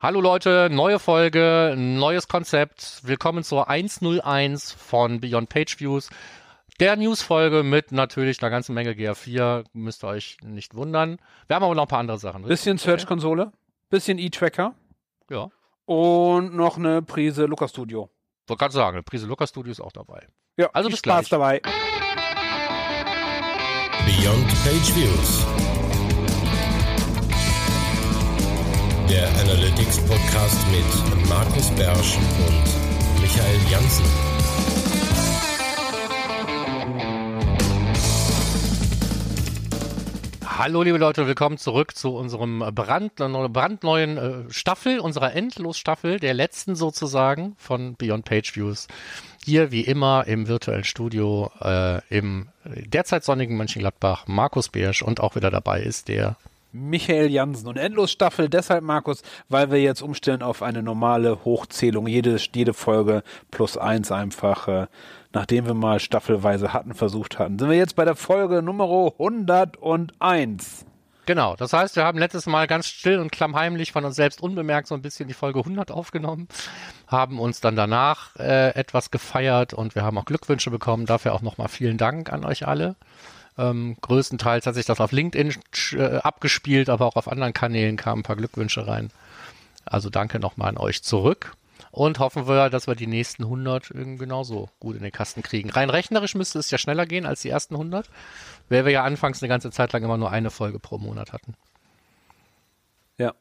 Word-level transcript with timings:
Hallo 0.00 0.20
Leute, 0.20 0.68
neue 0.70 0.98
Folge, 1.00 1.74
neues 1.76 2.28
Konzept. 2.28 3.00
Willkommen 3.02 3.42
zur 3.42 3.68
101 3.68 4.72
von 4.72 5.20
Beyond 5.20 5.48
Page 5.48 5.80
Views. 5.80 6.08
Der 6.78 6.94
News-Folge 6.96 7.64
mit 7.64 7.90
natürlich 7.90 8.40
einer 8.40 8.50
ganzen 8.50 8.74
Menge 8.74 8.92
GA4, 8.92 9.64
müsst 9.72 10.04
ihr 10.04 10.08
euch 10.08 10.36
nicht 10.44 10.76
wundern. 10.76 11.18
Wir 11.48 11.56
haben 11.56 11.64
aber 11.64 11.74
noch 11.74 11.82
ein 11.82 11.88
paar 11.88 11.98
andere 11.98 12.18
Sachen. 12.18 12.44
Bisschen 12.44 12.78
Search-Konsole, 12.78 13.50
bisschen 13.90 14.18
E-Tracker. 14.18 14.74
Ja. 15.30 15.48
Und 15.86 16.54
noch 16.54 16.76
eine 16.76 17.02
Prise 17.02 17.46
Lucas 17.46 17.70
Studio. 17.70 18.08
Wollte 18.46 18.60
gerade 18.60 18.74
sagen, 18.74 18.96
eine 18.98 19.02
Prise 19.02 19.26
Lucas 19.26 19.48
Studio 19.48 19.72
ist 19.72 19.80
auch 19.80 19.90
dabei. 19.92 20.28
Ja, 20.56 20.70
Also 20.72 20.88
viel 20.88 20.92
bis 20.92 20.98
Spaß 21.00 21.28
gleich. 21.28 21.30
dabei. 21.30 21.60
Beyond 24.06 24.46
Page 24.62 24.94
Views. 24.94 25.44
Der 29.08 29.26
Analytics 29.40 30.00
Podcast 30.00 30.58
mit 30.70 31.28
Markus 31.30 31.70
Bersch 31.70 32.18
und 32.46 33.22
Michael 33.22 33.58
Janssen. 33.70 34.04
Hallo 40.44 40.82
liebe 40.82 40.98
Leute, 40.98 41.26
willkommen 41.26 41.56
zurück 41.56 41.96
zu 41.96 42.14
unserem 42.14 42.58
brand, 42.74 43.14
brandneuen 43.16 44.18
äh, 44.18 44.52
Staffel, 44.52 45.00
unserer 45.00 45.34
Endlosstaffel, 45.34 46.20
der 46.20 46.34
letzten 46.34 46.74
sozusagen 46.76 47.56
von 47.56 47.94
Beyond 47.94 48.26
Page 48.26 48.56
Views. 48.56 48.88
Hier 49.42 49.70
wie 49.72 49.82
immer 49.82 50.26
im 50.26 50.48
virtuellen 50.48 50.84
Studio 50.84 51.50
äh, 51.62 52.02
im 52.14 52.48
derzeit 52.66 53.24
sonnigen 53.24 53.56
Mönchengladbach 53.56 54.26
Markus 54.26 54.68
Beersch 54.68 55.00
und 55.00 55.20
auch 55.20 55.34
wieder 55.34 55.50
dabei 55.50 55.80
ist 55.80 56.08
der 56.08 56.36
Michael 56.72 57.30
Jansen 57.30 57.68
und 57.68 57.76
Endlosstaffel 57.76 58.48
deshalb, 58.48 58.82
Markus, 58.84 59.22
weil 59.48 59.70
wir 59.70 59.80
jetzt 59.80 60.02
umstellen 60.02 60.42
auf 60.42 60.62
eine 60.62 60.82
normale 60.82 61.44
Hochzählung. 61.44 62.06
Jede, 62.06 62.36
jede 62.54 62.74
Folge 62.74 63.22
plus 63.50 63.76
eins 63.76 64.12
einfach, 64.12 64.68
äh, 64.68 64.86
nachdem 65.32 65.66
wir 65.66 65.74
mal 65.74 66.00
staffelweise 66.00 66.72
hatten, 66.72 66.94
versucht 66.94 67.38
hatten. 67.38 67.58
Sind 67.58 67.70
wir 67.70 67.76
jetzt 67.76 67.96
bei 67.96 68.04
der 68.04 68.16
Folge 68.16 68.62
Nummer 68.62 68.84
101. 69.18 70.84
Genau, 71.28 71.56
das 71.56 71.74
heißt, 71.74 71.96
wir 71.96 72.04
haben 72.04 72.18
letztes 72.18 72.46
Mal 72.46 72.66
ganz 72.66 72.86
still 72.86 73.18
und 73.18 73.30
klammheimlich 73.30 73.92
von 73.92 74.02
uns 74.02 74.16
selbst 74.16 74.42
unbemerkt 74.42 74.88
so 74.88 74.94
ein 74.94 75.02
bisschen 75.02 75.28
die 75.28 75.34
Folge 75.34 75.58
100 75.58 75.90
aufgenommen, 75.90 76.48
haben 77.06 77.38
uns 77.38 77.60
dann 77.60 77.76
danach 77.76 78.34
äh, 78.36 78.70
etwas 78.70 79.10
gefeiert 79.10 79.74
und 79.74 79.94
wir 79.94 80.04
haben 80.04 80.16
auch 80.16 80.24
Glückwünsche 80.24 80.70
bekommen. 80.70 81.04
Dafür 81.04 81.34
auch 81.34 81.42
nochmal 81.42 81.68
vielen 81.68 81.98
Dank 81.98 82.32
an 82.32 82.46
euch 82.46 82.66
alle. 82.66 82.96
Ähm, 83.58 83.96
größtenteils 84.00 84.66
hat 84.66 84.76
sich 84.76 84.86
das 84.86 85.00
auf 85.00 85.12
LinkedIn 85.12 85.54
äh, 85.92 86.18
abgespielt, 86.18 86.88
aber 86.88 87.06
auch 87.06 87.16
auf 87.16 87.28
anderen 87.28 87.52
Kanälen 87.52 87.96
kamen 87.96 88.20
ein 88.20 88.22
paar 88.22 88.36
Glückwünsche 88.36 88.86
rein. 88.86 89.10
Also 89.84 90.10
danke 90.10 90.38
nochmal 90.38 90.68
an 90.68 90.78
euch 90.78 91.02
zurück 91.02 91.56
und 91.90 92.20
hoffen 92.20 92.46
wir, 92.46 92.70
dass 92.70 92.86
wir 92.86 92.94
die 92.94 93.06
nächsten 93.06 93.44
100 93.44 93.90
irgendwie 93.90 94.18
genauso 94.18 94.68
gut 94.78 94.96
in 94.96 95.02
den 95.02 95.12
Kasten 95.12 95.42
kriegen. 95.42 95.70
Rein 95.70 95.90
rechnerisch 95.90 96.34
müsste 96.34 96.58
es 96.58 96.70
ja 96.70 96.78
schneller 96.78 97.06
gehen 97.06 97.26
als 97.26 97.42
die 97.42 97.48
ersten 97.48 97.74
100, 97.74 98.08
weil 98.68 98.84
wir 98.84 98.92
ja 98.92 99.04
anfangs 99.04 99.42
eine 99.42 99.48
ganze 99.48 99.70
Zeit 99.70 99.92
lang 99.92 100.04
immer 100.04 100.18
nur 100.18 100.30
eine 100.30 100.50
Folge 100.50 100.78
pro 100.78 100.98
Monat 100.98 101.32
hatten. 101.32 101.54
Ja. 103.16 103.34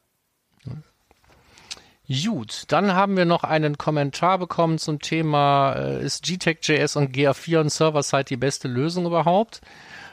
Gut, 2.09 2.63
dann 2.69 2.93
haben 2.93 3.17
wir 3.17 3.25
noch 3.25 3.43
einen 3.43 3.77
Kommentar 3.77 4.37
bekommen 4.37 4.77
zum 4.77 5.01
Thema, 5.01 5.73
äh, 5.73 6.03
ist 6.03 6.23
GTEC.js 6.23 6.95
und 6.95 7.13
GA4 7.13 7.59
und 7.59 7.69
Server-Side 7.69 8.23
die 8.23 8.37
beste 8.37 8.69
Lösung 8.69 9.05
überhaupt? 9.05 9.61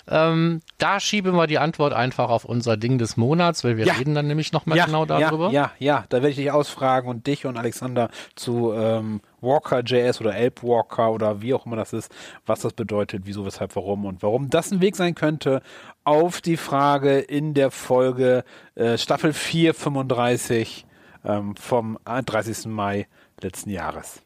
Ähm, 0.07 0.61
da 0.79 1.01
schieben 1.01 1.35
wir 1.35 1.47
die 1.47 1.59
Antwort 1.59 1.93
einfach 1.95 2.29
auf 2.29 2.45
unser 2.45 2.77
Ding 2.77 2.99
des 2.99 3.17
Monats, 3.17 3.65
weil 3.65 3.77
wir 3.79 3.87
Ja. 3.87 3.95
reden 3.95 4.15
dann 4.15 4.27
nämlich 4.27 4.53
nochmal 4.53 4.77
ja, 4.77 4.85
genau 4.85 5.07
darüber. 5.07 5.47
Ja, 5.51 5.73
ja, 5.79 5.97
ja, 6.01 6.05
da 6.09 6.17
werde 6.19 6.29
ich 6.31 6.37
dich 6.37 6.51
ausfragen 6.51 7.09
und 7.09 7.27
dich 7.27 7.47
und 7.47 7.57
Alexander 7.57 8.11
zu 8.35 8.73
ähm, 8.75 9.21
Walker.js 9.41 10.21
oder 10.21 10.35
Elb 10.37 10.63
Walker 10.63 11.11
oder 11.13 11.41
wie 11.41 11.55
auch 11.55 11.65
immer 11.67 11.77
das 11.77 11.93
ist, 11.93 12.13
was 12.45 12.61
das 12.61 12.73
bedeutet, 12.75 13.23
wieso, 13.25 13.47
weshalb, 13.47 13.75
warum 13.77 14.05
und 14.05 14.23
warum 14.23 14.51
das 14.51 14.70
ein 14.70 14.81
Weg 14.81 14.97
sein 14.97 15.14
könnte 15.14 15.63
auf 16.05 16.41
die 16.43 16.57
Frage 16.59 17.19
in 17.19 17.55
der 17.55 17.70
Folge 17.70 18.45
äh, 18.75 18.98
Staffel 18.98 19.33
4, 19.33 19.73
35 19.75 20.85
ähm, 21.25 21.57
vom 21.57 21.98
30. 22.05 22.67
Mai 22.67 23.07
letzten 23.41 23.70
Jahres. 23.70 24.20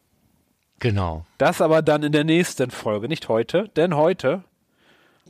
Genau. 0.79 1.25
Das 1.37 1.61
aber 1.61 1.81
dann 1.81 2.03
in 2.03 2.11
der 2.11 2.23
nächsten 2.23 2.71
Folge, 2.71 3.07
nicht 3.07 3.27
heute, 3.29 3.69
denn 3.75 3.95
heute 3.95 4.43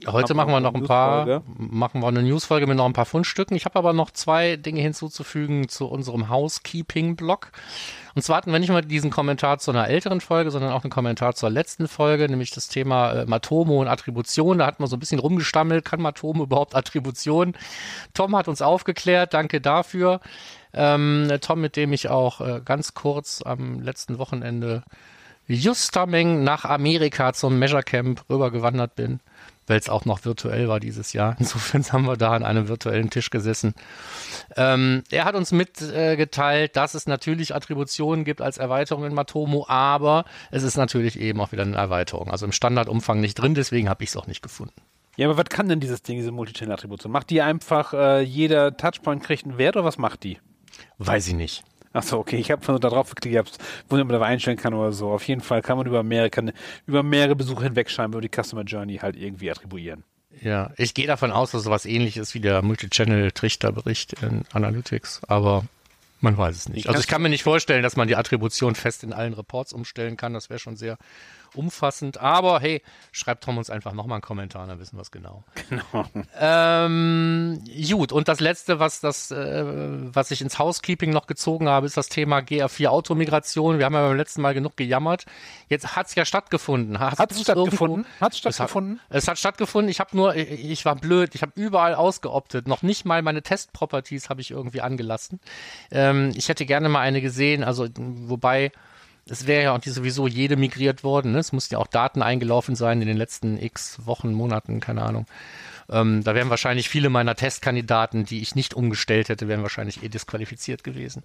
Heute 0.07 0.33
machen 0.33 0.51
wir 0.51 0.59
noch 0.59 0.73
ein 0.73 0.83
paar, 0.83 1.43
machen 1.57 2.01
wir 2.01 2.07
eine 2.07 2.23
Newsfolge 2.23 2.67
mit 2.67 2.77
noch 2.77 2.85
ein 2.85 2.93
paar 2.93 3.05
Fundstücken. 3.05 3.55
Ich 3.55 3.65
habe 3.65 3.77
aber 3.77 3.93
noch 3.93 4.11
zwei 4.11 4.55
Dinge 4.55 4.81
hinzuzufügen 4.81 5.67
zu 5.67 5.87
unserem 5.87 6.29
Housekeeping-Blog. 6.29 7.51
Und 8.15 8.21
zwar 8.21 8.37
hatten 8.37 8.51
wir 8.51 8.59
nicht 8.59 8.69
mal 8.69 8.81
diesen 8.81 9.11
Kommentar 9.11 9.59
zu 9.59 9.71
einer 9.71 9.87
älteren 9.87 10.21
Folge, 10.21 10.51
sondern 10.51 10.71
auch 10.71 10.83
einen 10.83 10.91
Kommentar 10.91 11.35
zur 11.35 11.49
letzten 11.49 11.87
Folge, 11.87 12.27
nämlich 12.29 12.51
das 12.51 12.67
Thema 12.67 13.11
äh, 13.11 13.25
Matomo 13.25 13.81
und 13.81 13.87
Attribution. 13.87 14.59
Da 14.59 14.65
hat 14.65 14.79
man 14.79 14.89
so 14.89 14.95
ein 14.95 14.99
bisschen 14.99 15.19
rumgestammelt, 15.19 15.85
kann 15.85 16.01
Matomo 16.01 16.43
überhaupt 16.45 16.75
Attribution? 16.75 17.53
Tom 18.13 18.35
hat 18.35 18.47
uns 18.47 18.61
aufgeklärt, 18.61 19.33
danke 19.33 19.61
dafür. 19.61 20.21
Ähm, 20.73 21.31
Tom, 21.41 21.61
mit 21.61 21.75
dem 21.75 21.93
ich 21.93 22.09
auch 22.09 22.41
äh, 22.41 22.61
ganz 22.63 22.93
kurz 22.93 23.41
am 23.43 23.79
letzten 23.79 24.17
Wochenende 24.17 24.83
Justameng 25.47 26.43
nach 26.43 26.63
Amerika 26.65 27.33
zum 27.33 27.57
Measure 27.57 27.81
Camp 27.81 28.23
rübergewandert 28.29 28.95
bin, 28.95 29.19
weil 29.69 29.79
es 29.79 29.89
auch 29.89 30.05
noch 30.05 30.25
virtuell 30.25 30.67
war 30.67 30.79
dieses 30.79 31.13
Jahr. 31.13 31.35
Insofern 31.39 31.83
haben 31.91 32.05
wir 32.05 32.17
da 32.17 32.31
an 32.31 32.43
einem 32.43 32.67
virtuellen 32.67 33.09
Tisch 33.09 33.29
gesessen. 33.29 33.73
Ähm, 34.55 35.03
er 35.11 35.25
hat 35.25 35.35
uns 35.35 35.51
mitgeteilt, 35.51 36.71
äh, 36.71 36.73
dass 36.73 36.95
es 36.95 37.07
natürlich 37.07 37.55
Attributionen 37.55 38.25
gibt 38.25 38.41
als 38.41 38.57
Erweiterung 38.57 39.05
in 39.05 39.13
Matomo, 39.13 39.65
aber 39.67 40.25
es 40.51 40.63
ist 40.63 40.77
natürlich 40.77 41.19
eben 41.19 41.39
auch 41.39 41.51
wieder 41.51 41.63
eine 41.63 41.77
Erweiterung. 41.77 42.31
Also 42.31 42.45
im 42.45 42.51
Standardumfang 42.51 43.19
nicht 43.19 43.35
drin, 43.35 43.53
deswegen 43.55 43.89
habe 43.89 44.03
ich 44.03 44.09
es 44.09 44.17
auch 44.17 44.27
nicht 44.27 44.41
gefunden. 44.41 44.81
Ja, 45.15 45.27
aber 45.27 45.37
was 45.37 45.45
kann 45.49 45.67
denn 45.67 45.79
dieses 45.79 46.01
Ding, 46.01 46.17
diese 46.17 46.31
Multichannel-Attribution? 46.31 47.11
Macht 47.11 47.29
die 47.29 47.41
einfach, 47.41 47.93
äh, 47.93 48.21
jeder 48.21 48.77
Touchpoint 48.77 49.21
kriegt 49.21 49.45
einen 49.45 49.57
Wert 49.57 49.75
oder 49.75 49.85
was 49.85 49.97
macht 49.97 50.23
die? 50.23 50.39
Weiß 50.97 51.27
ich 51.27 51.33
nicht. 51.33 51.63
Achso, 51.91 52.19
okay, 52.19 52.37
ich 52.37 52.51
habe 52.51 52.65
da 52.65 52.89
drauf 52.89 53.15
geklickt, 53.15 53.37
hab's, 53.37 53.57
wo 53.89 53.95
man 53.97 54.07
da 54.09 54.21
einstellen 54.21 54.57
kann 54.57 54.73
oder 54.73 54.91
so. 54.91 55.09
Auf 55.09 55.27
jeden 55.27 55.41
Fall 55.41 55.61
kann 55.61 55.77
man 55.77 55.87
über 55.87 56.03
mehrere, 56.03 56.29
kann, 56.29 56.51
über 56.85 57.01
mehrere 57.01 57.35
Besuche 57.35 57.63
hinweg 57.63 57.89
scheinbar 57.89 58.21
die 58.21 58.29
Customer 58.29 58.63
Journey 58.63 58.97
halt 58.97 59.15
irgendwie 59.15 59.49
attribuieren. 59.49 60.03
Ja, 60.41 60.71
ich 60.77 60.93
gehe 60.93 61.07
davon 61.07 61.31
aus, 61.31 61.51
dass 61.51 61.63
sowas 61.63 61.85
ähnliches 61.85 62.33
wie 62.33 62.39
der 62.39 62.61
Multichannel-Trichterbericht 62.61 64.21
in 64.21 64.43
Analytics, 64.53 65.21
aber 65.27 65.65
man 66.21 66.37
weiß 66.37 66.55
es 66.55 66.69
nicht. 66.69 66.87
Also 66.87 66.99
ich 66.99 67.07
kann 67.07 67.21
mir 67.21 67.29
nicht 67.29 67.43
vorstellen, 67.43 67.83
dass 67.83 67.95
man 67.95 68.07
die 68.07 68.15
Attribution 68.15 68.75
fest 68.75 69.03
in 69.03 69.13
allen 69.13 69.33
Reports 69.33 69.73
umstellen 69.73 70.17
kann. 70.17 70.33
Das 70.33 70.49
wäre 70.49 70.59
schon 70.59 70.75
sehr 70.75 70.97
umfassend. 71.55 72.19
Aber 72.19 72.59
hey, 72.59 72.81
schreibt 73.11 73.43
Tom 73.43 73.57
uns 73.57 73.69
einfach 73.71 73.93
nochmal 73.93 74.17
einen 74.17 74.21
Kommentar, 74.21 74.67
dann 74.67 74.79
wissen 74.79 74.97
wir 74.97 75.01
es 75.01 75.11
genau. 75.11 75.43
Genau. 75.69 76.05
Ähm, 76.39 77.61
gut, 77.89 78.11
und 78.11 78.27
das 78.27 78.39
letzte, 78.39 78.79
was 78.79 78.99
das, 79.01 79.31
äh, 79.31 79.63
was 79.65 80.31
ich 80.31 80.41
ins 80.41 80.59
Housekeeping 80.59 81.09
noch 81.11 81.27
gezogen 81.27 81.67
habe, 81.67 81.85
ist 81.85 81.97
das 81.97 82.07
Thema 82.07 82.39
GA4 82.39 82.87
Automigration. 82.87 83.77
Wir 83.79 83.85
haben 83.85 83.93
ja 83.93 84.07
beim 84.07 84.17
letzten 84.17 84.41
Mal 84.41 84.53
genug 84.53 84.77
gejammert. 84.77 85.25
Jetzt 85.69 85.95
hat 85.95 86.07
es 86.07 86.15
ja 86.15 86.25
stattgefunden. 86.25 86.99
Hat's 86.99 87.17
du's 87.35 87.41
stattgefunden? 87.43 88.05
Hat's 88.19 88.37
Es 88.39 88.45
hat- 88.45 88.53
stattgefunden? 88.55 88.99
Es 89.09 89.27
hat 89.27 89.37
stattgefunden. 89.39 89.89
Ich 89.89 89.99
habe 89.99 90.15
nur, 90.15 90.35
ich, 90.35 90.49
ich 90.69 90.85
war 90.85 90.95
blöd. 90.95 91.33
Ich 91.35 91.41
habe 91.41 91.51
überall 91.55 91.95
ausgeoptet. 91.95 92.67
Noch 92.67 92.81
nicht 92.83 93.05
mal 93.05 93.21
meine 93.21 93.41
Test-Properties 93.41 94.29
habe 94.29 94.41
ich 94.41 94.51
irgendwie 94.51 94.81
angelassen. 94.81 95.39
Ähm, 95.91 96.08
ich 96.35 96.49
hätte 96.49 96.65
gerne 96.65 96.89
mal 96.89 97.01
eine 97.01 97.21
gesehen. 97.21 97.63
Also 97.63 97.87
wobei 97.97 98.71
es 99.29 99.47
wäre 99.47 99.63
ja 99.63 99.75
auch 99.75 99.79
die 99.79 99.91
sowieso 99.91 100.27
jede 100.27 100.55
migriert 100.55 101.03
worden. 101.03 101.33
Ne? 101.33 101.39
Es 101.39 101.51
mussten 101.51 101.75
ja 101.75 101.79
auch 101.79 101.87
Daten 101.87 102.21
eingelaufen 102.21 102.75
sein 102.75 103.01
in 103.01 103.07
den 103.07 103.17
letzten 103.17 103.61
X 103.61 103.99
Wochen, 104.05 104.33
Monaten, 104.33 104.79
keine 104.79 105.03
Ahnung. 105.03 105.25
Ähm, 105.89 106.23
da 106.23 106.35
wären 106.35 106.49
wahrscheinlich 106.49 106.89
viele 106.89 107.09
meiner 107.09 107.35
Testkandidaten, 107.35 108.25
die 108.25 108.41
ich 108.41 108.55
nicht 108.55 108.73
umgestellt 108.73 109.29
hätte, 109.29 109.47
wären 109.47 109.63
wahrscheinlich 109.63 110.03
eh 110.03 110.09
disqualifiziert 110.09 110.83
gewesen. 110.83 111.23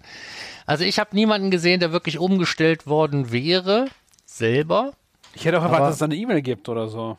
Also 0.65 0.83
ich 0.83 0.99
habe 0.99 1.15
niemanden 1.15 1.51
gesehen, 1.51 1.79
der 1.79 1.91
wirklich 1.91 2.19
umgestellt 2.19 2.87
worden 2.87 3.31
wäre, 3.31 3.87
selber. 4.25 4.93
Ich 5.33 5.45
hätte 5.45 5.59
auch 5.59 5.63
erwartet, 5.63 5.89
dass 5.89 5.95
es 5.95 6.01
eine 6.01 6.15
E-Mail 6.15 6.41
gibt 6.41 6.69
oder 6.69 6.87
so. 6.87 7.17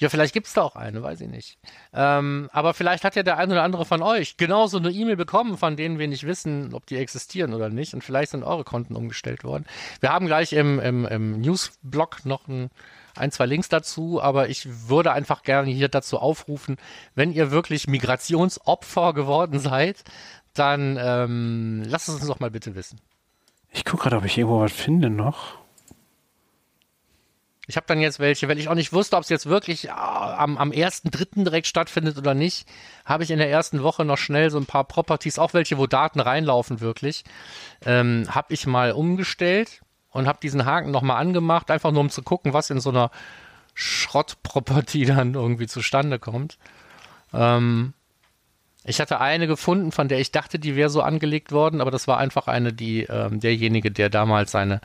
Ja, 0.00 0.08
vielleicht 0.08 0.32
gibt's 0.32 0.54
da 0.54 0.62
auch 0.62 0.76
eine, 0.76 1.02
weiß 1.02 1.20
ich 1.20 1.28
nicht. 1.28 1.58
Ähm, 1.92 2.48
aber 2.52 2.72
vielleicht 2.72 3.04
hat 3.04 3.16
ja 3.16 3.22
der 3.22 3.36
ein 3.36 3.52
oder 3.52 3.62
andere 3.62 3.84
von 3.84 4.00
euch 4.00 4.38
genauso 4.38 4.78
eine 4.78 4.90
E-Mail 4.90 5.16
bekommen, 5.16 5.58
von 5.58 5.76
denen 5.76 5.98
wir 5.98 6.08
nicht 6.08 6.26
wissen, 6.26 6.72
ob 6.72 6.86
die 6.86 6.96
existieren 6.96 7.52
oder 7.52 7.68
nicht. 7.68 7.92
Und 7.92 8.02
vielleicht 8.02 8.30
sind 8.30 8.42
eure 8.42 8.64
Konten 8.64 8.96
umgestellt 8.96 9.44
worden. 9.44 9.66
Wir 10.00 10.10
haben 10.10 10.24
gleich 10.24 10.54
im, 10.54 10.80
im, 10.80 11.04
im 11.04 11.42
Newsblog 11.42 12.24
noch 12.24 12.48
ein, 12.48 12.70
ein, 13.14 13.30
zwei 13.30 13.44
Links 13.44 13.68
dazu, 13.68 14.22
aber 14.22 14.48
ich 14.48 14.88
würde 14.88 15.12
einfach 15.12 15.42
gerne 15.42 15.70
hier 15.70 15.88
dazu 15.88 16.18
aufrufen, 16.18 16.78
wenn 17.14 17.30
ihr 17.30 17.50
wirklich 17.50 17.86
Migrationsopfer 17.86 19.12
geworden 19.12 19.58
seid, 19.58 20.02
dann 20.54 20.98
ähm, 20.98 21.82
lasst 21.86 22.08
es 22.08 22.14
uns 22.14 22.26
doch 22.26 22.40
mal 22.40 22.50
bitte 22.50 22.74
wissen. 22.74 22.98
Ich 23.70 23.84
gucke 23.84 24.04
gerade, 24.04 24.16
ob 24.16 24.24
ich 24.24 24.38
irgendwo 24.38 24.60
was 24.60 24.72
finde 24.72 25.10
noch. 25.10 25.58
Ich 27.70 27.76
habe 27.76 27.86
dann 27.86 28.00
jetzt 28.00 28.18
welche, 28.18 28.48
weil 28.48 28.58
ich 28.58 28.68
auch 28.68 28.74
nicht 28.74 28.92
wusste, 28.92 29.16
ob 29.16 29.22
es 29.22 29.28
jetzt 29.28 29.46
wirklich 29.46 29.92
ah, 29.92 30.36
am, 30.38 30.58
am 30.58 30.72
1.3. 30.72 31.44
direkt 31.44 31.68
stattfindet 31.68 32.18
oder 32.18 32.34
nicht, 32.34 32.68
habe 33.04 33.22
ich 33.22 33.30
in 33.30 33.38
der 33.38 33.48
ersten 33.48 33.84
Woche 33.84 34.04
noch 34.04 34.18
schnell 34.18 34.50
so 34.50 34.58
ein 34.58 34.66
paar 34.66 34.82
Properties, 34.82 35.38
auch 35.38 35.54
welche, 35.54 35.78
wo 35.78 35.86
Daten 35.86 36.18
reinlaufen 36.18 36.80
wirklich, 36.80 37.22
ähm, 37.86 38.26
habe 38.28 38.52
ich 38.52 38.66
mal 38.66 38.90
umgestellt 38.90 39.82
und 40.10 40.26
habe 40.26 40.40
diesen 40.42 40.64
Haken 40.64 40.90
nochmal 40.90 41.20
angemacht, 41.20 41.70
einfach 41.70 41.92
nur 41.92 42.00
um 42.00 42.10
zu 42.10 42.22
gucken, 42.22 42.52
was 42.52 42.70
in 42.70 42.80
so 42.80 42.90
einer 42.90 43.12
Schrottproperty 43.74 45.04
dann 45.06 45.34
irgendwie 45.34 45.68
zustande 45.68 46.18
kommt. 46.18 46.58
Ähm, 47.32 47.94
ich 48.84 49.00
hatte 49.00 49.20
eine 49.20 49.46
gefunden, 49.46 49.92
von 49.92 50.08
der 50.08 50.20
ich 50.20 50.32
dachte, 50.32 50.58
die 50.58 50.74
wäre 50.74 50.88
so 50.88 51.02
angelegt 51.02 51.52
worden, 51.52 51.80
aber 51.80 51.90
das 51.90 52.08
war 52.08 52.18
einfach 52.18 52.46
eine, 52.48 52.72
die 52.72 53.02
ähm, 53.02 53.40
derjenige, 53.40 53.90
der 53.90 54.08
damals 54.08 54.52
seine 54.52 54.80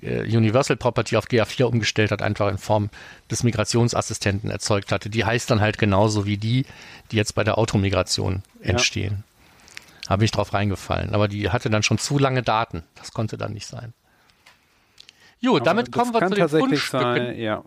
äh, 0.00 0.22
Universal 0.22 0.76
Property 0.76 1.16
auf 1.16 1.26
GA4 1.26 1.64
umgestellt 1.64 2.10
hat, 2.10 2.22
einfach 2.22 2.48
in 2.48 2.56
Form 2.56 2.88
des 3.30 3.42
Migrationsassistenten 3.42 4.50
erzeugt 4.50 4.92
hatte. 4.92 5.10
Die 5.10 5.24
heißt 5.24 5.50
dann 5.50 5.60
halt 5.60 5.76
genauso 5.76 6.24
wie 6.24 6.38
die, 6.38 6.64
die 7.10 7.16
jetzt 7.16 7.34
bei 7.34 7.44
der 7.44 7.58
Automigration 7.58 8.42
entstehen. 8.60 9.24
Ja. 10.04 10.10
Habe 10.10 10.24
ich 10.24 10.30
drauf 10.30 10.52
reingefallen. 10.54 11.14
Aber 11.14 11.28
die 11.28 11.50
hatte 11.50 11.70
dann 11.70 11.82
schon 11.82 11.98
zu 11.98 12.18
lange 12.18 12.42
Daten. 12.42 12.82
Das 12.96 13.12
konnte 13.12 13.36
dann 13.36 13.52
nicht 13.52 13.66
sein. 13.66 13.92
Jo, 15.40 15.58
damit 15.58 15.92
kommen 15.92 16.14
wir 16.14 16.26
zu 16.26 16.34
den 16.34 16.48
Fundstücken. 16.48 17.16
Sein, 17.16 17.38
ja. 17.38 17.62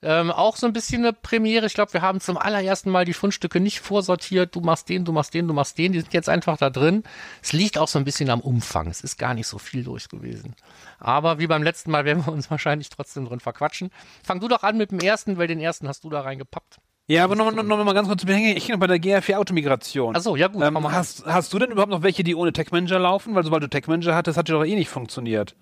Ähm, 0.00 0.30
auch 0.30 0.56
so 0.56 0.66
ein 0.66 0.72
bisschen 0.72 1.04
eine 1.04 1.12
Premiere. 1.12 1.66
Ich 1.66 1.74
glaube, 1.74 1.92
wir 1.92 2.02
haben 2.02 2.20
zum 2.20 2.38
allerersten 2.38 2.90
Mal 2.90 3.04
die 3.04 3.12
Fundstücke 3.12 3.58
nicht 3.58 3.80
vorsortiert. 3.80 4.54
Du 4.54 4.60
machst 4.60 4.88
den, 4.88 5.04
du 5.04 5.12
machst 5.12 5.34
den, 5.34 5.48
du 5.48 5.54
machst 5.54 5.76
den. 5.76 5.92
Die 5.92 6.00
sind 6.00 6.12
jetzt 6.12 6.28
einfach 6.28 6.56
da 6.56 6.70
drin. 6.70 7.02
Es 7.42 7.52
liegt 7.52 7.78
auch 7.78 7.88
so 7.88 7.98
ein 7.98 8.04
bisschen 8.04 8.30
am 8.30 8.40
Umfang. 8.40 8.86
Es 8.88 9.00
ist 9.00 9.18
gar 9.18 9.34
nicht 9.34 9.48
so 9.48 9.58
viel 9.58 9.82
durch 9.82 10.08
gewesen. 10.08 10.54
Aber 11.00 11.40
wie 11.40 11.48
beim 11.48 11.64
letzten 11.64 11.90
Mal 11.90 12.04
werden 12.04 12.24
wir 12.24 12.32
uns 12.32 12.48
wahrscheinlich 12.50 12.90
trotzdem 12.90 13.24
drin 13.24 13.40
verquatschen. 13.40 13.90
Fang 14.22 14.38
du 14.38 14.46
doch 14.46 14.62
an 14.62 14.76
mit 14.76 14.92
dem 14.92 15.00
ersten, 15.00 15.36
weil 15.36 15.48
den 15.48 15.58
ersten 15.58 15.88
hast 15.88 16.04
du 16.04 16.10
da 16.10 16.20
reingepappt. 16.20 16.78
Ja, 17.08 17.24
aber 17.24 17.34
nochmal 17.34 17.54
noch, 17.54 17.64
noch 17.64 17.82
mal 17.84 17.94
ganz 17.94 18.06
kurz 18.06 18.20
zu 18.20 18.28
hängen. 18.28 18.56
Ich 18.56 18.66
bin 18.66 18.74
noch 18.74 18.80
bei 18.80 18.86
der 18.86 18.98
GR4 18.98 19.36
Automigration. 19.36 20.14
Achso, 20.14 20.36
ja 20.36 20.46
gut. 20.46 20.62
Ähm, 20.62 20.92
hast, 20.92 21.24
hast 21.26 21.52
du 21.52 21.58
denn 21.58 21.70
überhaupt 21.72 21.90
noch 21.90 22.02
welche, 22.02 22.22
die 22.22 22.36
ohne 22.36 22.52
Tech 22.52 22.70
Manager 22.70 22.98
laufen? 22.98 23.34
Weil 23.34 23.44
sobald 23.44 23.62
du 23.64 23.68
Tech 23.68 23.86
Manager 23.88 24.14
hattest, 24.14 24.38
hat 24.38 24.46
die 24.46 24.52
doch 24.52 24.64
eh 24.64 24.74
nicht 24.74 24.90
funktioniert. 24.90 25.56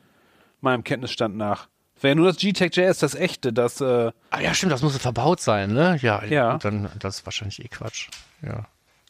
Meinem 0.60 0.84
Kenntnisstand 0.84 1.36
nach. 1.36 1.68
Wäre 2.00 2.14
nur 2.14 2.26
das 2.26 2.36
GTEC.js 2.36 2.98
das 2.98 3.14
echte, 3.14 3.52
das. 3.52 3.80
Äh 3.80 4.12
ah 4.30 4.40
ja, 4.40 4.52
stimmt, 4.54 4.72
das 4.72 4.82
muss 4.82 4.96
verbaut 4.98 5.40
sein, 5.40 5.72
ne? 5.72 5.98
Ja, 6.02 6.22
ja. 6.24 6.58
dann 6.58 6.90
das 6.98 7.18
ist 7.18 7.26
wahrscheinlich 7.26 7.64
eh 7.64 7.68
Quatsch. 7.68 8.08
Ja. 8.42 8.66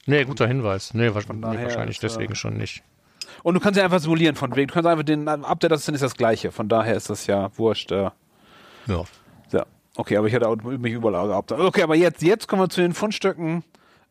Nee, 0.06 0.24
guter 0.24 0.46
Hinweis. 0.46 0.94
Nee, 0.94 1.12
wahrscheinlich 1.12 1.98
deswegen 1.98 2.32
äh, 2.32 2.36
schon 2.36 2.56
nicht. 2.56 2.84
Und 3.42 3.54
du 3.54 3.60
kannst 3.60 3.76
ja 3.76 3.84
einfach 3.84 3.98
simulieren 3.98 4.36
von 4.36 4.54
wegen. 4.54 4.68
Du 4.68 4.74
kannst 4.74 4.88
einfach 4.88 5.04
den 5.04 5.26
Update, 5.28 5.72
das 5.72 5.88
ist 5.88 6.02
das 6.02 6.14
gleiche. 6.14 6.52
Von 6.52 6.68
daher 6.68 6.94
ist 6.94 7.10
das 7.10 7.26
ja 7.26 7.50
wurscht. 7.58 7.90
Äh. 7.90 8.10
Ja. 8.86 9.04
Ja. 9.50 9.66
Okay, 9.96 10.16
aber 10.16 10.28
ich 10.28 10.34
hatte 10.34 10.48
auch 10.48 10.56
mich 10.56 10.92
überall 10.92 11.26
gehabt. 11.26 11.50
Okay, 11.50 11.82
aber 11.82 11.96
jetzt, 11.96 12.22
jetzt 12.22 12.46
kommen 12.46 12.62
wir 12.62 12.68
zu 12.68 12.82
den 12.82 12.92
Fundstücken. 12.92 13.64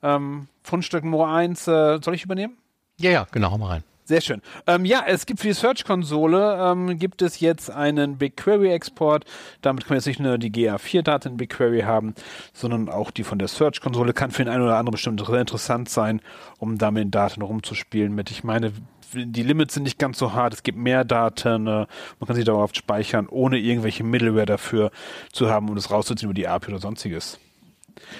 Ähm, 0.04 0.48
Fundstücken 0.63 1.12
Nummer 1.12 1.33
1. 1.33 1.68
Äh, 1.68 2.00
soll 2.04 2.16
ich 2.16 2.25
übernehmen? 2.25 2.57
Ja, 2.98 3.12
ja, 3.12 3.27
genau, 3.31 3.51
hau 3.51 3.57
mal 3.57 3.68
rein. 3.68 3.83
Sehr 4.07 4.21
schön. 4.21 4.43
Ähm, 4.67 4.85
ja, 4.85 5.03
es 5.07 5.25
gibt 5.25 5.39
für 5.39 5.47
die 5.47 5.53
Search-Konsole 5.55 6.59
ähm, 6.61 6.99
gibt 6.99 7.23
es 7.23 7.39
jetzt 7.39 7.71
einen 7.71 8.19
BigQuery-Export. 8.19 9.25
Damit 9.63 9.85
kann 9.85 9.95
man 9.95 9.97
jetzt 9.97 10.05
nicht 10.05 10.19
nur 10.19 10.37
die 10.37 10.51
GA4-Daten 10.51 11.31
in 11.31 11.37
BigQuery 11.37 11.81
haben, 11.81 12.13
sondern 12.53 12.87
auch 12.87 13.09
die 13.09 13.23
von 13.23 13.39
der 13.39 13.47
Search-Konsole. 13.47 14.13
Kann 14.13 14.29
für 14.29 14.43
den 14.43 14.53
einen 14.53 14.61
oder 14.61 14.77
anderen 14.77 14.91
bestimmt 14.91 15.25
sehr 15.25 15.41
interessant 15.41 15.89
sein, 15.89 16.21
um 16.59 16.77
damit 16.77 17.15
Daten 17.15 17.41
rumzuspielen 17.41 18.13
mit. 18.13 18.29
Ich 18.29 18.43
meine, 18.43 18.73
die 19.15 19.41
Limits 19.41 19.73
sind 19.73 19.83
nicht 19.83 19.97
ganz 19.97 20.19
so 20.19 20.33
hart. 20.33 20.53
Es 20.53 20.61
gibt 20.61 20.77
mehr 20.77 21.03
Daten. 21.03 21.65
Äh, 21.65 21.87
man 22.19 22.27
kann 22.27 22.35
sie 22.35 22.43
dauerhaft 22.43 22.77
speichern, 22.77 23.27
ohne 23.27 23.57
irgendwelche 23.57 24.03
Middleware 24.03 24.45
dafür 24.45 24.91
zu 25.31 25.49
haben, 25.49 25.67
um 25.67 25.73
das 25.73 25.89
rauszuziehen 25.89 26.29
über 26.29 26.35
die 26.35 26.47
API 26.47 26.69
oder 26.69 26.79
sonstiges. 26.79 27.39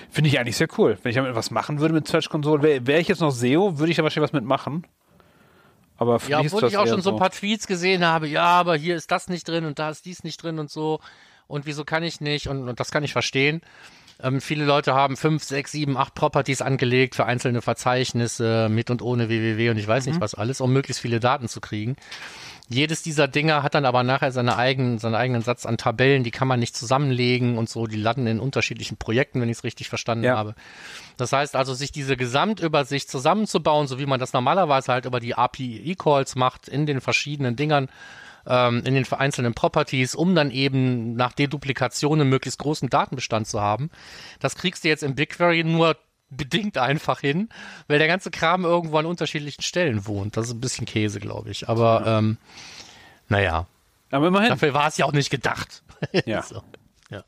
Finde 0.10 0.30
ich 0.30 0.40
eigentlich 0.40 0.58
sehr 0.58 0.70
cool. 0.80 0.98
Wenn 1.04 1.12
ich 1.12 1.16
damit 1.16 1.36
was 1.36 1.52
machen 1.52 1.80
würde 1.80 1.94
mit 1.94 2.08
Search 2.08 2.30
Console, 2.30 2.64
wäre 2.64 2.88
wär 2.88 3.00
ich 3.00 3.08
jetzt 3.08 3.22
noch 3.22 3.30
SEO, 3.30 3.78
würde 3.78 3.92
ich 3.92 3.98
da 3.98 4.04
wahrscheinlich 4.04 4.30
was 4.30 4.34
mitmachen. 4.34 4.84
Aber 5.98 6.20
ja, 6.28 6.40
obwohl 6.40 6.66
ich 6.66 6.78
auch 6.78 6.88
schon 6.88 7.02
so 7.02 7.12
ein 7.12 7.18
paar 7.18 7.32
Tweets 7.32 7.68
gesehen 7.68 8.04
habe, 8.04 8.28
ja, 8.28 8.46
aber 8.46 8.76
hier 8.76 8.96
ist 8.96 9.12
das 9.12 9.30
nicht 9.30 9.48
drin 9.48 9.66
und 9.66 9.80
da 9.80 9.90
ist 9.90 10.06
dies 10.06 10.24
nicht 10.24 10.42
drin 10.44 10.60
und 10.60 10.70
so. 10.70 11.00
Und 11.48 11.66
wieso 11.66 11.86
kann 11.86 12.04
ich 12.04 12.22
nicht? 12.22 12.48
Und, 12.48 12.68
und 12.68 12.80
das 12.80 12.92
kann 12.92 13.04
ich 13.04 13.14
verstehen. 13.14 13.62
Ähm, 14.22 14.42
viele 14.42 14.66
Leute 14.66 14.94
haben 14.94 15.18
fünf, 15.18 15.44
sechs, 15.44 15.72
sieben, 15.72 15.98
acht 15.98 16.16
Properties 16.16 16.62
angelegt 16.62 17.16
für 17.16 17.26
einzelne 17.26 17.62
Verzeichnisse 17.62 18.70
mit 18.70 18.90
und 18.90 19.02
ohne 19.02 19.30
www 19.30 19.70
und 19.70 19.78
ich 19.78 19.88
weiß 19.88 20.06
mhm. 20.06 20.14
nicht 20.14 20.22
was 20.22 20.36
alles, 20.36 20.62
um 20.62 20.72
möglichst 20.72 21.02
viele 21.02 21.20
Daten 21.20 21.48
zu 21.48 21.60
kriegen. 21.62 21.96
Jedes 22.68 23.04
dieser 23.04 23.28
Dinger 23.28 23.62
hat 23.62 23.76
dann 23.76 23.86
aber 23.86 24.02
nachher 24.02 24.32
seine 24.32 24.58
eigenen, 24.58 24.98
seinen 24.98 25.14
eigenen 25.14 25.44
Satz 25.44 25.68
an 25.68 25.78
Tabellen, 25.78 26.24
die 26.24 26.32
kann 26.32 26.48
man 26.48 26.60
nicht 26.60 26.76
zusammenlegen 26.76 27.60
und 27.60 27.70
so, 27.70 27.86
die 27.86 27.96
landen 27.96 28.26
in 28.26 28.40
unterschiedlichen 28.40 28.98
Projekten, 28.98 29.40
wenn 29.40 29.50
ich 29.50 29.58
es 29.58 29.64
richtig 29.64 29.88
verstanden 29.88 30.24
ja. 30.24 30.36
habe. 30.36 30.56
Das 31.16 31.32
heißt 31.32 31.56
also, 31.56 31.76
sich 31.76 31.92
diese 31.92 32.18
Gesamtübersicht 32.18 33.10
zusammenzubauen, 33.10 33.86
so 33.86 34.00
wie 34.00 34.08
man 34.08 34.20
das 34.20 34.34
normalerweise 34.34 34.92
halt 34.92 35.06
über 35.06 35.20
die 35.20 35.36
API-Calls 35.36 36.36
macht, 36.36 36.68
in 36.68 36.88
den 36.88 37.02
verschiedenen 37.02 37.56
Dingern, 37.56 37.88
ähm, 38.48 38.82
in 38.86 38.94
den 38.94 39.12
einzelnen 39.12 39.54
Properties, 39.54 40.16
um 40.16 40.36
dann 40.36 40.52
eben 40.52 41.16
nach 41.16 41.34
Deduplikation 41.34 42.22
einen 42.22 42.30
möglichst 42.30 42.60
großen 42.60 42.90
Datenbestand 42.90 43.48
zu 43.48 43.62
haben. 43.62 43.90
Das 44.40 44.56
kriegst 44.56 44.84
du 44.84 44.88
jetzt 44.88 45.04
im 45.04 45.16
BigQuery 45.16 45.64
nur 45.64 45.98
bedingt 46.30 46.78
einfach 46.78 47.22
hin, 47.22 47.50
weil 47.88 48.00
der 48.00 48.08
ganze 48.08 48.32
Kram 48.32 48.66
irgendwo 48.66 48.98
an 48.98 49.06
unterschiedlichen 49.06 49.62
Stellen 49.62 50.06
wohnt. 50.08 50.38
Das 50.38 50.48
ist 50.48 50.54
ein 50.54 50.62
bisschen 50.62 50.86
Käse, 50.86 51.20
glaube 51.20 51.52
ich. 51.52 51.70
Aber 51.70 52.04
ähm, 52.06 52.38
naja. 53.30 53.68
Aber 54.12 54.28
immerhin. 54.28 54.50
Dafür 54.50 54.74
war 54.74 54.88
es 54.88 54.98
ja 54.98 55.06
auch 55.06 55.14
nicht 55.14 55.30
gedacht. 55.30 55.84
Ja. 56.26 56.42
so, 56.44 56.62
ja. 57.10 57.24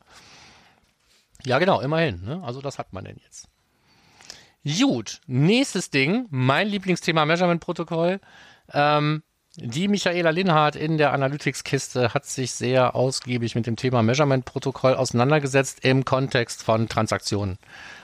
ja. 1.44 1.58
genau, 1.58 1.80
immerhin. 1.80 2.22
Ne? 2.22 2.42
Also 2.44 2.60
das 2.60 2.78
hat 2.78 2.92
man 2.92 3.04
denn 3.04 3.16
jetzt. 3.24 3.48
Gut, 4.64 5.20
nächstes 5.26 5.90
Ding, 5.90 6.26
mein 6.30 6.68
Lieblingsthema 6.68 7.24
Measurement-Protokoll. 7.24 8.20
Ähm, 8.72 9.22
die 9.60 9.88
Michaela 9.88 10.30
Linhardt 10.30 10.76
in 10.76 10.98
der 10.98 11.12
Analytics-Kiste 11.12 12.14
hat 12.14 12.26
sich 12.26 12.52
sehr 12.52 12.94
ausgiebig 12.94 13.54
mit 13.54 13.66
dem 13.66 13.76
Thema 13.76 14.02
Measurement-Protokoll 14.02 14.94
auseinandergesetzt 14.94 15.84
im 15.84 16.04
Kontext 16.04 16.62
von 16.62 16.88
Transaktionen 16.88 17.58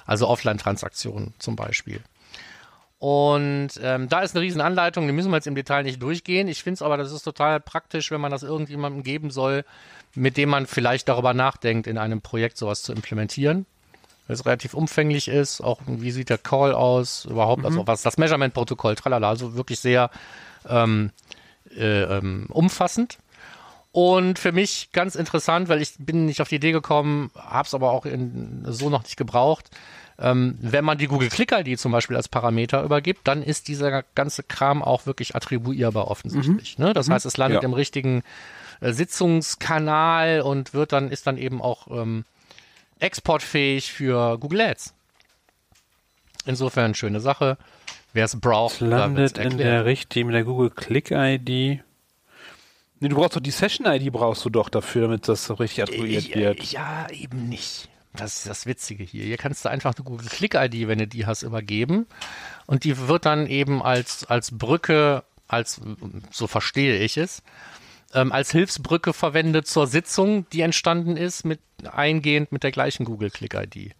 also 0.07 0.29
Offline-Transaktionen 0.29 1.35
zum 1.39 1.57
Beispiel. 1.57 2.01
Und 2.99 3.71
ähm, 3.83 4.09
da 4.09 4.21
ist 4.21 4.35
eine 4.35 4.43
riesen 4.43 4.61
Anleitung, 4.61 5.07
die 5.07 5.13
müssen 5.13 5.31
wir 5.31 5.37
jetzt 5.37 5.47
im 5.47 5.55
Detail 5.55 5.83
nicht 5.83 6.01
durchgehen. 6.01 6.49
Ich 6.49 6.63
finde 6.63 6.75
es 6.75 6.83
aber, 6.83 6.97
das 6.97 7.13
ist 7.13 7.23
total 7.23 7.61
praktisch, 7.61 8.11
wenn 8.11 8.21
man 8.21 8.31
das 8.31 8.43
irgendjemandem 8.43 9.03
geben 9.03 9.31
soll, 9.31 9.65
mit 10.15 10.37
dem 10.37 10.49
man 10.49 10.67
vielleicht 10.67 11.09
darüber 11.09 11.35
nachdenkt, 11.35 11.87
in 11.87 11.99
einem 11.99 12.23
Projekt 12.23 12.57
sowas 12.57 12.83
zu 12.83 12.93
implementieren. 12.93 13.67
Weil 14.27 14.35
es 14.35 14.47
relativ 14.47 14.73
umfänglich 14.73 15.29
ist, 15.29 15.61
auch 15.61 15.81
wie 15.87 16.11
sieht 16.11 16.31
der 16.31 16.39
Call 16.39 16.73
aus, 16.73 17.27
überhaupt, 17.27 17.61
mhm. 17.61 17.67
also 17.67 17.87
was 17.87 18.01
das 18.01 18.17
Measurement-Protokoll, 18.17 18.95
tralala, 18.95 19.29
also 19.29 19.55
wirklich 19.55 19.81
sehr 19.81 20.11
ähm, 20.67 21.11
äh, 21.77 22.03
ähm, 22.03 22.47
umfassend. 22.49 23.19
Und 23.93 24.41
für 24.41 24.51
mich 24.51 24.91
ganz 24.93 25.15
interessant, 25.15 25.69
weil 25.69 25.81
ich 25.81 25.93
bin 25.99 26.27
nicht 26.27 26.41
auf 26.41 26.49
die 26.49 26.57
Idee 26.57 26.73
gekommen, 26.73 27.31
habe 27.37 27.67
es 27.67 27.75
aber 27.75 27.93
auch 27.93 28.07
in, 28.07 28.65
so 28.67 28.91
noch 28.91 29.05
nicht 29.05 29.17
gebraucht. 29.17 29.71
Ähm, 30.19 30.59
wenn 30.61 30.85
man 30.85 30.99
die 30.99 31.07
Google 31.07 31.29
Click 31.29 31.53
ID 31.53 31.79
zum 31.79 31.93
Beispiel 31.93 32.17
als 32.17 32.29
Parameter 32.29 32.83
übergibt, 32.83 33.27
dann 33.27 33.43
ist 33.43 33.69
dieser 33.69 34.03
ganze 34.15 34.43
Kram 34.43 34.83
auch 34.83 35.07
wirklich 35.07 35.35
attribuierbar 35.35 36.09
offensichtlich. 36.09 36.79
Mhm. 36.79 36.87
Ne? 36.87 36.93
Das 36.93 37.09
mhm. 37.09 37.15
heißt, 37.15 37.27
es 37.27 37.37
landet 37.37 37.63
ja. 37.63 37.69
im 37.69 37.73
richtigen 37.75 38.23
äh, 38.81 38.93
Sitzungskanal 38.93 40.41
und 40.41 40.75
wird 40.75 40.93
dann 40.93 41.11
ist 41.11 41.27
dann 41.27 41.39
eben 41.39 41.63
auch 41.63 41.89
ähm, 41.89 42.25
exportfähig 42.99 43.93
für 43.93 44.39
Google 44.39 44.61
Ads. 44.61 44.95
Insofern 46.47 46.95
schöne 46.95 47.21
Sache. 47.21 47.57
Wer 48.15 48.25
es 48.25 48.41
braucht, 48.41 48.77
es 48.77 48.81
landet 48.81 49.37
in 49.37 49.59
der 49.59 49.85
richtigen 49.85 50.29
mit 50.29 50.35
der 50.35 50.45
Google 50.45 50.71
Click 50.71 51.11
ID 51.11 51.83
Nee, 53.05 53.09
du 53.09 53.17
brauchst 53.17 53.37
doch 53.37 53.41
die 53.41 53.51
Session-ID 53.51 54.11
brauchst 54.13 54.47
du 54.47 54.49
doch 54.49 54.71
dafür, 54.71 55.03
damit 55.03 55.29
das 55.29 55.45
so 55.45 55.55
richtig 55.55 55.83
attribuiert 55.83 56.35
wird. 56.35 56.63
Ja, 56.73 57.07
eben 57.11 57.51
nicht. 57.51 57.91
Das 58.15 58.37
ist 58.37 58.47
das 58.47 58.65
Witzige 58.65 59.05
hier. 59.05 59.25
Hier 59.25 59.37
kannst 59.37 59.63
du 59.65 59.69
einfach 59.69 59.95
eine 59.95 60.05
Google 60.05 60.29
Click-ID, 60.29 60.89
wenn 60.89 61.01
du 61.01 61.07
die 61.07 61.27
hast, 61.27 61.43
übergeben. 61.43 62.07
Und 62.65 62.85
die 62.85 62.97
wird 62.97 63.27
dann 63.27 63.47
eben 63.47 63.83
als, 63.83 64.25
als 64.25 64.57
Brücke, 64.57 65.23
als, 65.49 65.83
so 66.31 66.47
verstehe 66.47 66.99
ich 67.01 67.19
es, 67.19 67.43
ähm, 68.15 68.33
als 68.33 68.53
Hilfsbrücke 68.53 69.13
verwendet 69.13 69.67
zur 69.67 69.87
Sitzung, 69.87 70.49
die 70.51 70.63
entstanden 70.63 71.19
ist, 71.19 71.45
mit 71.45 71.61
eingehend 71.85 72.53
mit 72.53 72.63
der 72.63 72.71
gleichen 72.71 73.05
Google 73.05 73.31
Click-ID. 73.31 73.95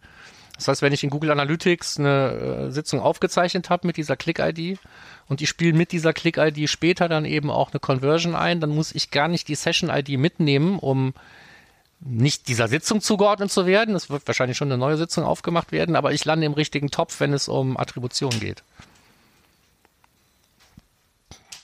Das 0.55 0.67
heißt, 0.67 0.81
wenn 0.81 0.93
ich 0.93 1.03
in 1.03 1.09
Google 1.09 1.31
Analytics 1.31 1.99
eine 1.99 2.67
äh, 2.67 2.71
Sitzung 2.71 2.99
aufgezeichnet 2.99 3.69
habe 3.69 3.87
mit 3.87 3.97
dieser 3.97 4.15
Click-ID 4.15 4.79
und 5.27 5.39
die 5.39 5.47
spielen 5.47 5.77
mit 5.77 5.91
dieser 5.91 6.13
Click-ID 6.13 6.69
später 6.69 7.09
dann 7.09 7.25
eben 7.25 7.49
auch 7.49 7.71
eine 7.71 7.79
Conversion 7.79 8.35
ein, 8.35 8.61
dann 8.61 8.69
muss 8.69 8.93
ich 8.93 9.11
gar 9.11 9.27
nicht 9.27 9.47
die 9.47 9.55
Session-ID 9.55 10.17
mitnehmen, 10.17 10.79
um 10.79 11.13
nicht 11.99 12.47
dieser 12.47 12.67
Sitzung 12.67 13.01
zugeordnet 13.01 13.51
zu 13.51 13.65
werden. 13.65 13.95
Es 13.95 14.09
wird 14.09 14.27
wahrscheinlich 14.27 14.57
schon 14.57 14.69
eine 14.69 14.77
neue 14.77 14.97
Sitzung 14.97 15.23
aufgemacht 15.23 15.71
werden, 15.71 15.95
aber 15.95 16.13
ich 16.13 16.23
lande 16.23 16.45
im 16.45 16.53
richtigen 16.53 16.91
Topf, 16.91 17.19
wenn 17.19 17.33
es 17.33 17.47
um 17.47 17.77
Attribution 17.77 18.39
geht. 18.39 18.63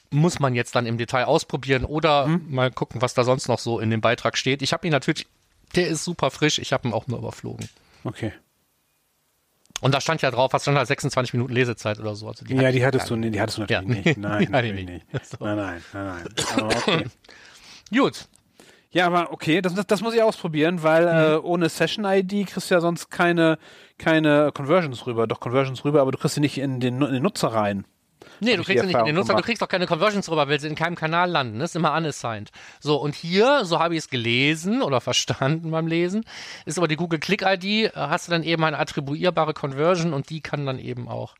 Muss 0.10 0.40
man 0.40 0.56
jetzt 0.56 0.76
dann 0.76 0.86
im 0.86 0.98
Detail 0.98 1.26
ausprobieren 1.26 1.86
oder 1.86 2.28
mhm. 2.28 2.46
mal 2.50 2.72
gucken, 2.72 3.02
was 3.02 3.14
da 3.14 3.24
sonst 3.24 3.48
noch 3.48 3.60
so 3.60 3.80
in 3.80 3.90
dem 3.90 4.02
Beitrag 4.02 4.38
steht. 4.38 4.62
Ich 4.62 4.74
habe 4.74 4.86
ihn 4.86 4.92
natürlich 4.92 5.28
Der 5.76 5.88
ist 5.88 6.04
super 6.04 6.32
frisch. 6.32 6.60
Ich 6.60 6.74
habe 6.74 6.88
ihn 6.88 6.94
auch 6.94 7.08
nur 7.08 7.20
überflogen. 7.20 7.70
Okay. 8.04 8.34
Und 9.82 9.94
da 9.94 10.00
stand 10.02 10.22
ja 10.22 10.32
drauf, 10.32 10.54
was 10.54 10.62
stand 10.62 10.78
da 10.78 10.86
26 10.86 11.34
Minuten 11.34 11.54
Lesezeit 11.54 12.00
oder 12.00 12.16
so. 12.16 12.28
Also 12.28 12.46
die 12.46 12.56
ja, 12.56 12.72
die 12.72 12.86
hattest 12.86 13.10
du, 13.10 13.16
die 13.18 13.42
hattest 13.42 13.58
du 13.58 13.62
natürlich 13.62 13.88
Ja. 13.90 14.02
nicht. 14.04 14.18
Nein, 14.18 14.48
natürlich 14.52 14.86
nicht. 14.86 15.06
So. 15.26 15.38
Nein, 15.44 15.58
nein, 15.58 15.82
nein, 15.94 16.24
nein. 16.56 16.64
Okay. 16.64 17.06
Gut. 17.98 18.28
Ja, 18.92 19.08
aber 19.08 19.32
okay, 19.32 19.62
das, 19.62 19.74
das, 19.74 19.88
das 19.88 20.02
muss 20.02 20.14
ich 20.14 20.22
ausprobieren, 20.22 20.84
weil 20.84 21.04
Mhm. 21.06 21.34
äh, 21.34 21.38
ohne 21.48 21.70
Session-ID 21.70 22.48
kriegst 22.48 22.70
du 22.70 22.76
ja 22.76 22.82
sonst 22.82 23.10
keine, 23.10 23.58
keine 23.98 24.52
Conversions 24.54 25.06
rüber. 25.08 25.28
Doch 25.28 25.40
Conversions 25.40 25.84
rüber, 25.86 26.02
aber 26.02 26.12
du 26.12 26.18
kriegst 26.18 26.36
sie 26.36 26.42
nicht 26.42 26.58
in 26.58 26.80
den, 26.80 27.02
in 27.02 27.14
den 27.14 27.24
Nutzer 27.24 27.50
rein. 27.50 27.86
Nee, 28.44 28.58
du 28.58 28.64
kriegst 28.64 28.84
nicht 28.84 28.98
in 28.98 29.06
den 29.06 29.16
Nutzer, 29.16 29.36
du 29.36 29.44
kriegst 29.44 29.62
auch 29.62 29.68
keine 29.68 29.86
Conversions 29.86 30.28
rüber, 30.30 30.50
weil 30.50 30.60
sie 30.60 30.68
in 30.68 30.74
keinem 30.74 30.96
Kanal 30.96 31.30
landen. 31.30 31.60
Das 31.60 31.72
ist 31.72 31.76
immer 31.76 31.94
unassigned. 31.96 32.52
So, 32.80 32.98
und 32.98 33.14
hier, 33.14 33.66
so 33.66 33.80
habe 33.80 33.94
ich 33.94 34.00
es 34.00 34.10
gelesen 34.10 34.82
oder 34.82 35.00
verstanden 35.00 35.70
beim 35.70 35.86
Lesen, 35.86 36.26
ist 36.66 36.80
aber 36.80 36.88
die 36.88 36.96
Google 36.96 37.20
Click 37.20 37.44
ID, 37.44 37.64
äh, 37.64 37.92
hast 37.96 38.28
du 38.28 38.32
dann 38.32 38.42
eben 38.42 38.64
eine 38.64 38.80
attribuierbare 38.80 39.54
Conversion 39.54 40.14
und 40.14 40.32
die 40.32 40.42
kann 40.42 40.66
dann 40.66 40.80
eben 40.80 41.08
auch 41.08 41.36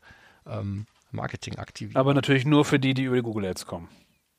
ähm, 0.46 0.86
Marketing 1.10 1.58
aktivieren. 1.58 1.96
Aber 1.96 2.14
natürlich 2.14 2.44
nur 2.44 2.64
für 2.64 2.78
die, 2.78 2.94
die 2.94 3.02
über 3.02 3.16
die 3.16 3.22
Google 3.22 3.46
Ads 3.46 3.66
kommen. 3.66 3.88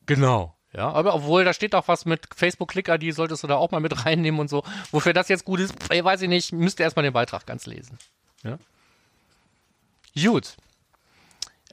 Genau. 0.05 0.55
Ja, 0.75 0.89
aber 0.89 1.13
obwohl 1.13 1.43
da 1.43 1.53
steht 1.53 1.75
auch 1.75 1.87
was 1.89 2.05
mit 2.05 2.27
Facebook 2.35 2.69
Click 2.69 2.87
ID, 2.87 3.13
solltest 3.13 3.43
du 3.43 3.47
da 3.47 3.57
auch 3.57 3.71
mal 3.71 3.81
mit 3.81 4.05
reinnehmen 4.05 4.39
und 4.39 4.49
so. 4.49 4.63
Wofür 4.91 5.13
das 5.13 5.27
jetzt 5.27 5.43
gut 5.43 5.59
ist, 5.59 5.75
ey, 5.89 6.03
weiß 6.03 6.21
ich 6.21 6.29
nicht, 6.29 6.53
müsst 6.53 6.79
ihr 6.79 6.83
erstmal 6.83 7.03
den 7.03 7.13
Beitrag 7.13 7.45
ganz 7.45 7.65
lesen. 7.65 7.97
Ja. 8.43 8.57
Gut. 10.15 10.55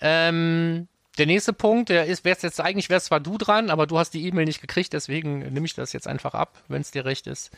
Ähm, 0.00 0.88
der 1.18 1.26
nächste 1.26 1.52
Punkt, 1.52 1.88
der 1.88 2.06
ist, 2.06 2.24
wär's 2.24 2.42
jetzt 2.42 2.60
eigentlich 2.60 2.88
wär's 2.88 3.06
zwar 3.06 3.20
du 3.20 3.36
dran, 3.36 3.70
aber 3.70 3.86
du 3.86 3.98
hast 3.98 4.14
die 4.14 4.26
E-Mail 4.26 4.46
nicht 4.46 4.60
gekriegt, 4.60 4.92
deswegen 4.92 5.40
nehme 5.52 5.66
ich 5.66 5.74
das 5.74 5.92
jetzt 5.92 6.08
einfach 6.08 6.34
ab, 6.34 6.62
wenn 6.68 6.80
es 6.80 6.90
dir 6.90 7.04
recht 7.04 7.26
ist. 7.26 7.50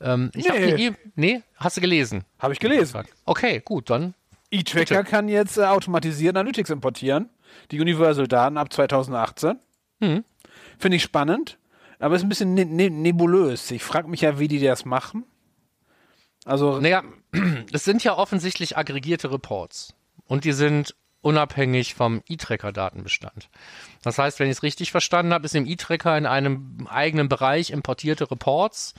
Ähm, 0.00 0.30
ich 0.34 0.48
hab 0.48 0.56
Nee. 0.56 0.74
die 0.74 0.86
e 0.86 0.92
nee, 1.14 1.42
hast 1.56 1.76
du 1.76 1.80
gelesen? 1.80 2.24
Habe 2.38 2.52
ich 2.52 2.60
gelesen. 2.60 3.04
Okay, 3.26 3.60
gut, 3.64 3.90
dann 3.90 4.14
E-Tracker 4.50 5.04
kann 5.04 5.28
jetzt 5.28 5.58
äh, 5.58 5.64
automatisiert 5.64 6.36
Analytics 6.36 6.70
importieren. 6.70 7.28
Die 7.70 7.80
Universal-Daten 7.80 8.56
ab 8.56 8.72
2018. 8.72 9.58
Hm. 10.00 10.24
Finde 10.78 10.96
ich 10.96 11.02
spannend, 11.02 11.58
aber 11.98 12.16
ist 12.16 12.22
ein 12.22 12.28
bisschen 12.28 12.54
ne 12.54 12.64
ne 12.64 12.90
nebulös. 12.90 13.70
Ich 13.70 13.82
frage 13.82 14.08
mich 14.08 14.22
ja, 14.22 14.38
wie 14.38 14.48
die 14.48 14.60
das 14.60 14.84
machen. 14.84 15.24
Also, 16.44 16.80
Naja, 16.80 17.02
es 17.72 17.84
sind 17.84 18.04
ja 18.04 18.16
offensichtlich 18.16 18.76
aggregierte 18.76 19.30
Reports 19.30 19.94
und 20.26 20.44
die 20.44 20.52
sind 20.52 20.94
unabhängig 21.24 21.94
vom 21.94 22.22
E-Tracker-Datenbestand. 22.28 23.48
Das 24.02 24.18
heißt, 24.18 24.38
wenn 24.38 24.48
ich 24.48 24.58
es 24.58 24.62
richtig 24.62 24.90
verstanden 24.90 25.32
habe, 25.32 25.46
ist 25.46 25.54
im 25.54 25.66
E-Tracker 25.66 26.16
in 26.18 26.26
einem 26.26 26.86
eigenen 26.90 27.28
Bereich 27.28 27.70
importierte 27.70 28.30
Reports 28.30 28.94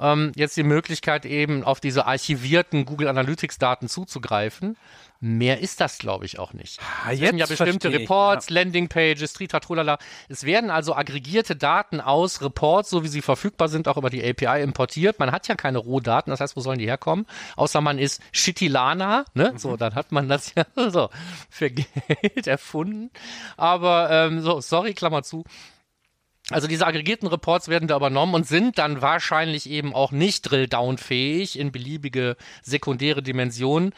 ähm, 0.00 0.32
jetzt 0.34 0.56
die 0.56 0.62
Möglichkeit 0.62 1.26
eben 1.26 1.62
auf 1.62 1.80
diese 1.80 2.06
archivierten 2.06 2.84
Google 2.86 3.08
Analytics-Daten 3.08 3.88
zuzugreifen. 3.88 4.76
Mehr 5.22 5.60
ist 5.60 5.82
das, 5.82 5.98
glaube 5.98 6.24
ich, 6.24 6.38
auch 6.38 6.54
nicht. 6.54 6.80
Ah, 6.80 7.12
Es 7.12 7.20
werden 7.20 7.36
ja 7.36 7.44
bestimmte 7.44 7.92
Reports, 7.92 8.48
Landingpages, 8.48 9.34
Tritatulala. 9.34 9.98
Es 10.30 10.44
werden 10.44 10.70
also 10.70 10.96
aggregierte 10.96 11.56
Daten 11.56 12.00
aus 12.00 12.40
Reports, 12.40 12.88
so 12.88 13.04
wie 13.04 13.08
sie 13.08 13.20
verfügbar 13.20 13.68
sind, 13.68 13.86
auch 13.86 13.98
über 13.98 14.08
die 14.08 14.24
API 14.24 14.62
importiert. 14.62 15.18
Man 15.18 15.30
hat 15.30 15.46
ja 15.46 15.56
keine 15.56 15.76
Rohdaten, 15.76 16.30
das 16.30 16.40
heißt, 16.40 16.56
wo 16.56 16.62
sollen 16.62 16.78
die 16.78 16.86
herkommen? 16.86 17.26
Außer 17.56 17.82
man 17.82 17.98
ist 17.98 18.22
Shitilana, 18.32 19.26
ne? 19.34 19.52
So, 19.56 19.76
dann 19.76 19.94
hat 19.94 20.10
man 20.10 20.26
das 20.26 20.54
ja 20.54 20.64
so 20.90 21.10
für 21.50 21.70
Geld 21.70 22.46
erfunden. 22.46 23.10
Aber 23.58 24.08
ähm, 24.10 24.40
so, 24.40 24.62
sorry, 24.62 24.94
Klammer 24.94 25.22
zu. 25.22 25.44
Also 26.50 26.66
diese 26.68 26.86
aggregierten 26.86 27.28
Reports 27.28 27.68
werden 27.68 27.88
da 27.88 27.96
übernommen 27.96 28.34
und 28.34 28.46
sind 28.46 28.78
dann 28.78 29.00
wahrscheinlich 29.02 29.68
eben 29.70 29.94
auch 29.94 30.12
nicht 30.12 30.42
Drill-Down-fähig 30.50 31.58
in 31.58 31.72
beliebige 31.72 32.36
sekundäre 32.62 33.22
Dimensionen, 33.22 33.92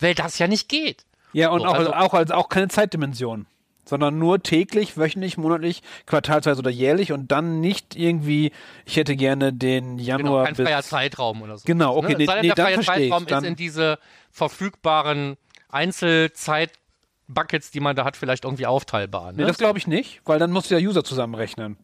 weil 0.00 0.14
das 0.14 0.38
ja 0.38 0.46
nicht 0.48 0.68
geht. 0.68 1.04
ja, 1.32 1.50
und 1.50 1.60
So, 1.62 1.66
auch, 1.66 1.74
also- 1.74 1.92
auch, 1.94 2.14
als, 2.14 2.30
auch 2.30 2.48
keine 2.48 2.68
Zeitdimension. 2.68 3.46
Sondern 3.86 4.18
nur 4.18 4.42
täglich, 4.42 4.96
wöchentlich, 4.96 5.36
monatlich, 5.36 5.82
quartalsweise 6.06 6.60
oder 6.60 6.70
jährlich 6.70 7.12
und 7.12 7.30
dann 7.30 7.60
nicht 7.60 7.94
irgendwie, 7.96 8.50
ich 8.86 8.96
hätte 8.96 9.14
gerne 9.14 9.52
den 9.52 9.98
Genau, 9.98 10.02
Januar 10.08 10.44
kein 10.46 10.54
bis. 10.54 10.66
freier 10.66 10.82
Zeitraum 10.82 11.42
oder 11.42 11.58
so. 11.58 11.64
Genau, 11.66 11.94
okay, 11.98 12.12
Ne? 12.12 12.16
nee, 12.18 12.24
sei 12.24 12.40
nee, 12.40 12.46
der 12.48 12.54
dann 12.54 12.82
freie 12.82 13.10
Zeitraum 13.10 13.26
ist 13.26 13.46
in 13.46 13.56
diese 13.56 13.98
verfügbaren 14.30 15.36
Einzelzeit-Buckets, 15.68 17.70
die 17.72 17.80
man 17.80 17.96
da 17.96 18.04
hat, 18.04 18.16
vielleicht 18.16 18.44
irgendwie 18.44 18.66
aufteilbar. 18.66 19.32
Ne? 19.32 19.42
Nee, 19.42 19.48
das 19.48 19.58
glaube 19.58 19.78
ich 19.78 19.86
nicht, 19.86 20.20
weil 20.24 20.38
dann 20.38 20.50
musst 20.50 20.70
du 20.70 20.78
ja 20.78 20.86
User 20.88 21.04
zusammenrechnen. 21.04 21.76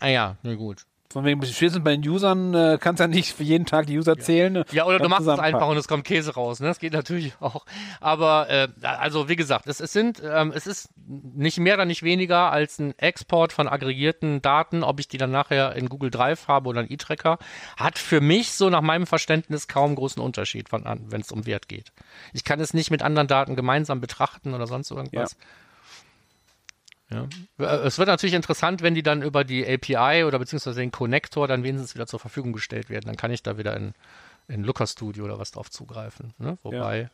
Ah 0.00 0.08
ja, 0.08 0.36
na 0.42 0.54
gut. 0.54 0.84
Von 1.10 1.24
wegen, 1.24 1.42
spätestens 1.42 1.82
bei 1.82 1.96
den 1.96 2.06
Usern 2.06 2.52
äh, 2.52 2.76
kannst 2.78 3.00
ja 3.00 3.06
nicht 3.06 3.34
für 3.34 3.42
jeden 3.42 3.64
Tag 3.64 3.86
die 3.86 3.96
User 3.96 4.18
zählen. 4.18 4.62
Ja, 4.72 4.84
oder 4.84 4.98
du 4.98 5.08
machst 5.08 5.26
es 5.26 5.38
einfach 5.38 5.66
und 5.66 5.78
es 5.78 5.88
kommt 5.88 6.04
Käse 6.04 6.34
raus. 6.34 6.60
Ne? 6.60 6.66
Das 6.66 6.80
geht 6.80 6.92
natürlich 6.92 7.32
auch. 7.40 7.64
Aber 7.98 8.50
äh, 8.50 8.68
also 8.82 9.26
wie 9.26 9.36
gesagt, 9.36 9.68
es, 9.68 9.80
es 9.80 9.90
sind, 9.94 10.20
ähm, 10.22 10.52
es 10.54 10.66
ist 10.66 10.90
nicht 11.06 11.60
mehr 11.60 11.74
oder 11.74 11.86
nicht 11.86 12.02
weniger 12.02 12.52
als 12.52 12.78
ein 12.78 12.92
Export 12.98 13.54
von 13.54 13.68
aggregierten 13.68 14.42
Daten, 14.42 14.82
ob 14.82 15.00
ich 15.00 15.08
die 15.08 15.16
dann 15.16 15.30
nachher 15.30 15.74
in 15.76 15.88
Google 15.88 16.10
Drive 16.10 16.46
habe 16.46 16.68
oder 16.68 16.82
in 16.82 16.92
E-Tracker, 16.92 17.38
hat 17.78 17.98
für 17.98 18.20
mich 18.20 18.52
so 18.52 18.68
nach 18.68 18.82
meinem 18.82 19.06
Verständnis 19.06 19.66
kaum 19.66 19.94
großen 19.94 20.22
Unterschied 20.22 20.70
wenn 20.70 21.20
es 21.22 21.32
um 21.32 21.46
Wert 21.46 21.68
geht. 21.68 21.92
Ich 22.34 22.44
kann 22.44 22.60
es 22.60 22.74
nicht 22.74 22.90
mit 22.90 23.02
anderen 23.02 23.28
Daten 23.28 23.56
gemeinsam 23.56 24.02
betrachten 24.02 24.52
oder 24.52 24.66
sonst 24.66 24.90
irgendwas. 24.90 25.32
Ja. 25.32 25.38
Äh, 27.10 27.64
Es 27.64 27.98
wird 27.98 28.08
natürlich 28.08 28.34
interessant, 28.34 28.82
wenn 28.82 28.94
die 28.94 29.02
dann 29.02 29.22
über 29.22 29.44
die 29.44 29.66
API 29.66 30.24
oder 30.24 30.38
beziehungsweise 30.38 30.80
den 30.80 30.90
Connector 30.92 31.48
dann 31.48 31.62
wenigstens 31.62 31.94
wieder 31.94 32.06
zur 32.06 32.20
Verfügung 32.20 32.52
gestellt 32.52 32.90
werden. 32.90 33.06
Dann 33.06 33.16
kann 33.16 33.30
ich 33.30 33.42
da 33.42 33.56
wieder 33.58 33.76
in, 33.76 33.94
in 34.48 34.64
Looker 34.64 34.86
Studio 34.86 35.24
oder 35.24 35.38
was 35.38 35.50
drauf 35.52 35.70
zugreifen. 35.70 36.34
Ne? 36.38 36.58
Wobei, 36.62 37.08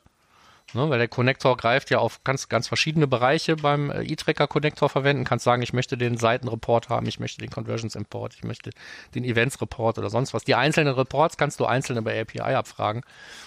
ne, 0.73 0.91
weil 0.91 0.99
der 0.99 1.09
Connector 1.09 1.57
greift 1.57 1.91
ja 1.91 1.99
auf 1.99 2.25
ganz, 2.25 2.49
ganz 2.49 2.67
verschiedene 2.67 3.07
Bereiche 3.07 3.55
beim 3.57 3.91
äh, 3.91 4.03
E-Tracker 4.03 4.49
Connector 4.49 4.89
verwenden. 4.89 5.25
Kannst 5.25 5.45
sagen, 5.45 5.63
ich 5.63 5.73
möchte 5.73 5.97
den 5.97 6.17
Seitenreport 6.17 6.89
haben, 6.89 7.07
ich 7.07 7.21
möchte 7.21 7.39
den 7.39 7.51
Conversions 7.51 7.95
Import, 7.95 8.35
ich 8.35 8.43
möchte 8.43 8.71
den 9.15 9.25
Events 9.25 9.61
Report 9.61 9.99
oder 9.99 10.11
sonst 10.11 10.35
was. 10.35 10.43
Die 10.43 10.57
einzelnen 10.57 10.95
Reports 10.95 11.37
kannst 11.37 11.61
du 11.61 11.67
einzeln 11.67 11.99
über 11.99 12.13
API 12.13 12.41
abfragen. 12.55 13.03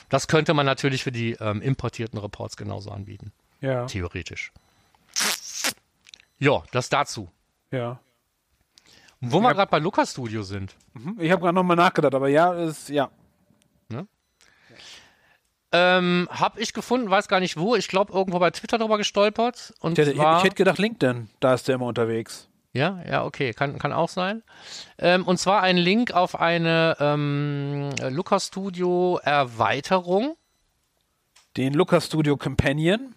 Das 0.09 0.27
könnte 0.27 0.53
man 0.53 0.65
natürlich 0.65 1.03
für 1.03 1.11
die 1.11 1.33
ähm, 1.41 1.61
importierten 1.61 2.19
Reports 2.19 2.55
genauso 2.55 2.91
anbieten. 2.91 3.33
Ja, 3.59 3.85
Theoretisch. 3.85 4.51
Ja, 6.39 6.63
das 6.71 6.89
dazu. 6.89 7.29
ja. 7.71 7.99
Und 9.19 9.31
wo 9.31 9.39
wir 9.39 9.51
gerade 9.55 9.71
bei 9.71 9.79
Looker 9.79 10.05
Studio 10.05 10.43
sind. 10.43 10.75
Mhm. 10.93 11.17
Ich 11.19 11.31
habe 11.31 11.41
gerade 11.41 11.55
nochmal 11.55 11.75
nachgedacht, 11.75 12.13
aber 12.13 12.27
ja, 12.27 12.53
ist, 12.53 12.89
ja. 12.89 13.09
Ähm, 15.73 16.29
hab 16.31 16.57
ich 16.57 16.73
gefunden, 16.73 17.09
weiß 17.09 17.27
gar 17.27 17.39
nicht 17.41 17.57
wo. 17.57 17.75
Ich 17.75 17.89
glaube, 17.89 18.13
irgendwo 18.13 18.39
bei 18.39 18.51
Twitter 18.51 18.77
drüber 18.77 18.97
gestolpert. 18.97 19.73
Und 19.81 19.97
Ich 19.97 20.05
hätte, 20.05 20.15
zwar, 20.15 20.37
ich 20.37 20.43
hätte 20.45 20.55
gedacht, 20.55 20.77
LinkedIn, 20.77 21.29
da 21.41 21.53
ist 21.53 21.67
der 21.67 21.75
immer 21.75 21.87
unterwegs. 21.87 22.47
ja, 22.73 23.01
ja, 23.09 23.25
okay, 23.25 23.53
kann, 23.53 23.77
kann 23.77 23.91
auch 23.91 24.07
sein. 24.07 24.43
Ähm, 24.97 25.25
und 25.27 25.37
zwar 25.39 25.61
ein 25.63 25.75
Link 25.77 26.11
auf 26.13 26.39
eine 26.39 26.95
ähm, 26.99 27.89
Looker 28.09 28.39
Studio 28.39 29.19
Erweiterung. 29.23 30.37
Den 31.57 31.73
Looker 31.73 31.99
Studio 31.99 32.37
Companion. 32.37 33.13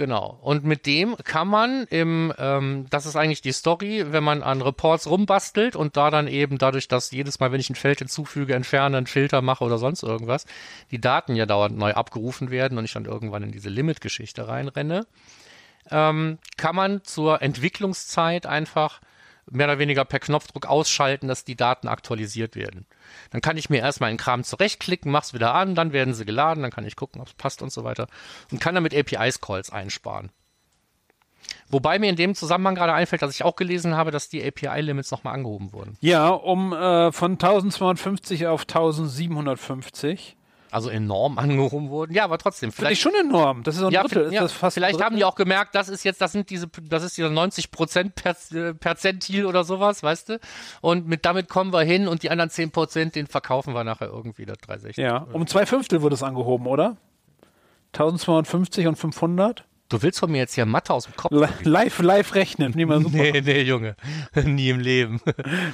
Genau. 0.00 0.38
Und 0.40 0.64
mit 0.64 0.86
dem 0.86 1.14
kann 1.24 1.46
man 1.46 1.84
im, 1.90 2.32
ähm, 2.38 2.86
das 2.88 3.04
ist 3.04 3.16
eigentlich 3.16 3.42
die 3.42 3.52
Story, 3.52 4.06
wenn 4.08 4.24
man 4.24 4.42
an 4.42 4.62
Reports 4.62 5.06
rumbastelt 5.06 5.76
und 5.76 5.98
da 5.98 6.08
dann 6.08 6.26
eben 6.26 6.56
dadurch, 6.56 6.88
dass 6.88 7.10
jedes 7.10 7.38
Mal, 7.38 7.52
wenn 7.52 7.60
ich 7.60 7.68
ein 7.68 7.74
Feld 7.74 7.98
hinzufüge, 7.98 8.54
entferne, 8.54 8.96
einen 8.96 9.06
Filter 9.06 9.42
mache 9.42 9.62
oder 9.62 9.76
sonst 9.76 10.02
irgendwas, 10.02 10.46
die 10.90 11.02
Daten 11.02 11.36
ja 11.36 11.44
dauernd 11.44 11.76
neu 11.76 11.92
abgerufen 11.92 12.50
werden 12.50 12.78
und 12.78 12.86
ich 12.86 12.94
dann 12.94 13.04
irgendwann 13.04 13.42
in 13.42 13.52
diese 13.52 13.68
Limit-Geschichte 13.68 14.48
reinrenne, 14.48 15.06
ähm, 15.90 16.38
kann 16.56 16.74
man 16.74 17.04
zur 17.04 17.42
Entwicklungszeit 17.42 18.46
einfach 18.46 19.02
mehr 19.50 19.66
oder 19.66 19.78
weniger 19.78 20.04
per 20.04 20.20
Knopfdruck 20.20 20.66
ausschalten, 20.66 21.28
dass 21.28 21.44
die 21.44 21.56
Daten 21.56 21.88
aktualisiert 21.88 22.56
werden. 22.56 22.86
Dann 23.30 23.40
kann 23.40 23.56
ich 23.56 23.70
mir 23.70 23.78
erstmal 23.78 24.08
einen 24.08 24.18
Kram 24.18 24.44
zurechtklicken, 24.44 25.10
mach's 25.10 25.34
wieder 25.34 25.54
an, 25.54 25.74
dann 25.74 25.92
werden 25.92 26.14
sie 26.14 26.24
geladen, 26.24 26.62
dann 26.62 26.70
kann 26.70 26.86
ich 26.86 26.96
gucken, 26.96 27.20
ob 27.20 27.28
es 27.28 27.34
passt 27.34 27.62
und 27.62 27.72
so 27.72 27.84
weiter 27.84 28.06
und 28.50 28.60
kann 28.60 28.74
damit 28.74 28.94
API-Calls 28.94 29.70
einsparen. 29.70 30.30
Wobei 31.68 31.98
mir 31.98 32.10
in 32.10 32.16
dem 32.16 32.34
Zusammenhang 32.34 32.74
gerade 32.74 32.92
einfällt, 32.92 33.22
dass 33.22 33.34
ich 33.34 33.44
auch 33.44 33.56
gelesen 33.56 33.96
habe, 33.96 34.10
dass 34.10 34.28
die 34.28 34.44
API-Limits 34.44 35.10
nochmal 35.10 35.34
angehoben 35.34 35.72
wurden. 35.72 35.96
Ja, 36.00 36.28
um 36.28 36.72
äh, 36.72 37.12
von 37.12 37.32
1250 37.32 38.46
auf 38.46 38.62
1750. 38.62 40.36
Also 40.72 40.88
enorm 40.88 41.38
angehoben 41.38 41.90
wurden. 41.90 42.12
Ja, 42.14 42.24
aber 42.24 42.38
trotzdem, 42.38 42.70
Finde 42.72 42.92
ich 42.92 43.00
vielleicht. 43.00 43.16
schon 43.16 43.28
enorm. 43.28 43.62
Das 43.62 43.76
ist 43.76 43.82
ein 43.82 43.90
Ja, 43.90 44.02
Drittel. 44.02 44.26
Ist 44.26 44.32
ja, 44.32 44.42
das 44.42 44.52
fast 44.52 44.74
vielleicht 44.74 44.98
ein 44.98 45.04
haben 45.04 45.16
die 45.16 45.24
auch 45.24 45.34
gemerkt, 45.34 45.74
das 45.74 45.88
ist 45.88 46.04
jetzt, 46.04 46.20
das 46.20 46.32
sind 46.32 46.48
diese, 46.50 46.68
das 46.82 47.02
ist 47.02 47.16
dieser 47.16 47.30
90 47.30 47.70
Prozent 47.70 48.14
Perzentil 48.80 49.46
oder 49.46 49.64
sowas, 49.64 50.02
weißt 50.02 50.28
du? 50.30 50.40
Und 50.80 51.06
mit 51.08 51.24
damit 51.24 51.48
kommen 51.48 51.72
wir 51.72 51.82
hin 51.82 52.06
und 52.08 52.22
die 52.22 52.30
anderen 52.30 52.50
10 52.50 52.70
Prozent, 52.70 53.14
den 53.16 53.26
verkaufen 53.26 53.74
wir 53.74 53.84
nachher 53.84 54.08
irgendwie 54.08 54.46
das 54.46 54.58
360. 54.58 55.02
Ja, 55.02 55.26
um 55.32 55.46
zwei 55.46 55.66
Fünftel 55.66 56.02
wurde 56.02 56.14
es 56.14 56.22
angehoben, 56.22 56.66
oder? 56.66 56.96
1250 57.92 58.86
und 58.86 58.96
500? 58.96 59.64
Du 59.88 60.00
willst 60.02 60.20
von 60.20 60.30
mir 60.30 60.38
jetzt 60.38 60.54
hier 60.54 60.66
Mathe 60.66 60.92
aus 60.94 61.06
dem 61.06 61.16
Kopf? 61.16 61.32
Li- 61.32 61.48
Live, 61.68 61.98
live 62.00 62.34
rechnen. 62.36 62.72
Nee, 62.76 62.84
mal 62.86 63.00
super. 63.02 63.16
Nee, 63.16 63.40
nee, 63.40 63.62
Junge. 63.62 63.96
Nie 64.44 64.68
im 64.70 64.78
Leben. 64.78 65.20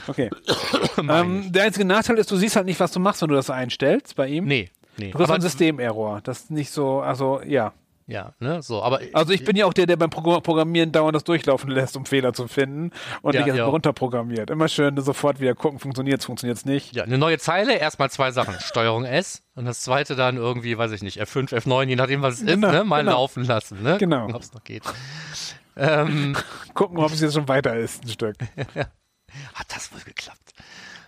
Okay. 0.07 0.31
ähm, 0.99 1.53
der 1.53 1.65
einzige 1.65 1.85
Nachteil 1.85 2.17
ist, 2.17 2.31
du 2.31 2.37
siehst 2.37 2.57
halt 2.57 2.65
nicht, 2.65 2.81
was 2.81 2.93
du 2.93 3.01
machst, 3.01 3.21
wenn 3.21 3.29
du 3.29 3.35
das 3.35 3.51
einstellst 3.51 4.17
bei 4.17 4.29
ihm. 4.29 4.47
Nee, 4.47 4.71
nee. 4.99 5.11
Du 5.11 5.19
hast 5.19 5.25
Aber, 5.31 5.35
ein 5.35 5.41
Systemerror. 5.41 6.21
Das 6.23 6.41
ist 6.43 6.51
nicht 6.51 6.71
so, 6.71 7.01
also 7.01 7.41
ja. 7.45 7.73
ja, 8.07 8.35
ne, 8.39 8.63
so, 8.63 8.83
aber. 8.83 9.01
Also 9.13 9.33
ich 9.33 9.45
bin 9.45 9.57
ja 9.57 9.67
auch 9.67 9.73
der, 9.73 9.87
der 9.87 9.97
beim 9.97 10.11
Pro- 10.11 10.41
Programmieren 10.41 10.93
dauernd 10.93 11.15
das 11.17 11.25
durchlaufen 11.25 11.71
lässt, 11.71 11.97
um 11.97 12.07
Fehler 12.07 12.33
zu 12.33 12.47
finden 12.49 12.93
und 13.23 13.35
Ja, 13.35 13.41
nicht 13.41 13.49
erst 13.49 13.59
ja. 13.59 13.67
runterprogrammiert. 13.67 14.51
Immer 14.51 14.69
schön 14.69 14.97
sofort 15.01 15.41
wieder 15.41 15.55
gucken, 15.55 15.79
funktioniert 15.79 16.21
es, 16.21 16.27
funktioniert 16.27 16.59
es 16.59 16.65
nicht. 16.65 16.95
Ja, 16.95 17.05
eine 17.05 17.19
neue 17.19 17.39
Zeile, 17.39 17.77
erstmal 17.79 18.11
zwei 18.11 18.31
Sachen. 18.31 18.55
Steuerung 18.61 19.05
S 19.05 19.43
und 19.55 19.65
das 19.65 19.81
zweite 19.81 20.15
dann 20.17 20.37
irgendwie, 20.37 20.79
weiß 20.79 20.93
ich 20.93 21.03
nicht, 21.03 21.21
F5, 21.21 21.53
F9, 21.55 21.89
je 21.89 21.97
nachdem, 21.97 22.23
was 22.23 22.35
es 22.35 22.41
ist, 22.43 22.47
Genau, 22.49 22.71
ne? 22.71 22.85
Mal 22.85 23.01
genau. 23.01 23.13
laufen 23.13 23.45
lassen, 23.45 23.83
ne? 23.83 23.97
Genau. 23.99 24.21
Gucken, 24.23 24.35
ob 24.37 24.43
es 24.43 24.53
noch 24.55 24.65
geht. 24.65 24.83
ähm, 25.77 26.37
Gucken, 26.75 26.99
ob 26.99 27.11
es 27.13 27.21
jetzt 27.21 27.35
schon 27.35 27.49
weiter 27.49 27.77
ist, 27.77 28.05
ein 28.05 28.09
Stück. 28.09 28.37
hat 29.55 29.67
das 29.75 29.93
wohl 29.93 30.01
geklappt? 30.05 30.53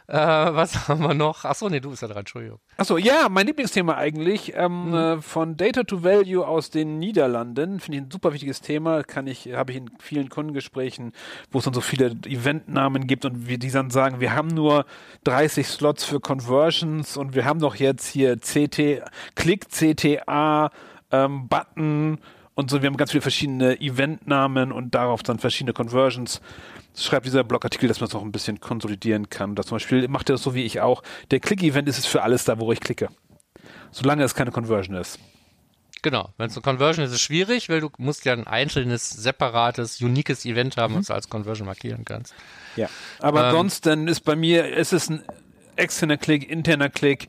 Äh, 0.09 0.17
was 0.17 0.89
haben 0.89 1.03
wir 1.03 1.13
noch? 1.13 1.45
Achso, 1.45 1.69
nee, 1.69 1.81
du 1.81 1.91
bist 1.91 2.01
ja 2.01 2.09
dran, 2.09 2.21
Entschuldigung. 2.21 2.59
Achso, 2.79 2.97
ja, 2.97 3.29
mein 3.29 3.47
Lieblingsthema 3.47 3.95
eigentlich, 3.95 4.55
ähm, 4.57 4.95
äh, 4.95 5.21
von 5.21 5.59
Data 5.59 5.85
to 5.85 6.03
Value 6.03 6.47
aus 6.47 6.71
den 6.71 6.99
Niederlanden, 6.99 7.79
finde 7.79 7.99
ich 7.99 8.05
ein 8.05 8.11
super 8.11 8.33
wichtiges 8.33 8.63
Thema, 8.63 9.03
kann 9.03 9.27
ich, 9.27 9.53
habe 9.53 9.73
ich 9.73 9.79
in 9.79 9.91
vielen 9.99 10.31
Kundengesprächen, 10.31 11.13
wo 11.51 11.59
es 11.59 11.65
dann 11.67 11.75
so 11.75 11.83
viele 11.83 12.13
Eventnamen 12.25 13.07
gibt 13.07 13.27
und 13.27 13.49
wir 13.49 13.59
die 13.59 13.71
dann 13.71 13.91
sagen, 13.91 14.19
wir 14.19 14.35
haben 14.35 14.49
nur 14.49 14.87
30 15.25 15.67
Slots 15.67 16.05
für 16.05 16.21
Conversions 16.21 17.19
und 17.19 17.35
wir 17.35 17.45
haben 17.45 17.61
doch 17.61 17.75
jetzt 17.75 18.07
hier 18.07 18.39
CT, 18.39 19.03
Click 19.35 19.69
CTA, 19.69 20.71
ähm, 21.11 21.49
Button 21.49 22.19
und 22.59 22.71
so, 22.71 22.83
wir 22.83 22.89
haben 22.89 22.97
ganz 22.97 23.13
viele 23.13 23.23
verschiedene 23.23 23.81
Eventnamen 23.81 24.73
und 24.73 24.93
darauf 24.93 25.23
dann 25.23 25.39
verschiedene 25.39 25.73
Conversions. 25.73 26.41
Schreibt 26.97 27.25
dieser 27.25 27.45
Blogartikel, 27.45 27.87
dass 27.87 28.01
man 28.01 28.09
es 28.09 28.15
noch 28.15 28.23
ein 28.23 28.33
bisschen 28.33 28.59
konsolidieren 28.59 29.31
kann. 29.31 29.55
Das 29.55 29.67
zum 29.67 29.77
Beispiel 29.77 30.09
macht 30.09 30.29
er 30.29 30.33
das 30.33 30.43
so 30.43 30.57
wie 30.57 30.65
ich 30.65 30.81
auch. 30.81 31.05
Der 31.31 31.39
Click-Event 31.39 31.89
ist 31.89 31.99
es 31.99 32.07
für 32.07 32.23
alles 32.23 32.45
da, 32.47 32.59
wo 32.59 32.73
ich 32.73 32.81
klicke. 32.81 33.11
Solange 33.93 34.25
es 34.25 34.35
keine 34.35 34.51
Conversion 34.51 34.97
ist. 34.97 35.21
Genau, 36.03 36.31
wenn 36.37 36.49
es 36.49 36.57
eine 36.57 36.63
Conversion 36.63 37.05
ist, 37.05 37.13
ist 37.13 37.19
es 37.19 37.23
schwierig, 37.23 37.69
weil 37.69 37.81
du 37.81 37.91
musst 37.97 38.25
ja 38.25 38.33
ein 38.33 38.49
einzelnes, 38.49 39.09
separates, 39.09 40.01
uniques 40.01 40.45
Event 40.45 40.77
haben, 40.77 40.97
was 40.97 41.07
du 41.07 41.15
als 41.15 41.29
Conversion 41.29 41.67
markieren 41.67 42.05
kannst. 42.05 42.35
Ja. 42.75 42.89
Aber 43.21 43.39
Ähm. 43.39 43.47
ansonsten 43.47 44.09
ist 44.09 44.25
bei 44.25 44.35
mir, 44.35 44.67
ist 44.77 44.93
es 44.93 45.09
ein 45.09 45.23
externer 45.77 46.17
Klick, 46.17 46.51
interner 46.51 46.89
Klick, 46.89 47.29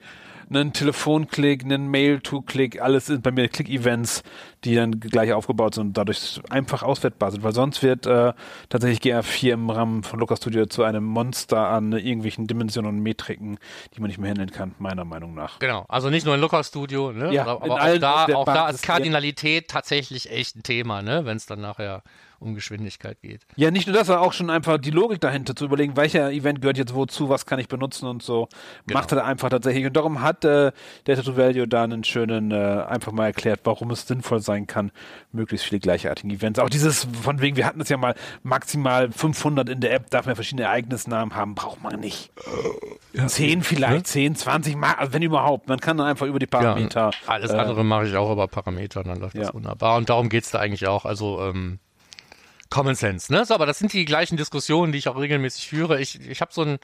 ein 0.52 0.74
Telefonklick, 0.74 1.64
ein 1.64 1.88
Mail-to-Klick, 1.88 2.82
alles 2.82 3.08
sind 3.08 3.24
bei 3.24 3.32
mir 3.32 3.48
Click-Events, 3.48 4.24
die 4.64 4.76
dann 4.76 5.00
gleich 5.00 5.34
aufgebaut 5.34 5.76
sind 5.76 5.88
und 5.88 5.98
dadurch 5.98 6.42
einfach 6.50 6.84
auswertbar 6.84 7.32
sind, 7.32 7.44
weil 7.44 7.54
sonst 7.54 7.82
wird 7.84 8.06
äh, 8.06 8.34
tatsächlich 8.70 9.00
GA4 9.00 9.54
im 9.54 9.70
Rahmen 9.70 10.04
von 10.04 10.20
Looker 10.20 10.38
Studio 10.38 10.66
zu 10.66 10.84
einem 10.84 11.04
Monster 11.04 11.68
an 11.68 11.94
irgendwelchen 11.94 12.48
Dimensionen 12.48 12.96
und 12.96 13.00
Metriken, 13.02 13.58
die 13.96 14.02
man 14.02 14.08
nicht 14.08 14.18
mehr 14.18 14.30
handeln 14.30 14.52
kann, 14.52 14.76
meiner 14.80 15.06
Meinung 15.06 15.34
nach. 15.34 15.60
Genau, 15.60 15.86
also 15.88 16.10
nicht 16.10 16.26
nur 16.26 16.36
in 16.36 16.42
Looker 16.42 16.64
Studio, 16.64 17.12
ne? 17.12 17.34
Ja, 17.34 17.46
aber 17.46 17.64
aber 17.64 17.82
auch 17.82 17.98
da, 17.98 18.26
auch 18.36 18.46
da 18.46 18.70
ist 18.70 18.84
Kardinalität 18.84 19.70
tatsächlich 19.70 20.32
echt 20.32 20.56
ein 20.56 20.64
Thema, 20.64 21.02
ne? 21.02 21.26
Wenn 21.26 21.38
es 21.38 21.46
dann 21.46 21.62
nachher 21.62 22.04
um 22.40 22.56
Geschwindigkeit 22.56 23.22
geht. 23.22 23.42
Ja, 23.56 23.72
nicht 23.72 23.88
nur 23.88 23.96
das, 23.96 24.08
sondern 24.08 24.24
auch 24.26 24.34
schon 24.34 24.50
einfach 24.50 24.78
die 24.78 24.92
Logik 24.92 25.20
dahinter 25.22 25.56
zu 25.56 25.66
überlegen, 25.66 25.96
welcher 25.98 26.32
Event 26.32 26.62
gehört 26.62 26.78
jetzt 26.78 26.94
wozu, 26.96 27.30
was 27.30 27.46
kann 27.46 27.60
ich 27.60 27.68
benutzen 27.68 28.08
und 28.08 28.24
so. 28.24 28.48
Genau. 28.88 29.00
Macht 29.00 29.12
er 29.12 29.26
einfach 29.26 29.50
tatsächlich. 29.50 29.86
Und 29.86 29.96
darum 29.96 30.22
hat 30.22 30.46
äh, 30.46 30.72
Data 31.06 31.22
to 31.22 31.38
Value 31.38 31.68
da 31.68 31.84
einen 31.84 32.04
schönen, 32.04 32.52
äh, 32.52 32.56
einfach 32.88 33.12
mal 33.12 33.26
erklärt, 33.28 33.62
warum 33.64 33.92
es 33.92 34.08
sinnvoll 34.08 34.40
sein 34.40 34.68
kann, 34.68 34.92
möglichst 35.32 35.66
viele 35.68 35.80
gleichartige 35.80 36.34
Events. 36.34 36.60
Auch 36.60 36.70
dieses, 36.70 37.08
von 37.22 37.42
wegen, 37.42 37.58
wir 37.58 37.66
hatten 37.66 37.82
es 37.82 37.90
ja 37.90 37.98
mal 37.98 38.16
maximal 38.44 39.12
500 39.12 39.70
in 39.70 39.80
der 39.82 39.94
App, 39.94 40.10
darf 40.10 40.26
man 40.26 40.36
verschiedene 40.36 40.64
Ereignisnamen 40.68 41.36
haben, 41.36 41.56
braucht 41.56 41.82
man 41.84 42.00
nicht. 42.00 42.32
10 43.26 43.64
vielleicht, 43.64 44.08
10, 44.08 44.36
20, 44.36 44.76
mal, 44.76 44.94
also 44.94 45.14
wenn 45.14 45.22
überhaupt. 45.22 45.68
Man 45.68 45.80
kann 45.80 45.98
dann 45.98 46.08
einfach 46.08 46.26
über 46.28 46.40
die 46.40 46.48
Parameter. 46.48 47.12
Ja, 47.12 47.28
alles 47.28 47.52
äh, 47.52 47.56
andere 47.58 47.84
mache 47.84 48.08
ich 48.08 48.16
auch 48.16 48.32
über 48.32 48.48
Parameter, 48.48 49.04
dann 49.04 49.20
läuft 49.20 49.38
das 49.38 49.48
Ja. 49.48 49.54
wunderbar. 49.54 49.98
Und 49.98 50.10
darum 50.10 50.30
geht's 50.30 50.52
da 50.52 50.60
eigentlich 50.60 50.88
auch. 50.88 51.06
Also 51.06 51.42
ähm, 51.42 51.80
Common 52.70 52.96
Sense, 52.96 53.32
ne? 53.32 53.46
So, 53.46 53.54
aber 53.54 53.66
das 53.66 53.80
sind 53.80 53.94
die 53.94 54.06
gleichen 54.06 54.38
Diskussionen, 54.38 54.92
die 54.92 55.00
ich 55.00 55.08
auch 55.08 55.18
regelmäßig 55.18 55.68
führe. 55.68 56.00
Ich, 56.00 56.20
ich 56.20 56.42
habe 56.42 56.54
so 56.54 56.64
ein, 56.64 56.80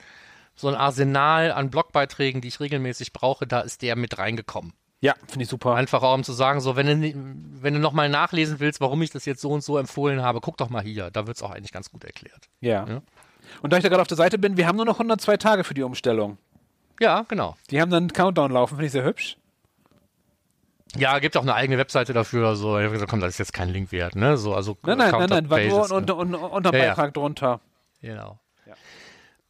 so 0.56 0.68
ein 0.68 0.76
Arsenal 0.76 1.52
an 1.52 1.70
Blogbeiträgen, 1.70 2.42
die 2.42 2.48
ich 2.48 2.60
regelmäßig 2.60 3.14
brauche, 3.14 3.46
da 3.46 3.62
ist 3.62 3.82
der 3.82 3.96
mit 3.96 4.18
reingekommen. 4.18 4.74
Ja, 5.02 5.14
finde 5.28 5.44
ich 5.44 5.50
super. 5.50 5.76
Einfach 5.76 6.02
auch, 6.02 6.16
um 6.16 6.24
zu 6.24 6.34
sagen, 6.34 6.62
so, 6.62 6.76
wenn 6.76 6.88
du, 6.88 7.14
wenn 7.62 7.74
du 7.76 7.80
nochmal 7.80 8.10
nachlesen 8.10 8.60
willst, 8.60 8.82
warum 8.82 9.02
ich 9.02 9.12
das 9.12 9.26
jetzt 9.26 9.42
so 9.42 9.52
und 9.52 9.64
so 9.64 9.78
empfohlen 9.78 10.22
habe, 10.24 10.42
guck 10.42 10.58
doch 10.58 10.70
mal 10.70 10.82
hier. 10.82 11.12
Da 11.12 11.28
wird's 11.28 11.44
auch 11.44 11.52
eigentlich 11.52 11.74
ganz 11.74 11.92
gut 11.92 12.04
erklärt. 12.04 12.50
Ja. 12.62 12.88
Ja. 12.88 13.02
Und 13.62 13.72
da 13.72 13.78
ich 13.78 13.84
da 13.84 13.90
gerade 13.90 14.02
auf 14.02 14.08
der 14.08 14.18
Seite 14.18 14.40
bin, 14.40 14.58
wir 14.58 14.68
haben 14.68 14.78
nur 14.78 14.86
noch 14.86 14.96
102 14.96 15.38
Tage 15.38 15.64
für 15.64 15.76
die 15.76 15.84
Umstellung. 15.84 16.40
Ja, 17.00 17.26
genau. 17.28 17.56
Die 17.70 17.82
haben 17.82 17.92
dann 17.92 18.04
einen 18.04 18.14
Countdown 18.14 18.52
laufen, 18.52 18.76
finde 18.76 18.86
ich 18.88 18.92
sehr 18.94 19.04
hübsch. 19.04 19.38
Ja, 20.98 21.20
gibt 21.20 21.36
auch 21.38 21.42
eine 21.42 21.54
eigene 21.56 21.78
Webseite 21.78 22.14
dafür. 22.14 22.48
Also, 22.48 22.78
ich 22.80 22.86
hab 22.86 22.92
gesagt, 22.92 23.10
komm, 23.10 23.20
das 23.20 23.32
ist 23.32 23.38
jetzt 23.40 23.54
kein 23.54 23.70
Link 23.70 23.92
wert, 23.92 24.16
ne? 24.16 24.38
So, 24.38 24.56
also 24.56 24.78
Nein, 24.84 24.98
nein, 24.98 25.12
nein, 25.12 25.30
nein, 25.30 25.50
war 25.50 25.60
nur 25.60 25.92
unter, 25.92 26.16
ne? 26.16 26.38
unter, 26.38 26.52
unter 26.52 26.74
Ja, 26.74 26.78
ja. 26.78 26.90
Beitrag 26.90 27.14
drunter. 27.14 27.60
Genau. 28.02 28.40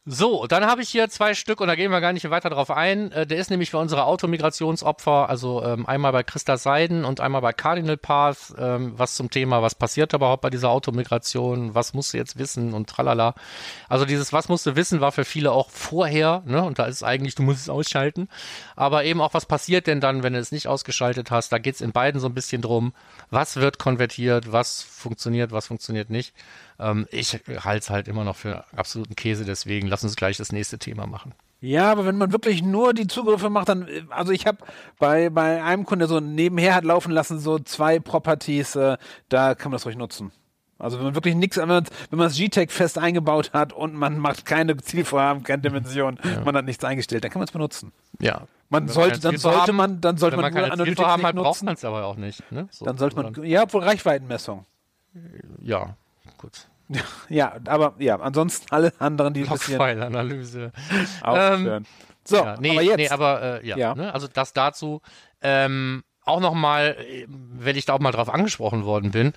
So, 0.08 0.46
dann 0.46 0.66
habe 0.66 0.82
ich 0.82 0.88
hier 0.88 1.08
zwei 1.08 1.34
Stück 1.34 1.60
und 1.60 1.66
da 1.66 1.74
gehen 1.74 1.90
wir 1.90 2.00
gar 2.00 2.12
nicht 2.12 2.30
weiter 2.30 2.48
drauf 2.48 2.70
ein. 2.70 3.10
Äh, 3.10 3.26
der 3.26 3.38
ist 3.38 3.50
nämlich 3.50 3.72
für 3.72 3.78
unsere 3.78 4.04
Automigrationsopfer, 4.04 5.28
also 5.28 5.64
ähm, 5.64 5.84
einmal 5.84 6.12
bei 6.12 6.22
Christa 6.22 6.56
Seiden 6.56 7.04
und 7.04 7.18
einmal 7.18 7.40
bei 7.40 7.52
Cardinal 7.52 7.96
Path, 7.96 8.54
ähm, 8.56 8.92
was 8.96 9.16
zum 9.16 9.30
Thema, 9.30 9.62
was 9.62 9.74
passiert 9.74 10.12
überhaupt 10.12 10.42
bei 10.42 10.50
dieser 10.50 10.70
Automigration, 10.70 11.74
was 11.74 11.92
musst 11.92 12.14
du 12.14 12.18
jetzt 12.18 12.38
wissen 12.38 12.72
und 12.72 12.88
tralala. 12.88 13.34
Also 13.88 14.04
dieses 14.04 14.32
Was 14.32 14.48
musst 14.48 14.64
du 14.66 14.76
wissen 14.76 15.00
war 15.00 15.10
für 15.10 15.24
viele 15.24 15.50
auch 15.50 15.70
vorher, 15.70 16.44
ne? 16.46 16.62
Und 16.62 16.78
da 16.78 16.84
ist 16.84 17.02
eigentlich, 17.02 17.34
du 17.34 17.42
musst 17.42 17.62
es 17.62 17.68
ausschalten. 17.68 18.28
Aber 18.76 19.02
eben 19.02 19.20
auch, 19.20 19.34
was 19.34 19.46
passiert 19.46 19.88
denn 19.88 20.00
dann, 20.00 20.22
wenn 20.22 20.34
du 20.34 20.38
es 20.38 20.52
nicht 20.52 20.68
ausgeschaltet 20.68 21.32
hast? 21.32 21.52
Da 21.52 21.58
geht 21.58 21.74
es 21.74 21.80
in 21.80 21.90
beiden 21.90 22.20
so 22.20 22.28
ein 22.28 22.34
bisschen 22.34 22.62
drum, 22.62 22.92
was 23.30 23.56
wird 23.56 23.80
konvertiert, 23.80 24.52
was 24.52 24.82
funktioniert, 24.82 25.50
was 25.50 25.66
funktioniert 25.66 26.10
nicht. 26.10 26.32
Ähm, 26.78 27.06
ich 27.10 27.32
halte 27.32 27.78
es 27.78 27.90
halt 27.90 28.08
immer 28.08 28.24
noch 28.24 28.36
für 28.36 28.64
absoluten 28.76 29.16
Käse, 29.16 29.44
deswegen 29.44 29.88
lass 29.88 30.04
uns 30.04 30.16
gleich 30.16 30.36
das 30.36 30.52
nächste 30.52 30.78
Thema 30.78 31.06
machen. 31.06 31.34
Ja, 31.60 31.90
aber 31.90 32.04
wenn 32.04 32.18
man 32.18 32.32
wirklich 32.32 32.62
nur 32.62 32.92
die 32.92 33.06
Zugriffe 33.06 33.48
macht, 33.48 33.68
dann, 33.68 33.88
äh, 33.88 34.02
also 34.10 34.32
ich 34.32 34.46
habe 34.46 34.58
bei, 34.98 35.30
bei 35.30 35.62
einem 35.62 35.84
Kunde 35.84 36.06
so 36.06 36.20
nebenher 36.20 36.74
hat 36.74 36.84
laufen 36.84 37.12
lassen, 37.12 37.38
so 37.38 37.58
zwei 37.58 37.98
Properties, 37.98 38.76
äh, 38.76 38.98
da 39.28 39.54
kann 39.54 39.70
man 39.70 39.76
das 39.76 39.86
ruhig 39.86 39.96
nutzen. 39.96 40.32
Also 40.78 40.98
wenn 40.98 41.06
man 41.06 41.14
wirklich 41.14 41.34
nichts, 41.34 41.56
wenn 41.56 41.68
man 41.68 41.86
wenn 42.10 42.18
man 42.18 42.28
das 42.28 42.36
GTEC 42.36 42.70
fest 42.70 42.98
eingebaut 42.98 43.52
hat 43.54 43.72
und 43.72 43.94
man 43.94 44.18
macht 44.18 44.44
keine 44.44 44.76
Zielvorhaben, 44.76 45.42
keine 45.42 45.62
Dimension, 45.62 46.18
man 46.44 46.54
hat 46.54 46.66
nichts 46.66 46.84
eingestellt, 46.84 47.24
dann 47.24 47.30
kann 47.30 47.40
man 47.40 47.46
es 47.46 47.52
benutzen. 47.52 47.92
Ja. 48.20 48.42
Man 48.68 48.86
sollte, 48.88 49.20
dann 49.20 49.38
sollte 49.38 49.72
man, 49.72 50.02
dann 50.02 50.18
sollte 50.18 50.36
man, 50.36 50.52
man 50.52 50.52
nur 50.52 50.72
Analytics 50.72 50.98
nicht 50.98 51.24
hat, 51.24 51.34
braucht 51.36 51.62
man 51.62 51.74
es 51.74 51.84
aber 51.84 52.04
auch 52.04 52.16
nicht. 52.16 52.42
Ne? 52.52 52.68
So, 52.70 52.84
Dann 52.84 52.98
sollte 52.98 53.16
man, 53.16 53.44
ja, 53.44 53.62
obwohl 53.62 53.84
Reichweitenmessung. 53.84 54.66
Ja, 55.62 55.96
gut. 56.38 56.68
Ja, 57.28 57.56
aber 57.66 57.94
ja, 57.98 58.16
ansonsten 58.20 58.66
alle 58.70 58.92
anderen, 59.00 59.34
die 59.34 59.42
Logfile-Analyse. 59.42 60.72
aufhören. 61.22 61.86
So, 62.28 62.38
ja, 62.38 62.56
nee, 62.58 62.72
aber 62.72 62.82
jetzt. 62.82 62.96
nee, 62.96 63.08
aber 63.08 63.60
äh, 63.62 63.66
ja, 63.68 63.76
Ja. 63.76 63.94
Ne? 63.94 64.12
also 64.12 64.26
das 64.26 64.52
dazu. 64.52 65.00
Ähm, 65.42 66.02
auch 66.24 66.40
nochmal, 66.40 66.96
wenn 67.28 67.76
ich 67.76 67.84
da 67.84 67.92
auch 67.92 68.00
mal 68.00 68.10
drauf 68.10 68.28
angesprochen 68.28 68.84
worden 68.84 69.12
bin, 69.12 69.32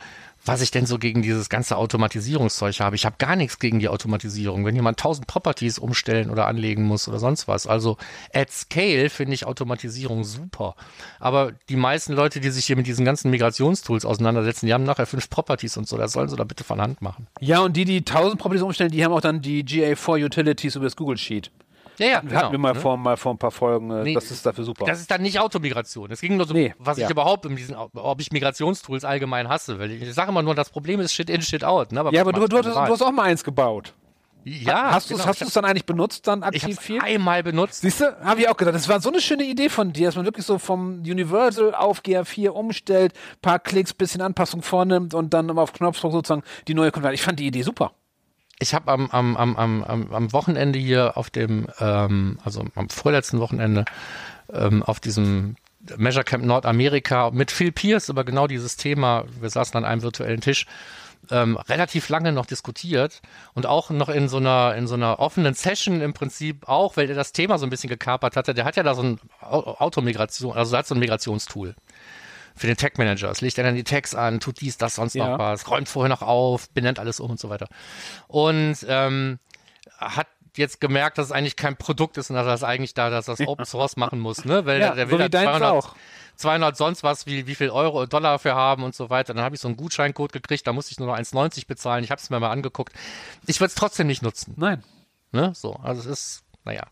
was 0.49 0.61
ich 0.61 0.71
denn 0.71 0.87
so 0.87 0.97
gegen 0.97 1.21
dieses 1.21 1.47
ganze 1.47 1.77
Automatisierungszeug 1.77 2.79
habe. 2.79 2.95
Ich 2.95 3.05
habe 3.05 3.17
gar 3.19 3.35
nichts 3.35 3.59
gegen 3.59 3.77
die 3.79 3.87
Automatisierung. 3.87 4.65
Wenn 4.65 4.75
jemand 4.75 4.97
1000 4.97 5.27
Properties 5.27 5.77
umstellen 5.77 6.31
oder 6.31 6.47
anlegen 6.47 6.85
muss 6.85 7.07
oder 7.07 7.19
sonst 7.19 7.47
was. 7.47 7.67
Also 7.67 7.97
at 8.33 8.51
scale 8.51 9.11
finde 9.11 9.35
ich 9.35 9.45
Automatisierung 9.45 10.23
super. 10.23 10.75
Aber 11.19 11.51
die 11.69 11.75
meisten 11.75 12.13
Leute, 12.13 12.39
die 12.39 12.49
sich 12.49 12.65
hier 12.65 12.75
mit 12.75 12.87
diesen 12.87 13.05
ganzen 13.05 13.29
Migrationstools 13.29 14.05
auseinandersetzen, 14.05 14.65
die 14.65 14.73
haben 14.73 14.85
nachher 14.85 15.05
fünf 15.05 15.29
Properties 15.29 15.77
und 15.77 15.87
so. 15.87 15.97
Das 15.97 16.13
sollen 16.13 16.29
sie 16.29 16.35
da 16.35 16.45
bitte 16.45 16.63
von 16.63 16.81
Hand 16.81 16.99
machen. 17.03 17.27
ja, 17.39 17.59
und 17.59 17.77
die, 17.77 17.85
die 17.85 17.99
1000 17.99 18.41
Properties 18.41 18.63
umstellen, 18.63 18.89
die 18.89 19.05
haben 19.05 19.13
auch 19.13 19.21
dann 19.21 19.43
die 19.43 19.63
GA4 19.63 20.25
Utilities 20.25 20.75
über 20.75 20.85
das 20.85 20.95
Google 20.95 21.17
Sheet. 21.17 21.51
Ja, 21.99 22.07
ja, 22.07 22.15
Hatten 22.33 22.51
wir 22.53 22.57
mal, 22.59 22.73
ne? 22.73 22.79
vor, 22.79 22.97
mal 22.97 23.17
vor 23.17 23.33
ein 23.33 23.37
paar 23.37 23.51
Folgen. 23.51 23.91
äh, 23.91 24.03
Nee, 24.03 24.13
das 24.13 24.31
ist 24.31 24.45
dafür 24.45 24.63
super. 24.63 24.85
Das 24.85 24.99
ist 24.99 25.11
dann 25.11 25.21
nicht 25.21 25.39
Automigration. 25.39 26.09
Es 26.11 26.21
ging 26.21 26.37
nur 26.37 26.47
so, 26.47 26.53
Nee, 26.53 26.73
was 26.79 26.97
ja. 26.97 27.05
ich 27.05 27.11
überhaupt 27.11 27.45
in 27.45 27.55
diesen, 27.55 27.75
ob 27.75 28.21
ich 28.21 28.31
Migrationstools 28.31 29.03
allgemein 29.05 29.47
hasse. 29.49 29.77
Weil 29.79 29.91
ich, 29.91 30.01
ich 30.01 30.13
sage 30.13 30.31
immer 30.31 30.41
nur, 30.41 30.55
das 30.55 30.69
Problem 30.69 30.99
ist 30.99 31.13
Shit 31.13 31.29
in, 31.29 31.41
Shit 31.41 31.63
out. 31.63 31.91
Ne? 31.91 32.03
ja, 32.11 32.21
aber 32.21 32.33
du, 32.33 32.47
du, 32.47 32.57
hast, 32.57 32.65
du 32.65 32.75
hast 32.75 33.01
auch 33.01 33.11
mal 33.11 33.23
eins 33.23 33.43
gebaut. 33.43 33.93
ja, 34.45 34.91
hast 34.93 35.09
du 35.09 35.15
es 35.15 35.23
genau. 35.39 35.51
dann 35.53 35.65
eigentlich 35.65 35.85
benutzt, 35.85 36.25
dann 36.27 36.39
Ich 36.39 36.63
aktiv 36.63 36.79
viel? 36.79 36.97
es 36.97 37.03
einmal 37.03 37.43
benutzt. 37.43 37.81
Siehst 37.81 37.99
du, 37.99 38.05
habe 38.23 38.39
ich 38.39 38.47
auch 38.49 38.55
gedacht. 38.55 38.73
Das 38.75 38.87
war 38.87 39.01
so 39.01 39.09
eine 39.09 39.19
schöne 39.19 39.43
Idee 39.43 39.67
von 39.69 39.91
dir, 39.91 40.07
dass 40.07 40.15
man 40.15 40.25
wirklich 40.25 40.45
so 40.45 40.57
vom 40.57 40.99
Universal 41.01 41.75
auf 41.75 42.01
GA4 42.01 42.49
umstellt, 42.49 43.13
paar 43.41 43.59
Klicks, 43.59 43.93
bisschen 43.93 44.21
Anpassung 44.21 44.61
vornimmt 44.61 45.13
und 45.13 45.33
dann 45.33 45.49
immer 45.49 45.61
auf 45.61 45.73
Knopfdruck 45.73 46.13
sozusagen 46.13 46.43
die 46.67 46.73
neue 46.73 46.91
Konvertierung. 46.91 47.15
Ich 47.15 47.23
fand 47.23 47.39
die 47.39 47.47
Idee 47.47 47.63
super. 47.63 47.91
Ich 48.59 48.73
habe 48.73 48.91
am, 48.91 49.09
am, 49.09 49.37
am, 49.37 49.55
am, 49.55 50.11
am, 50.11 50.33
Wochenende 50.33 50.77
hier 50.77 51.17
auf 51.17 51.29
dem, 51.29 51.67
ähm, 51.79 52.39
also 52.43 52.65
am 52.75 52.89
vorletzten 52.89 53.39
Wochenende, 53.39 53.85
ähm, 54.51 54.83
auf 54.83 54.99
diesem 54.99 55.55
Measure 55.95 56.25
Camp 56.25 56.43
Nordamerika 56.43 57.31
mit 57.31 57.51
Phil 57.51 57.71
Pierce 57.71 58.09
über 58.09 58.25
genau 58.25 58.47
dieses 58.47 58.75
Thema. 58.75 59.23
Wir 59.39 59.49
saßen 59.49 59.77
an 59.77 59.85
einem 59.85 60.01
virtuellen 60.01 60.41
Tisch 60.41 60.65
ähm, 61.31 61.57
relativ 61.57 62.09
lange 62.09 62.31
noch 62.31 62.45
diskutiert 62.45 63.21
und 63.53 63.65
auch 63.65 63.89
noch 63.89 64.09
in 64.09 64.27
so 64.27 64.37
einer 64.37 64.75
in 64.75 64.87
so 64.87 64.95
einer 64.95 65.19
offenen 65.19 65.53
Session 65.53 66.01
im 66.01 66.13
Prinzip 66.13 66.67
auch, 66.67 66.97
weil 66.97 67.09
er 67.09 67.15
das 67.15 67.31
Thema 67.31 67.57
so 67.57 67.65
ein 67.65 67.69
bisschen 67.69 67.89
gekapert 67.89 68.35
hatte. 68.35 68.53
Der 68.53 68.65
hat 68.65 68.75
ja 68.75 68.83
da 68.83 68.93
so 68.93 69.03
ein 69.03 69.19
Automigration, 69.41 70.55
also 70.55 70.75
hat 70.77 70.87
so 70.87 70.95
ein 70.95 70.99
Migrationstool 70.99 71.75
für 72.59 72.67
den 72.67 72.77
Tag 72.77 72.97
Manager. 72.97 73.31
Es 73.31 73.41
legt 73.41 73.57
er 73.57 73.63
dann 73.63 73.75
die 73.75 73.83
Tags 73.83 74.13
an, 74.15 74.39
tut 74.39 74.59
dies, 74.61 74.77
das, 74.77 74.95
sonst 74.95 75.15
Ja. 75.15 75.29
noch 75.29 75.39
was, 75.39 75.69
räumt 75.69 75.87
vorher 75.87 76.09
noch 76.09 76.21
auf, 76.21 76.69
benennt 76.71 76.99
alles 76.99 77.19
um 77.19 77.31
und 77.31 77.39
so 77.39 77.49
weiter. 77.49 77.67
Und 78.27 78.77
ähm, 78.87 79.39
hat 79.97 80.27
jetzt 80.57 80.81
gemerkt, 80.81 81.17
dass 81.17 81.27
es 81.27 81.31
eigentlich 81.31 81.55
kein 81.55 81.77
Produkt 81.77 82.17
ist 82.17 82.29
und 82.29 82.35
dass 82.35 82.45
er 82.45 82.51
das 82.51 82.63
eigentlich 82.63 82.93
da, 82.93 83.09
dass 83.09 83.25
das 83.27 83.39
Open 83.39 83.65
Source 83.65 83.95
machen 83.95 84.19
muss, 84.19 84.43
ne? 84.43 84.65
Weil 84.65 84.81
Ja, 84.81 84.93
der 84.93 85.05
so 85.05 85.11
will 85.11 85.19
wie 85.19 85.23
da 85.23 85.29
deins 85.29 85.45
200, 85.57 85.71
auch. 85.71 85.95
200 86.35 86.75
sonst 86.77 87.03
was, 87.03 87.25
wie, 87.25 87.47
wie 87.47 87.55
viel 87.55 87.69
Euro, 87.69 88.05
Dollar 88.05 88.33
dafür 88.33 88.55
haben 88.55 88.83
und 88.83 88.93
so 88.93 89.09
weiter. 89.09 89.33
Dann 89.33 89.43
habe 89.43 89.55
ich 89.55 89.61
so 89.61 89.67
einen 89.67 89.77
Gutscheincode 89.77 90.31
gekriegt, 90.33 90.67
da 90.67 90.73
musste 90.73 90.91
ich 90.91 90.99
nur 90.99 91.07
noch 91.07 91.17
1,90 91.17 91.65
bezahlen. 91.67 92.03
Ich 92.03 92.11
habe 92.11 92.19
es 92.19 92.29
mir 92.29 92.39
mal 92.39 92.49
angeguckt. 92.51 92.93
Ich 93.45 93.59
würde 93.61 93.69
es 93.69 93.75
trotzdem 93.75 94.07
nicht 94.07 94.21
nutzen. 94.21 94.53
Nein. 94.57 94.83
Ne? 95.31 95.53
So, 95.55 95.75
also 95.75 96.01
es 96.01 96.05
ist, 96.07 96.43
naja. 96.65 96.83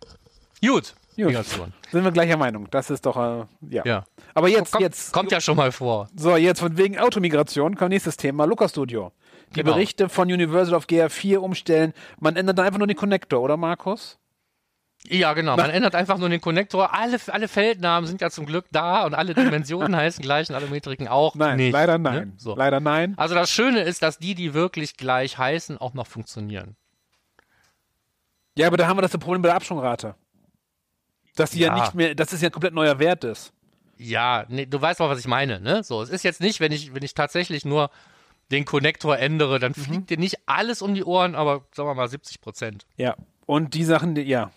Gut. 0.62 0.96
Gut. 1.18 1.26
Migration. 1.28 1.74
Sind 1.92 2.04
wir 2.04 2.12
gleicher 2.12 2.38
Meinung. 2.38 2.68
Das 2.72 2.90
ist 2.90 3.06
doch, 3.06 3.18
äh, 3.18 3.46
ja. 3.70 3.84
Ja. 3.86 4.04
Aber 4.34 4.48
jetzt, 4.48 4.72
Kommt, 4.72 4.82
jetzt. 4.84 5.12
kommt 5.12 5.32
ja 5.32 5.42
schon 5.42 5.58
mal 5.58 5.72
vor. 5.72 6.08
So, 6.16 6.36
jetzt 6.38 6.60
von 6.60 6.78
wegen 6.78 6.98
Automigration 7.00 7.76
kommt 7.76 7.90
nächstes 7.90 8.18
Thema, 8.18 8.46
Lukas 8.46 8.72
Studio. 8.72 9.12
Die 9.56 9.62
Genau. 9.62 9.74
Berichte 9.74 10.10
von 10.10 10.32
Universal 10.32 10.76
auf 10.76 10.86
GR4 10.86 11.38
umstellen. 11.38 11.94
Man 12.20 12.36
ändert 12.36 12.58
dann 12.60 12.66
einfach 12.66 12.78
nur 12.78 12.88
den 12.88 12.96
Connector, 12.98 13.42
oder 13.42 13.58
Markus? 13.58 14.20
Ja, 15.10 15.34
genau. 15.34 15.56
Man 15.56 15.70
ändert 15.70 15.96
einfach 15.96 16.18
nur 16.18 16.28
den 16.28 16.42
Konnektor. 16.42 16.94
Alle, 16.94 17.18
alle 17.28 17.48
Feldnamen 17.48 18.08
sind 18.08 18.20
ja 18.20 18.30
zum 18.30 18.46
Glück 18.46 18.66
da 18.72 19.06
und 19.06 19.14
alle 19.14 19.34
Dimensionen 19.34 19.96
heißen 19.96 20.22
gleich 20.22 20.50
und 20.50 20.56
alle 20.56 20.68
Metriken 20.68 21.08
auch 21.08 21.34
Nein, 21.36 21.58
nicht. 21.58 21.72
leider 21.72 21.98
ne? 21.98 22.10
nein. 22.10 22.34
So. 22.38 22.56
Leider 22.56 22.80
nein. 22.80 23.14
Also 23.18 23.34
das 23.36 23.50
Schöne 23.50 23.82
ist, 23.82 24.02
dass 24.04 24.18
die, 24.20 24.36
die 24.36 24.54
wirklich 24.54 24.98
gleich 24.98 25.38
heißen, 25.38 25.78
auch 25.78 25.94
noch 25.94 26.08
funktionieren. 26.08 26.76
Ja, 28.58 28.68
aber 28.68 28.78
da 28.78 28.88
haben 28.88 28.98
wir 28.98 29.02
das 29.04 29.12
Problem 29.18 29.42
bei 29.44 29.50
der 29.50 29.56
Absprungrate. 29.56 30.16
Dass 31.38 31.52
die 31.52 31.60
ja. 31.60 31.76
Ja. 31.76 31.82
nicht 31.82 31.96
mehr, 31.96 32.16
dass 32.16 32.34
es 32.34 32.42
ja 32.42 32.50
ein 32.50 32.52
komplett 32.52 32.74
neuer 32.74 33.00
Wert 33.00 33.24
ist. 33.24 33.54
Ja, 33.98 34.46
nee, 34.50 34.66
du 34.66 34.80
weißt 34.80 35.00
mal, 35.00 35.10
was 35.10 35.20
ich 35.20 35.28
meine, 35.28 35.60
ne? 35.60 35.84
So, 35.84 36.02
es 36.02 36.10
ist 36.10 36.24
jetzt 36.24 36.42
nicht, 36.42 36.60
wenn 36.60 36.72
ich, 36.72 36.94
wenn 36.94 37.04
ich 37.04 37.14
tatsächlich 37.14 37.66
nur 37.66 37.90
den 38.52 38.66
Konnektor 38.66 39.18
ändere, 39.18 39.60
dann 39.60 39.74
fliegt 39.74 40.10
dir 40.10 40.18
nicht 40.18 40.38
alles 40.46 40.82
um 40.82 40.94
die 40.94 41.04
Ohren, 41.04 41.36
aber 41.36 41.66
sagen 41.74 41.90
wir 41.90 41.96
mal 41.96 42.08
70 42.08 42.42
Prozent. 42.42 42.86
Ja. 42.96 43.16
Und 43.46 43.74
die 43.74 43.84
Sachen, 43.84 44.16
die, 44.16 44.22
ja. 44.22 44.52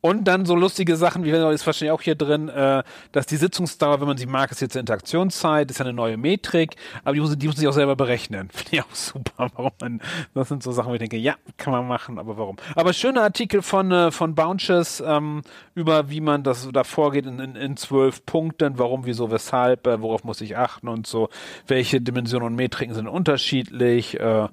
Und 0.00 0.24
dann 0.24 0.46
so 0.46 0.54
lustige 0.54 0.96
Sachen, 0.96 1.24
wie 1.24 1.30
ist 1.30 1.66
wahrscheinlich 1.66 1.90
auch 1.90 2.02
hier 2.02 2.14
drin, 2.14 2.48
äh, 2.48 2.84
dass 3.10 3.26
die 3.26 3.36
Sitzungsdauer, 3.36 4.00
wenn 4.00 4.06
man 4.06 4.16
sie 4.16 4.26
mag, 4.26 4.50
ist 4.52 4.60
jetzt 4.60 4.76
eine 4.76 4.80
Interaktionszeit, 4.80 5.70
ist 5.70 5.78
ja 5.78 5.84
eine 5.84 5.92
neue 5.92 6.16
Metrik, 6.16 6.76
aber 7.02 7.14
die 7.14 7.20
muss, 7.20 7.36
die 7.36 7.46
muss 7.48 7.56
sich 7.56 7.66
auch 7.66 7.72
selber 7.72 7.96
berechnen. 7.96 8.48
Finde 8.52 8.76
ich 8.76 8.82
auch 8.82 8.94
super. 8.94 9.50
Warum 9.56 9.72
man, 9.80 10.00
das 10.34 10.48
sind 10.48 10.62
so 10.62 10.70
Sachen, 10.70 10.90
wo 10.90 10.94
ich 10.94 11.00
denke, 11.00 11.16
ja, 11.16 11.34
kann 11.56 11.72
man 11.72 11.88
machen, 11.88 12.18
aber 12.18 12.36
warum? 12.36 12.56
Aber 12.76 12.92
schöner 12.92 13.22
Artikel 13.22 13.60
von, 13.60 13.90
äh, 13.90 14.10
von 14.12 14.36
Bounces 14.36 15.02
ähm, 15.04 15.42
über, 15.74 16.10
wie 16.10 16.20
man 16.20 16.44
das 16.44 16.68
da 16.72 16.84
vorgeht 16.84 17.26
in, 17.26 17.40
in, 17.40 17.56
in 17.56 17.76
zwölf 17.76 18.24
Punkten, 18.24 18.78
warum, 18.78 19.04
wieso, 19.04 19.32
weshalb, 19.32 19.88
äh, 19.88 20.00
worauf 20.00 20.22
muss 20.22 20.40
ich 20.40 20.56
achten 20.56 20.86
und 20.86 21.08
so, 21.08 21.28
welche 21.66 22.00
Dimensionen 22.00 22.46
und 22.46 22.54
Metriken 22.54 22.94
sind 22.94 23.08
unterschiedlich. 23.08 24.18
Äh, 24.20 24.48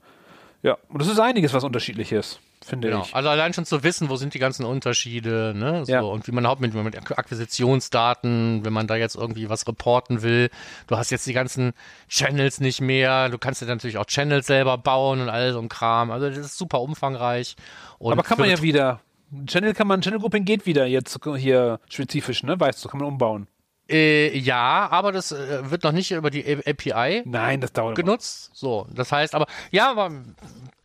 ja, 0.64 0.78
und 0.90 1.00
das 1.00 1.08
ist 1.08 1.20
einiges, 1.20 1.54
was 1.54 1.64
unterschiedlich 1.64 2.12
ist, 2.12 2.40
finde 2.66 2.90
Genau. 2.90 3.04
ich. 3.04 3.16
Also 3.16 3.30
allein 3.30 3.54
schon 3.54 3.66
zu 3.66 3.84
wissen, 3.84 4.10
wo 4.10 4.16
sind 4.16 4.34
die 4.34 4.40
ganzen 4.40 4.66
Unterschiede, 4.66 5.54
ne? 5.56 5.86
So, 5.86 5.92
Ja. 5.92 6.02
und 6.02 6.28
wie 6.28 6.32
man 6.32 6.44
überhaupt 6.44 6.62
mit, 6.62 6.74
mit 6.74 6.96
Akquisitionsdaten, 7.18 8.64
wenn 8.66 8.74
man 8.74 8.88
da 8.88 8.96
jetzt 8.96 9.16
irgendwie 9.16 9.50
was 9.50 9.68
reporten 9.68 10.22
will. 10.22 10.50
Du 10.88 10.98
hast 10.98 11.10
jetzt 11.12 11.26
die 11.28 11.34
ganzen 11.34 11.74
Channels 12.10 12.60
nicht 12.60 12.82
mehr. 12.82 13.30
Du 13.30 13.38
kannst 13.38 13.62
dir 13.62 13.66
natürlich 13.66 13.98
auch 13.98 14.06
Channels 14.06 14.48
selber 14.48 14.78
bauen 14.78 15.22
und 15.22 15.30
all 15.30 15.54
so 15.54 15.60
ein 15.60 15.70
Kram. 15.70 16.12
Also 16.12 16.30
das 16.30 16.38
ist 16.40 16.58
super 16.58 16.82
umfangreich. 16.82 17.56
Und 18.00 18.14
Aber 18.14 18.24
kann 18.24 18.38
man 18.40 18.50
ja 18.50 18.62
wieder. 18.62 19.02
Channel 19.48 19.74
kann 19.74 19.88
man, 19.88 20.02
Channel 20.02 20.20
Grouping 20.20 20.46
geht 20.46 20.66
wieder 20.66 20.86
jetzt 20.86 21.20
hier 21.38 21.80
spezifisch, 21.90 22.44
ne? 22.44 22.60
Weißt 22.60 22.84
du, 22.84 22.90
kann 22.90 23.00
man 23.00 23.08
umbauen. 23.10 23.48
Äh, 23.90 24.38
ja, 24.38 24.88
aber 24.90 25.12
das 25.12 25.32
äh, 25.32 25.70
wird 25.70 25.84
noch 25.84 25.92
nicht 25.92 26.12
über 26.12 26.32
die 26.32 26.44
API 26.66 27.22
Nein, 27.26 27.62
das 27.62 27.72
dauert. 27.74 27.98
immer. 27.98 28.06
genutzt. 28.06 28.50
So, 28.54 28.88
das 28.94 29.12
heißt 29.12 29.36
aber, 29.36 29.46
ja, 29.72 29.92
aber 29.92 30.12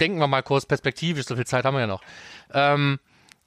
denken 0.00 0.18
wir 0.18 0.26
mal 0.26 0.42
kurz 0.42 0.66
perspektivisch, 0.66 1.24
so 1.26 1.34
viel 1.36 1.46
Zeit 1.46 1.64
haben 1.64 1.74
wir 1.74 1.80
ja 1.80 1.86
noch. 1.86 2.02
Ähm, 2.52 2.98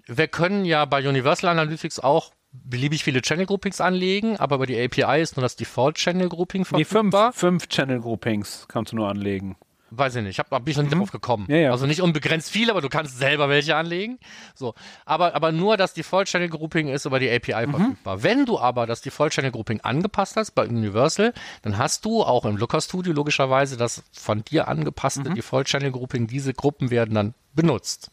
wir 0.08 0.28
können 0.28 0.66
ja 0.66 0.86
bei 0.86 1.08
Universal 1.08 1.50
Analytics 1.52 2.00
auch 2.00 2.32
beliebig 2.52 3.04
viele 3.04 3.22
Channel 3.22 3.46
Groupings 3.46 3.80
anlegen, 3.82 4.38
aber 4.38 4.56
über 4.58 4.66
die 4.66 4.80
API 4.80 5.22
ist 5.22 5.38
nur 5.38 5.42
das 5.42 5.56
Default 5.56 5.96
Channel 5.98 6.30
Grouping 6.30 6.62
Nee, 6.72 6.84
fünf, 6.84 6.88
verfügbar. 7.12 7.34
fünf 7.34 7.68
Channel 7.68 8.00
Groupings 8.02 8.66
kannst 8.68 8.92
du 8.92 8.96
nur 8.96 9.08
anlegen. 9.10 9.56
Weiß 9.96 10.16
ich 10.16 10.24
nicht, 10.24 10.40
hab, 10.40 10.50
hab 10.50 10.68
ich 10.68 10.76
noch 10.76 10.84
nicht 10.84 10.96
drauf 10.96 11.12
gekommen. 11.12 11.46
Ja, 11.50 11.58
ja. 11.58 11.72
Also 11.72 11.86
nicht 11.86 12.02
unbegrenzt 12.02 12.50
viel, 12.50 12.72
aber 12.72 12.82
du 12.82 12.90
kannst 12.90 13.20
selber 13.20 13.48
welche 13.50 13.76
anlegen. 13.76 14.18
So, 14.56 14.74
aber, 15.06 15.36
aber 15.36 15.52
nur 15.52 15.78
das 15.78 15.94
Default 15.94 16.28
Channel 16.28 16.50
Grouping 16.50 16.88
ist 16.88 17.06
über 17.06 17.20
die 17.20 17.30
API 17.30 17.68
verfügbar. 17.70 18.24
Wenn 18.24 18.46
du 18.46 18.60
aber 18.60 18.88
das 18.88 19.02
Default 19.02 19.34
Channel 19.34 19.52
Grouping 19.52 19.82
angepasst 19.82 20.36
hast 20.36 20.52
bei 20.52 20.68
Universal, 20.68 21.34
dann 21.62 21.78
hast 21.78 22.06
du 22.06 22.24
auch 22.24 22.46
im 22.46 22.58
Looker 22.58 22.82
Studio 22.82 23.14
logischerweise 23.14 23.78
das 23.78 24.04
von 24.12 24.44
dir 24.44 24.68
angepasste 24.68 25.30
Default 25.36 25.68
Channel 25.68 25.92
Grouping. 25.92 26.28
Diese 26.28 26.54
Gruppen 26.54 26.90
werden 26.90 27.14
dann 27.14 27.34
benutzt. 27.54 28.10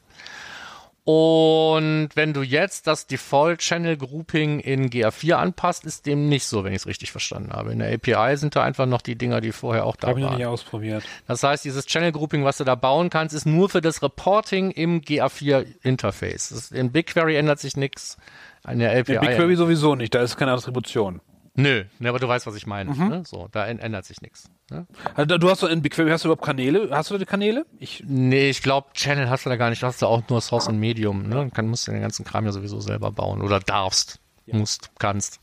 Und 1.12 2.10
wenn 2.14 2.32
du 2.32 2.42
jetzt 2.42 2.86
das 2.86 3.08
Default 3.08 3.58
Channel 3.58 3.96
Grouping 3.96 4.60
in 4.60 4.90
GA4 4.90 5.34
anpasst, 5.34 5.84
ist 5.84 6.06
dem 6.06 6.28
nicht 6.28 6.44
so, 6.46 6.62
wenn 6.62 6.72
ich 6.72 6.82
es 6.82 6.86
richtig 6.86 7.10
verstanden 7.10 7.52
habe. 7.52 7.72
In 7.72 7.80
der 7.80 7.92
API 7.92 8.36
sind 8.36 8.54
da 8.54 8.62
einfach 8.62 8.86
noch 8.86 9.00
die 9.00 9.16
Dinger, 9.16 9.40
die 9.40 9.50
vorher 9.50 9.86
auch 9.86 9.96
da 9.96 10.08
Habe 10.08 10.20
ich 10.20 10.22
noch 10.22 10.30
waren. 10.30 10.38
nicht 10.38 10.46
ausprobiert. 10.46 11.02
Das 11.26 11.42
heißt, 11.42 11.64
dieses 11.64 11.86
Channel 11.86 12.12
Grouping, 12.12 12.44
was 12.44 12.58
du 12.58 12.64
da 12.64 12.76
bauen 12.76 13.10
kannst, 13.10 13.34
ist 13.34 13.44
nur 13.44 13.68
für 13.68 13.80
das 13.80 14.02
Reporting 14.04 14.70
im 14.70 15.00
GA4 15.00 15.66
Interface. 15.82 16.50
Das, 16.50 16.70
in 16.70 16.92
BigQuery 16.92 17.34
ändert 17.34 17.58
sich 17.58 17.76
nichts. 17.76 18.16
An 18.62 18.78
der 18.78 18.96
API. 18.96 19.14
Ja, 19.14 19.20
BigQuery 19.20 19.56
sowieso 19.56 19.96
nicht, 19.96 20.14
da 20.14 20.22
ist 20.22 20.36
keine 20.36 20.52
Attribution. 20.52 21.20
Nö, 21.54 21.84
ne, 21.98 22.08
aber 22.08 22.18
du 22.20 22.28
weißt, 22.28 22.46
was 22.46 22.54
ich 22.54 22.66
meine. 22.66 22.96
Ne? 22.96 23.24
So, 23.26 23.48
da 23.50 23.64
änd- 23.64 23.80
ändert 23.80 24.04
sich 24.04 24.20
nichts. 24.22 24.48
Ne? 24.70 24.86
Also, 25.14 25.36
du 25.36 25.50
hast 25.50 25.62
doch 25.62 25.68
in 25.68 25.82
BigQuery, 25.82 26.10
hast 26.10 26.24
du 26.24 26.28
überhaupt 26.28 26.44
Kanäle? 26.44 26.88
Hast 26.92 27.10
du 27.10 27.18
da 27.18 27.24
Kanäle? 27.24 27.66
Ich, 27.78 28.04
Nee, 28.06 28.50
ich 28.50 28.62
glaube, 28.62 28.88
Channel 28.94 29.28
hast 29.28 29.44
du 29.46 29.50
da 29.50 29.56
gar 29.56 29.68
nicht. 29.70 29.82
Du 29.82 29.86
hast 29.86 30.00
da 30.00 30.06
auch 30.06 30.22
nur 30.28 30.40
Source 30.40 30.68
und 30.68 30.78
Medium. 30.78 31.28
Ne? 31.28 31.50
Kann, 31.52 31.66
musst 31.68 31.88
du 31.88 31.92
den 31.92 32.00
ganzen 32.02 32.24
Kram 32.24 32.44
ja 32.46 32.52
sowieso 32.52 32.80
selber 32.80 33.10
bauen. 33.10 33.42
Oder 33.42 33.58
darfst. 33.60 34.20
Musst, 34.46 34.90
kannst. 34.98 35.38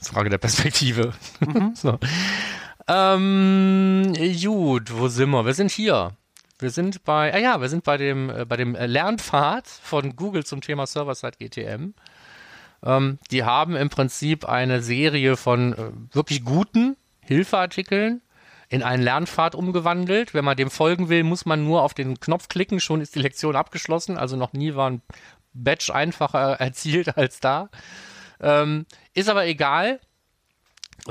Frage 0.00 0.28
der 0.30 0.38
Perspektive. 0.38 1.12
so. 1.74 1.98
ähm, 2.88 4.12
gut, 4.42 4.92
wo 4.96 5.08
sind 5.08 5.30
wir? 5.30 5.44
Wir 5.46 5.54
sind 5.54 5.70
hier. 5.70 6.12
Wir 6.58 6.70
sind 6.70 7.04
bei, 7.04 7.32
ah 7.32 7.38
ja, 7.38 7.60
wir 7.60 7.68
sind 7.68 7.84
bei 7.84 7.96
dem, 7.96 8.28
äh, 8.30 8.44
bei 8.44 8.56
dem 8.56 8.74
Lernpfad 8.74 9.66
von 9.66 10.14
Google 10.16 10.44
zum 10.44 10.60
Thema 10.60 10.86
Server-Side 10.86 11.36
GTM. 11.38 11.94
Ähm, 12.84 13.18
die 13.30 13.44
haben 13.44 13.76
im 13.76 13.90
Prinzip 13.90 14.48
eine 14.48 14.82
Serie 14.82 15.36
von 15.36 15.72
äh, 15.72 16.14
wirklich 16.14 16.44
guten 16.44 16.96
Hilfeartikeln 17.20 18.22
in 18.68 18.82
einen 18.82 19.02
Lernpfad 19.02 19.54
umgewandelt. 19.54 20.32
Wenn 20.32 20.44
man 20.44 20.56
dem 20.56 20.70
folgen 20.70 21.08
will, 21.08 21.24
muss 21.24 21.44
man 21.44 21.64
nur 21.64 21.82
auf 21.82 21.92
den 21.92 22.20
Knopf 22.20 22.48
klicken, 22.48 22.80
schon 22.80 23.00
ist 23.00 23.14
die 23.14 23.20
Lektion 23.20 23.56
abgeschlossen. 23.56 24.16
Also 24.16 24.36
noch 24.36 24.52
nie 24.52 24.74
war 24.74 24.90
ein 24.90 25.02
Badge 25.52 25.94
einfacher 25.94 26.52
erzielt 26.60 27.16
als 27.16 27.40
da. 27.40 27.68
Ähm, 28.40 28.86
ist 29.12 29.28
aber 29.28 29.46
egal. 29.46 30.00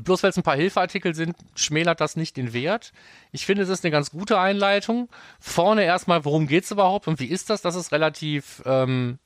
Bloß 0.03 0.21
weil 0.21 0.29
es 0.29 0.37
ein 0.37 0.43
paar 0.43 0.55
Hilfeartikel 0.55 1.15
sind, 1.15 1.35
schmälert 1.55 1.99
das 1.99 2.15
nicht 2.15 2.37
den 2.37 2.53
Wert. 2.53 2.93
Ich 3.31 3.45
finde, 3.45 3.63
es 3.63 3.69
ist 3.69 3.83
eine 3.83 3.91
ganz 3.91 4.11
gute 4.11 4.39
Einleitung. 4.39 5.09
Vorne 5.39 5.83
erstmal, 5.83 6.25
worum 6.25 6.47
geht 6.47 6.63
es 6.63 6.71
überhaupt 6.71 7.07
und 7.07 7.19
wie 7.19 7.25
ist 7.25 7.49
das? 7.49 7.63
Das 7.63 7.75
ist 7.75 7.91
relativ, 7.91 8.61
ähm, 8.65 9.17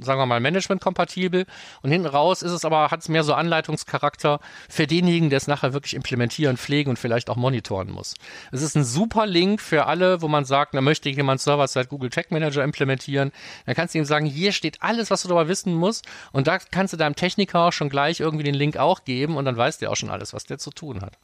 sagen 0.00 0.20
wir 0.20 0.26
mal, 0.26 0.40
management-kompatibel. 0.40 1.46
Und 1.82 1.90
hinten 1.90 2.06
raus 2.06 2.42
ist 2.42 2.52
es 2.52 2.64
aber, 2.64 2.90
hat 2.90 3.00
es 3.00 3.08
mehr 3.08 3.24
so 3.24 3.34
Anleitungscharakter 3.34 4.40
für 4.68 4.86
denjenigen, 4.86 5.30
der 5.30 5.38
es 5.38 5.46
nachher 5.46 5.72
wirklich 5.72 5.94
implementieren, 5.94 6.56
pflegen 6.56 6.90
und 6.90 6.98
vielleicht 6.98 7.30
auch 7.30 7.36
monitoren 7.36 7.90
muss. 7.90 8.14
Es 8.52 8.62
ist 8.62 8.76
ein 8.76 8.84
super 8.84 9.26
Link 9.26 9.60
für 9.60 9.86
alle, 9.86 10.22
wo 10.22 10.28
man 10.28 10.44
sagt, 10.44 10.74
da 10.74 10.80
möchte 10.80 11.08
jemand 11.08 11.40
Server-Side 11.40 11.88
Google 11.88 12.10
Tag 12.10 12.30
Manager 12.30 12.64
implementieren. 12.64 13.32
Dann 13.66 13.74
kannst 13.74 13.94
du 13.94 13.98
ihm 13.98 14.04
sagen, 14.04 14.26
hier 14.26 14.52
steht 14.52 14.82
alles, 14.82 15.10
was 15.10 15.22
du 15.22 15.28
darüber 15.28 15.48
wissen 15.48 15.74
musst. 15.74 16.06
Und 16.32 16.46
da 16.46 16.58
kannst 16.58 16.92
du 16.92 16.96
deinem 16.96 17.14
Techniker 17.14 17.60
auch 17.60 17.72
schon 17.72 17.88
gleich 17.88 18.20
irgendwie 18.20 18.44
den 18.44 18.54
Link 18.54 18.76
auch 18.76 19.04
geben 19.04 19.36
und 19.36 19.44
dann 19.44 19.56
weiß 19.56 19.78
der 19.78 19.90
auch 19.90 19.96
schon 19.96 20.10
alles, 20.10 20.32
was 20.32 20.44
der 20.44 20.58
zu 20.58 20.70
tun 20.70 21.02
hat. 21.02 21.18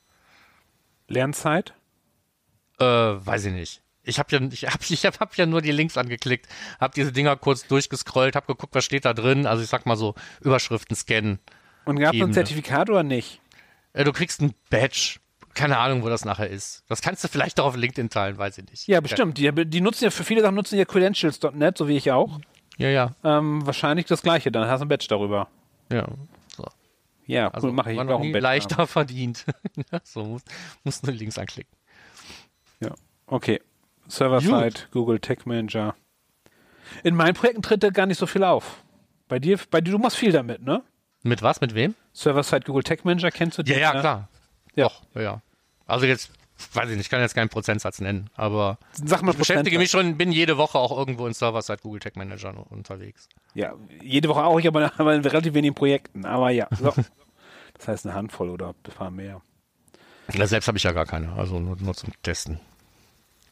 Lernzeit? 1.08 1.74
Äh, 2.78 2.84
weiß 2.84 3.46
ich 3.46 3.52
nicht. 3.52 3.82
Ich 4.06 4.18
habe 4.18 4.34
ja, 4.36 4.40
ich 4.50 4.66
hab, 4.66 4.80
ich 4.90 5.04
hab, 5.04 5.36
ja 5.36 5.46
nur 5.46 5.60
die 5.60 5.72
Links 5.72 5.96
angeklickt, 5.98 6.46
habe 6.80 6.94
diese 6.94 7.12
Dinger 7.12 7.36
kurz 7.36 7.66
durchgescrollt, 7.66 8.36
habe 8.36 8.46
geguckt, 8.46 8.74
was 8.74 8.84
steht 8.84 9.04
da 9.04 9.12
drin. 9.12 9.46
Also 9.46 9.62
ich 9.62 9.68
sag 9.68 9.84
mal 9.86 9.96
so, 9.96 10.14
Überschriften 10.40 10.96
scannen. 10.96 11.38
Und 11.84 11.98
gab 11.98 12.14
es 12.14 12.20
ein. 12.22 12.32
Zertifikat 12.32 12.88
oder 12.90 13.02
nicht? 13.02 13.40
Äh, 13.92 14.04
du 14.04 14.12
kriegst 14.12 14.40
ein 14.40 14.54
Badge. 14.70 15.18
Keine 15.54 15.78
Ahnung, 15.78 16.02
wo 16.02 16.08
das 16.10 16.24
nachher 16.26 16.50
ist. 16.50 16.84
Das 16.88 17.00
kannst 17.00 17.24
du 17.24 17.28
vielleicht 17.28 17.58
auch 17.60 17.66
auf 17.66 17.76
LinkedIn 17.76 18.10
teilen, 18.10 18.36
weiß 18.36 18.58
ich 18.58 18.68
nicht. 18.70 18.86
Ja, 18.88 19.00
bestimmt. 19.00 19.38
Die, 19.38 19.50
die 19.66 19.80
nutzen 19.80 20.04
ja 20.04 20.10
für 20.10 20.22
viele 20.22 20.42
Sachen 20.42 20.54
nutzen 20.54 20.76
ja 20.78 20.84
Credentials.net, 20.84 21.78
so 21.78 21.88
wie 21.88 21.96
ich 21.96 22.12
auch. 22.12 22.38
Ja, 22.76 22.90
ja, 22.90 23.16
Ähm, 23.24 23.64
wahrscheinlich 23.66 24.04
das 24.04 24.20
gleiche, 24.20 24.52
dann 24.52 24.68
hast 24.68 24.80
du 24.80 24.84
ein 24.84 24.88
Badge 24.88 25.06
darüber. 25.08 25.48
ja. 25.90 26.06
So. 26.54 26.64
Ja, 27.26 27.48
Also 27.48 27.68
cool, 27.68 27.72
mache 27.72 27.92
ich 27.92 27.96
war 27.96 28.04
noch 28.04 28.20
nie 28.20 28.32
Bett. 28.32 28.42
leichter 28.42 28.86
verdient. 28.86 29.46
Ja, 29.90 30.00
so, 30.04 30.24
muss, 30.24 30.42
muss 30.84 31.02
nur 31.02 31.12
links 31.14 31.38
anklicken. 31.38 31.74
Ja, 32.80 32.94
okay. 33.26 33.62
Server-Side, 34.08 34.88
Google 34.92 35.18
Tech 35.18 35.46
Manager. 35.46 35.94
In 37.02 37.14
meinen 37.14 37.34
Projekten 37.34 37.62
tritt 37.62 37.82
da 37.82 37.90
gar 37.90 38.06
nicht 38.06 38.18
so 38.18 38.26
viel 38.26 38.44
auf. 38.44 38.82
Bei 39.28 39.38
dir, 39.38 39.58
bei 39.70 39.80
dir, 39.80 39.90
du 39.92 39.98
machst 39.98 40.16
viel 40.16 40.32
damit, 40.32 40.62
ne? 40.62 40.82
Mit 41.22 41.42
was? 41.42 41.60
Mit 41.60 41.74
wem? 41.74 41.94
Server-Side 42.12 42.60
Google 42.66 42.84
Tech 42.84 43.04
Manager 43.04 43.30
kennst 43.30 43.58
du 43.58 43.62
Ja, 43.62 43.74
den, 43.74 43.80
ja, 43.80 43.94
ne? 43.94 44.00
klar. 44.00 44.28
Ja. 44.76 44.84
Doch, 44.84 45.02
ja, 45.14 45.20
ja. 45.22 45.42
Also 45.86 46.06
jetzt, 46.06 46.30
weiß 46.74 46.90
ich 46.90 46.96
nicht, 46.96 47.06
ich 47.06 47.10
kann 47.10 47.20
jetzt 47.20 47.34
keinen 47.34 47.48
Prozentsatz 47.48 48.00
nennen, 48.00 48.30
aber 48.36 48.78
Sag 48.92 49.22
mal 49.22 49.32
ich 49.32 49.38
beschäftige 49.38 49.78
mich 49.78 49.90
schon, 49.90 50.16
bin 50.16 50.30
jede 50.30 50.56
Woche 50.56 50.78
auch 50.78 50.96
irgendwo 50.96 51.26
in 51.26 51.34
Server-Side 51.34 51.78
Google 51.82 52.00
Tech 52.00 52.14
Manager 52.14 52.54
unterwegs. 52.70 53.28
Ja, 53.54 53.74
jede 54.02 54.28
Woche 54.28 54.44
auch, 54.44 54.58
ich 54.60 54.68
aber, 54.68 54.92
aber 54.98 55.14
in 55.14 55.22
relativ 55.22 55.54
wenigen 55.54 55.74
Projekten. 55.74 56.24
Aber 56.24 56.50
ja, 56.50 56.68
so. 56.70 56.92
das 57.74 57.88
heißt 57.88 58.06
eine 58.06 58.14
Handvoll 58.14 58.50
oder 58.50 58.68
ein 58.68 58.92
paar 58.94 59.10
mehr. 59.10 59.42
Ja, 60.32 60.46
selbst 60.46 60.68
habe 60.68 60.78
ich 60.78 60.84
ja 60.84 60.92
gar 60.92 61.06
keine, 61.06 61.32
also 61.32 61.58
nur, 61.58 61.76
nur 61.76 61.94
zum 61.94 62.12
Testen. 62.22 62.60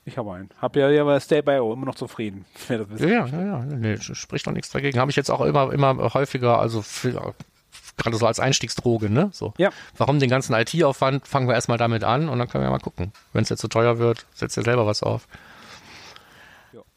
Ich 0.07 0.19
habe 0.19 0.33
einen. 0.35 0.51
Hab 0.61 0.77
ja, 0.77 0.91
ja 0.91 1.03
bei 1.05 1.19
Stay 1.21 1.41
by 1.43 1.59
O 1.61 1.73
immer 1.73 1.87
noch 1.87 1.95
zufrieden. 1.95 2.45
Ja, 2.69 2.77
ja, 2.99 3.27
ja, 3.27 3.43
ja. 3.43 3.59
Nee, 3.65 3.97
spricht 3.99 4.47
doch 4.47 4.53
nichts 4.53 4.71
dagegen. 4.71 4.99
Habe 4.99 5.11
ich 5.11 5.17
jetzt 5.17 5.31
auch 5.31 5.41
immer, 5.41 5.73
immer 5.73 6.13
häufiger, 6.15 6.59
also 6.59 6.83
für, 6.83 7.35
gerade 7.97 8.17
so 8.17 8.27
als 8.27 8.39
Einstiegsdroge, 8.41 9.09
ne? 9.09 9.31
So. 9.33 9.55
Ja. 9.57 9.71
Warum 9.97 10.19
den 10.19 10.29
ganzen 10.29 10.53
IT-Aufwand? 10.55 11.27
Fangen 11.27 11.49
wir 11.49 11.55
erstmal 11.55 11.79
damit 11.79 12.05
an 12.05 12.29
und 12.29 12.39
dann 12.39 12.49
können 12.49 12.65
wir 12.65 12.71
mal 12.71 12.81
gucken. 12.81 13.13
Wenn 13.33 13.43
es 13.45 13.49
jetzt 13.49 13.61
zu 13.61 13.69
teuer 13.69 13.99
wird, 13.99 14.27
setzt 14.35 14.57
ihr 14.57 14.63
selber 14.63 14.87
was 14.87 15.03
auf. 15.03 15.27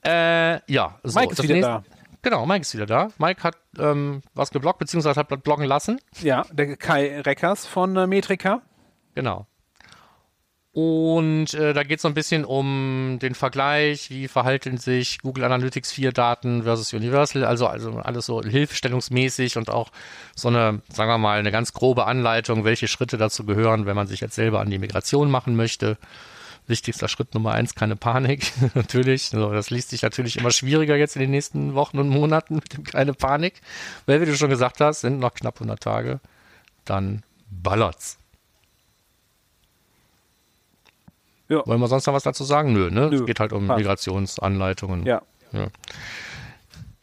Äh, 0.05 0.59
ja, 0.71 0.99
so, 1.03 1.19
Mike 1.19 1.33
ist 1.33 1.43
wieder 1.43 1.53
nächste- 1.55 1.71
da. 1.71 1.83
Genau, 2.23 2.45
Mike 2.45 2.61
ist 2.61 2.73
wieder 2.73 2.85
da. 2.85 3.09
Mike 3.19 3.43
hat 3.43 3.55
ähm, 3.79 4.21
was 4.33 4.51
geblockt, 4.51 4.79
beziehungsweise 4.79 5.19
hat 5.19 5.43
bloggen 5.43 5.65
lassen. 5.65 5.99
Ja, 6.21 6.43
der 6.51 6.75
Kai 6.75 7.21
Reckers 7.21 7.65
von 7.65 7.95
äh, 7.95 8.07
Metrika. 8.07 8.61
Genau. 9.15 9.45
Und 10.77 11.55
äh, 11.55 11.73
da 11.73 11.81
geht 11.81 11.97
es 11.97 12.03
so 12.03 12.07
ein 12.07 12.13
bisschen 12.13 12.45
um 12.45 13.17
den 13.19 13.33
Vergleich, 13.33 14.11
wie 14.11 14.27
verhalten 14.27 14.77
sich 14.77 15.17
Google 15.23 15.45
Analytics 15.45 15.91
4 15.91 16.11
Daten 16.11 16.61
versus 16.61 16.93
Universal, 16.93 17.45
also, 17.45 17.65
also 17.65 17.97
alles 17.97 18.27
so 18.27 18.43
hilfestellungsmäßig 18.43 19.57
und 19.57 19.71
auch 19.71 19.89
so 20.35 20.49
eine, 20.49 20.83
sagen 20.93 21.09
wir 21.09 21.17
mal, 21.17 21.39
eine 21.39 21.51
ganz 21.51 21.73
grobe 21.73 22.05
Anleitung, 22.05 22.63
welche 22.63 22.87
Schritte 22.87 23.17
dazu 23.17 23.43
gehören, 23.43 23.87
wenn 23.87 23.95
man 23.95 24.05
sich 24.05 24.19
jetzt 24.19 24.35
selber 24.35 24.59
an 24.59 24.69
die 24.69 24.77
Migration 24.77 25.31
machen 25.31 25.55
möchte. 25.55 25.97
Wichtigster 26.67 27.07
Schritt 27.07 27.33
Nummer 27.33 27.53
eins, 27.53 27.73
keine 27.73 27.95
Panik, 27.95 28.53
natürlich. 28.75 29.33
Also 29.33 29.51
das 29.51 29.71
liest 29.71 29.89
sich 29.89 30.03
natürlich 30.03 30.37
immer 30.37 30.51
schwieriger 30.51 30.95
jetzt 30.95 31.15
in 31.15 31.21
den 31.21 31.31
nächsten 31.31 31.73
Wochen 31.73 31.97
und 31.97 32.09
Monaten 32.09 32.53
mit 32.53 32.77
dem 32.77 32.83
keine 32.83 33.15
Panik. 33.15 33.61
Weil, 34.05 34.21
wie 34.21 34.27
du 34.27 34.37
schon 34.37 34.51
gesagt 34.51 34.79
hast, 34.79 35.01
sind 35.01 35.17
noch 35.17 35.33
knapp 35.33 35.55
100 35.55 35.81
Tage. 35.81 36.19
Dann 36.85 37.23
ballert's. 37.49 38.19
Ja. 41.49 41.65
Wollen 41.65 41.79
wir 41.79 41.87
sonst 41.87 42.05
noch 42.07 42.13
was 42.13 42.23
dazu 42.23 42.43
sagen? 42.43 42.73
Nö, 42.73 42.89
ne? 42.91 43.09
Nö, 43.09 43.15
Es 43.17 43.25
geht 43.25 43.39
halt 43.39 43.53
um 43.53 43.67
passt. 43.67 43.77
Migrationsanleitungen. 43.79 45.05
Ja. 45.05 45.21
Ja. 45.53 45.67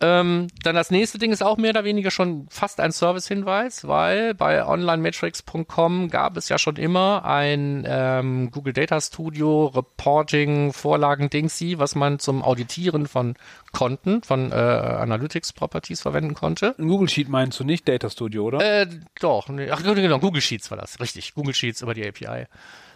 Ähm, 0.00 0.48
dann 0.62 0.74
das 0.74 0.90
nächste 0.90 1.18
Ding 1.18 1.32
ist 1.32 1.42
auch 1.42 1.56
mehr 1.56 1.70
oder 1.70 1.84
weniger 1.84 2.10
schon 2.10 2.46
fast 2.50 2.80
ein 2.80 2.92
Service-Hinweis, 2.92 3.86
weil 3.86 4.34
bei 4.34 4.66
onlinemetrics.com 4.66 6.10
gab 6.10 6.36
es 6.36 6.48
ja 6.48 6.58
schon 6.58 6.76
immer 6.76 7.24
ein 7.24 7.84
ähm, 7.86 8.50
Google 8.50 8.72
Data 8.72 9.00
Studio 9.00 9.66
Reporting 9.66 10.72
Vorlagen 10.72 11.30
Dingsy, 11.30 11.78
was 11.78 11.94
man 11.94 12.18
zum 12.18 12.42
Auditieren 12.42 13.06
von 13.06 13.34
Konten, 13.72 14.22
von 14.22 14.52
äh, 14.52 14.54
Analytics 14.54 15.52
Properties 15.54 16.02
verwenden 16.02 16.34
konnte. 16.34 16.74
Ein 16.78 16.88
Google 16.88 17.08
Sheet 17.08 17.28
meinst 17.28 17.58
du 17.60 17.64
nicht, 17.64 17.88
Data 17.88 18.10
Studio, 18.10 18.44
oder? 18.44 18.82
Äh, 18.82 18.88
doch, 19.20 19.48
nee, 19.48 19.70
ach 19.70 19.82
genau, 19.82 20.18
Google 20.18 20.42
Sheets 20.42 20.70
war 20.70 20.76
das, 20.76 21.00
richtig. 21.00 21.34
Google 21.34 21.54
Sheets 21.54 21.80
über 21.80 21.94
die 21.94 22.06
API. 22.06 22.46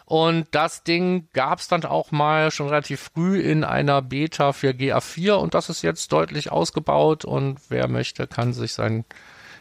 Und 0.09 0.47
das 0.53 0.85
Ding 0.85 1.29
gab 1.35 1.59
es 1.59 1.68
dann 1.68 1.85
auch 1.85 2.12
mal 2.12 2.51
schon 2.51 2.68
relativ 2.71 3.11
früh 3.14 3.38
in 3.40 3.62
einer 3.62 4.01
Beta 4.01 4.55
für 4.55 4.71
GA4 4.71 5.35
und 5.35 5.53
das 5.53 5.68
ist 5.68 5.83
jetzt 5.83 6.11
deutlich 6.12 6.51
ausgebaut 6.51 7.27
und 7.27 7.59
wer 7.68 7.88
möchte, 7.88 8.27
kann 8.27 8.55
sich 8.55 8.73
sein 8.73 9.05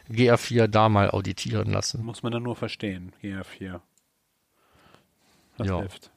GA4 0.09 0.67
da 0.67 0.87
mal 0.87 1.11
auditieren 1.11 1.69
lassen. 1.73 2.01
Muss 2.05 2.23
man 2.23 2.31
dann 2.31 2.43
nur 2.43 2.55
verstehen, 2.55 3.11
GA4. 3.21 3.81
Das 5.57 5.67
Ja. 5.67 5.79
hilft. 5.79 6.11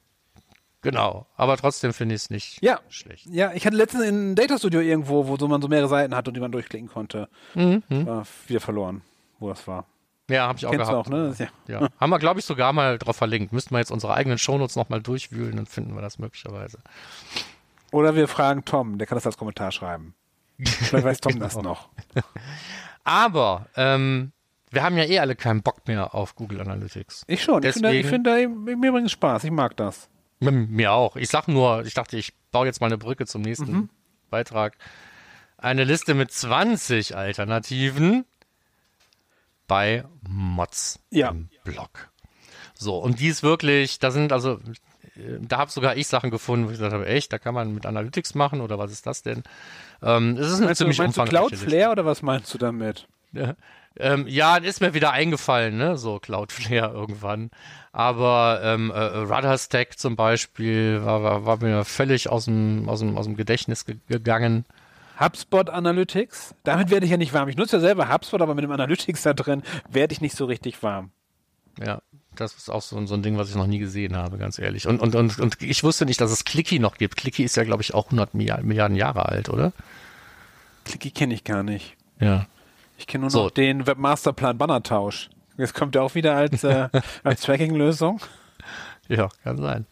Genau, 0.83 1.27
aber 1.37 1.57
trotzdem 1.57 1.93
finde 1.93 2.15
ich 2.15 2.23
es 2.23 2.31
nicht 2.31 2.63
Ja. 2.63 2.79
schlecht. 2.89 3.27
Ja, 3.27 3.53
ich 3.53 3.67
hatte 3.67 3.77
letztens 3.77 4.05
in 4.05 4.37
Data 4.37 4.59
Studio 4.59 4.79
irgendwo, 4.81 5.27
wo 5.27 5.37
so 5.39 5.49
man 5.49 5.61
so 5.61 5.67
mehrere 5.67 5.89
Seiten 5.89 6.15
hat 6.15 6.29
und 6.29 6.35
die 6.35 6.41
man 6.41 6.53
durchklicken 6.53 6.89
konnte. 6.89 7.29
Mhm. 7.57 7.83
War 7.89 8.25
wieder 8.47 8.61
verloren, 8.61 9.03
wo 9.41 9.49
das 9.49 9.67
war. 9.67 9.87
Ja, 10.31 10.47
habe 10.49 10.59
ich 10.59 10.67
auch 10.67 10.71
Kennst 10.71 10.89
gehabt. 10.91 11.07
auch, 11.09 11.11
ne? 11.11 11.29
Das 11.29 11.39
Ja. 11.39 11.49
Ja. 11.67 11.89
Haben 12.01 12.11
wir, 12.11 12.19
glaube 12.19 12.41
ich, 12.41 12.47
sogar 12.47 12.73
mal 12.73 12.99
drauf 12.99 13.17
verlinkt. 13.17 13.53
Müssten 13.53 13.75
wir 13.75 13.79
jetzt 13.79 13.91
unsere 13.91 14.15
eigenen 14.15 14.39
Shownotes 14.39 14.77
nochmal 14.77 15.03
durchwühlen, 15.03 15.57
dann 15.57 15.67
finden 15.67 15.95
wir 15.95 16.03
das 16.03 16.19
möglicherweise. 16.19 16.79
Oder 17.93 18.15
wir 18.15 18.29
fragen 18.29 18.65
Tom, 18.65 18.99
der 18.99 19.07
kann 19.07 19.17
das 19.17 19.27
als 19.27 19.37
Kommentar 19.37 19.73
schreiben. 19.73 20.15
Vielleicht 20.65 21.05
weiß 21.05 21.21
Tom 21.21 21.39
das 21.41 21.55
Genau. 21.57 21.71
noch. 21.71 21.89
Aber 23.05 23.67
ähm, 23.77 24.33
wir 24.71 24.83
haben 24.83 24.97
ja 24.97 25.05
eh 25.05 25.19
alle 25.19 25.35
keinen 25.37 25.63
Bock 25.63 25.87
mehr 25.89 26.15
auf 26.15 26.35
Google 26.37 26.61
Analytics. 26.61 27.25
Ich 27.27 27.43
schon. 27.43 27.63
Ich 27.63 27.73
finde, 27.73 27.89
ich 27.91 28.03
Deswegen- 28.03 28.09
finde, 28.09 28.31
ey, 28.37 28.47
mir 28.49 28.93
bringt 28.93 29.07
es 29.07 29.13
Spaß. 29.13 29.45
Ich 29.45 29.51
mag 29.51 29.77
das. 29.77 30.09
Mir 30.41 30.93
auch. 30.93 31.17
Ich 31.17 31.29
sag 31.29 31.49
nur, 31.49 31.85
ich 31.85 31.93
dachte, 31.95 32.17
ich 32.17 32.33
baue 32.51 32.67
jetzt 32.67 32.81
mal 32.81 32.87
eine 32.87 32.97
Brücke 32.99 33.27
zum 33.27 33.43
nächsten 33.43 33.73
Mhm. 33.73 33.91
Beitrag. 34.31 34.77
Eine 35.59 35.85
Liste 35.85 36.15
mit 36.15 36.33
20 36.33 37.15
Alternativen 37.17 38.25
bei 39.71 40.05
Mods 40.29 40.99
Ja. 41.11 41.29
im 41.29 41.49
Blog. 41.63 42.11
So, 42.75 42.97
und 42.99 43.21
die 43.21 43.29
ist 43.29 43.45
wirklich, 43.45 44.01
da 44.01 44.11
sind 44.11 44.33
also, 44.33 44.55
äh, 45.15 45.39
da 45.41 45.59
habe 45.59 45.71
sogar 45.71 45.97
ich 45.97 46.09
Sachen 46.09 46.31
gefunden, 46.33 46.67
wo 46.67 46.71
ich 46.71 46.77
gesagt 46.79 46.93
habe, 46.93 47.07
echt, 47.07 47.33
da 47.33 47.39
kann 47.39 47.55
man 47.55 47.73
mit 47.73 47.87
Analytics 47.87 48.35
machen 48.35 48.61
oder 48.63 48.79
was 48.79 48.91
ist 48.91 49.07
das 49.07 49.23
denn? 49.23 49.45
Ähm, 50.03 50.37
es 50.37 50.49
ist 50.49 50.57
eine 50.57 50.67
Meinst 50.67 50.81
du, 50.81 50.85
ziemlich 50.85 50.99
meinst 50.99 51.19
du 51.19 51.25
Cloudflare 51.25 51.93
oder 51.93 52.05
was 52.05 52.21
meinst 52.23 52.53
du 52.53 52.59
damit? 52.59 53.07
ja, 53.33 53.55
ähm, 53.97 54.27
ja, 54.27 54.57
ist 54.57 54.81
mir 54.81 54.93
wieder 54.93 55.13
eingefallen, 55.13 55.77
ne? 55.79 55.97
So 55.97 56.19
Cloudflare 56.19 56.93
irgendwann. 56.95 57.51
Aber 57.93 58.61
ähm, 58.65 58.91
äh, 58.91 58.99
Rudderstack 58.99 59.99
zum 60.01 60.17
Beispiel 60.17 61.05
war, 61.05 61.23
war, 61.23 61.47
war 61.47 61.63
mir 61.63 61.85
völlig 61.85 62.29
aus 62.29 62.47
dem, 62.47 62.89
aus 62.89 62.99
dem, 63.01 63.17
aus 63.17 63.27
dem 63.27 63.37
Gedächtnis 63.37 63.85
ge 63.85 63.99
gegangen. 64.09 64.65
HubSpot 65.21 65.69
Analytics? 65.71 66.55
Damit 66.65 66.91
werde 66.91 67.05
ich 67.05 67.13
ja 67.13 67.19
nicht 67.19 67.33
warm. 67.35 67.49
Ich 67.49 67.57
nutze 67.57 67.77
ja 67.77 67.81
selber 67.81 68.13
HubSpot, 68.13 68.41
aber 68.41 68.55
mit 68.55 68.65
dem 68.65 68.73
Analytics 68.73 69.23
da 69.23 69.35
drin 69.35 69.63
werde 69.91 70.13
ich 70.13 70.21
nicht 70.21 70.37
so 70.37 70.47
richtig 70.47 70.83
warm. 70.83 71.11
Ja, 71.79 72.01
das 72.35 72.55
ist 72.55 72.71
auch 72.71 72.83
so, 72.83 73.05
so 73.07 73.15
ein 73.15 73.23
Ding, 73.23 73.37
was 73.37 73.51
ich 73.51 73.55
noch 73.57 73.67
nie 73.67 73.79
gesehen 73.79 74.17
habe, 74.17 74.39
ganz 74.39 74.59
ehrlich. 74.59 74.87
Und, 74.87 75.01
und, 75.01 75.15
und, 75.15 75.39
und 75.39 75.63
ich 75.63 75.85
wusste 75.85 76.07
nicht, 76.07 76.21
dass 76.21 76.31
es 76.31 76.45
Clicky 76.45 76.79
noch 76.79 76.97
gibt. 76.97 77.17
Clicky 77.17 77.45
ist 77.45 77.57
ja, 77.57 77.65
glaube 77.65 77.83
ich, 77.83 77.95
auch 77.95 78.07
100 78.07 78.35
Milliarden, 78.35 78.97
Jahre 78.97 79.27
alt, 79.27 79.49
oder? 79.49 79.73
Clicky 80.85 81.11
kenne 81.11 81.35
ich 81.35 81.45
gar 81.45 81.63
nicht. 81.63 81.97
Ja. 82.19 82.47
Ich 82.99 83.07
kenne 83.07 83.23
nur 83.23 83.31
So. 83.31 83.45
noch 83.45 83.51
den 83.51 83.87
Webmasterplan 83.87 84.59
Bannertausch. 84.59 85.31
Jetzt 85.57 85.75
kommt 85.75 85.95
der 85.95 86.03
auch 86.03 86.15
wieder 86.15 86.37
als, 86.37 86.65
äh, 86.65 86.89
als 87.25 87.43
Tracking-Lösung. 87.43 88.21
Ja, 89.09 89.29
kann 89.43 89.59
sein. 89.59 89.87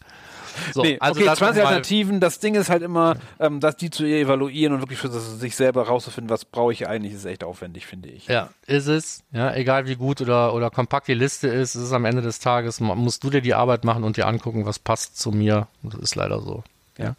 So, 0.73 0.83
nee, 0.83 0.97
also 1.01 1.19
okay, 1.21 1.27
das 1.29 1.39
20 1.39 1.57
nochmal- 1.59 1.75
Alternativen. 1.75 2.21
Das 2.21 2.39
Ding 2.41 2.55
ist 2.55 2.71
halt 2.71 2.83
immer, 2.83 3.17
ähm, 3.41 3.61
dass 3.61 3.77
die 3.77 3.91
zu 3.91 4.05
evaluieren 4.05 4.75
und 4.75 4.81
wirklich 4.81 4.99
für 4.99 5.09
sich 5.11 5.57
selber 5.57 5.87
rauszufinden, 5.87 6.31
was 6.31 6.45
brauche 6.45 6.73
ich 6.73 6.89
eigentlich, 6.89 7.13
ist 7.15 7.25
echt 7.25 7.45
aufwendig, 7.45 7.87
finde 7.87 8.09
ich. 8.09 8.27
Ja, 8.27 8.51
ist 8.67 8.87
es. 8.87 9.23
Ja, 9.33 9.55
egal 9.55 9.87
wie 9.87 9.97
gut 9.97 10.21
oder, 10.21 10.55
oder 10.55 10.71
kompakt 10.71 11.09
die 11.09 11.15
Liste 11.15 11.49
ist, 11.49 11.75
ist 11.75 11.83
es 11.83 11.93
am 11.93 12.05
Ende 12.05 12.23
des 12.23 12.39
Tages, 12.41 12.81
mu- 12.81 12.95
musst 12.95 13.23
du 13.25 13.31
dir 13.31 13.41
die 13.41 13.55
Arbeit 13.55 13.85
machen 13.85 14.05
und 14.05 14.17
dir 14.17 14.27
angucken, 14.27 14.67
was 14.67 14.79
passt 14.79 15.19
zu 15.19 15.31
mir. 15.33 15.69
Das 15.83 15.95
ist 16.01 16.15
leider 16.15 16.41
so. 16.41 16.63
Ja. 16.99 17.15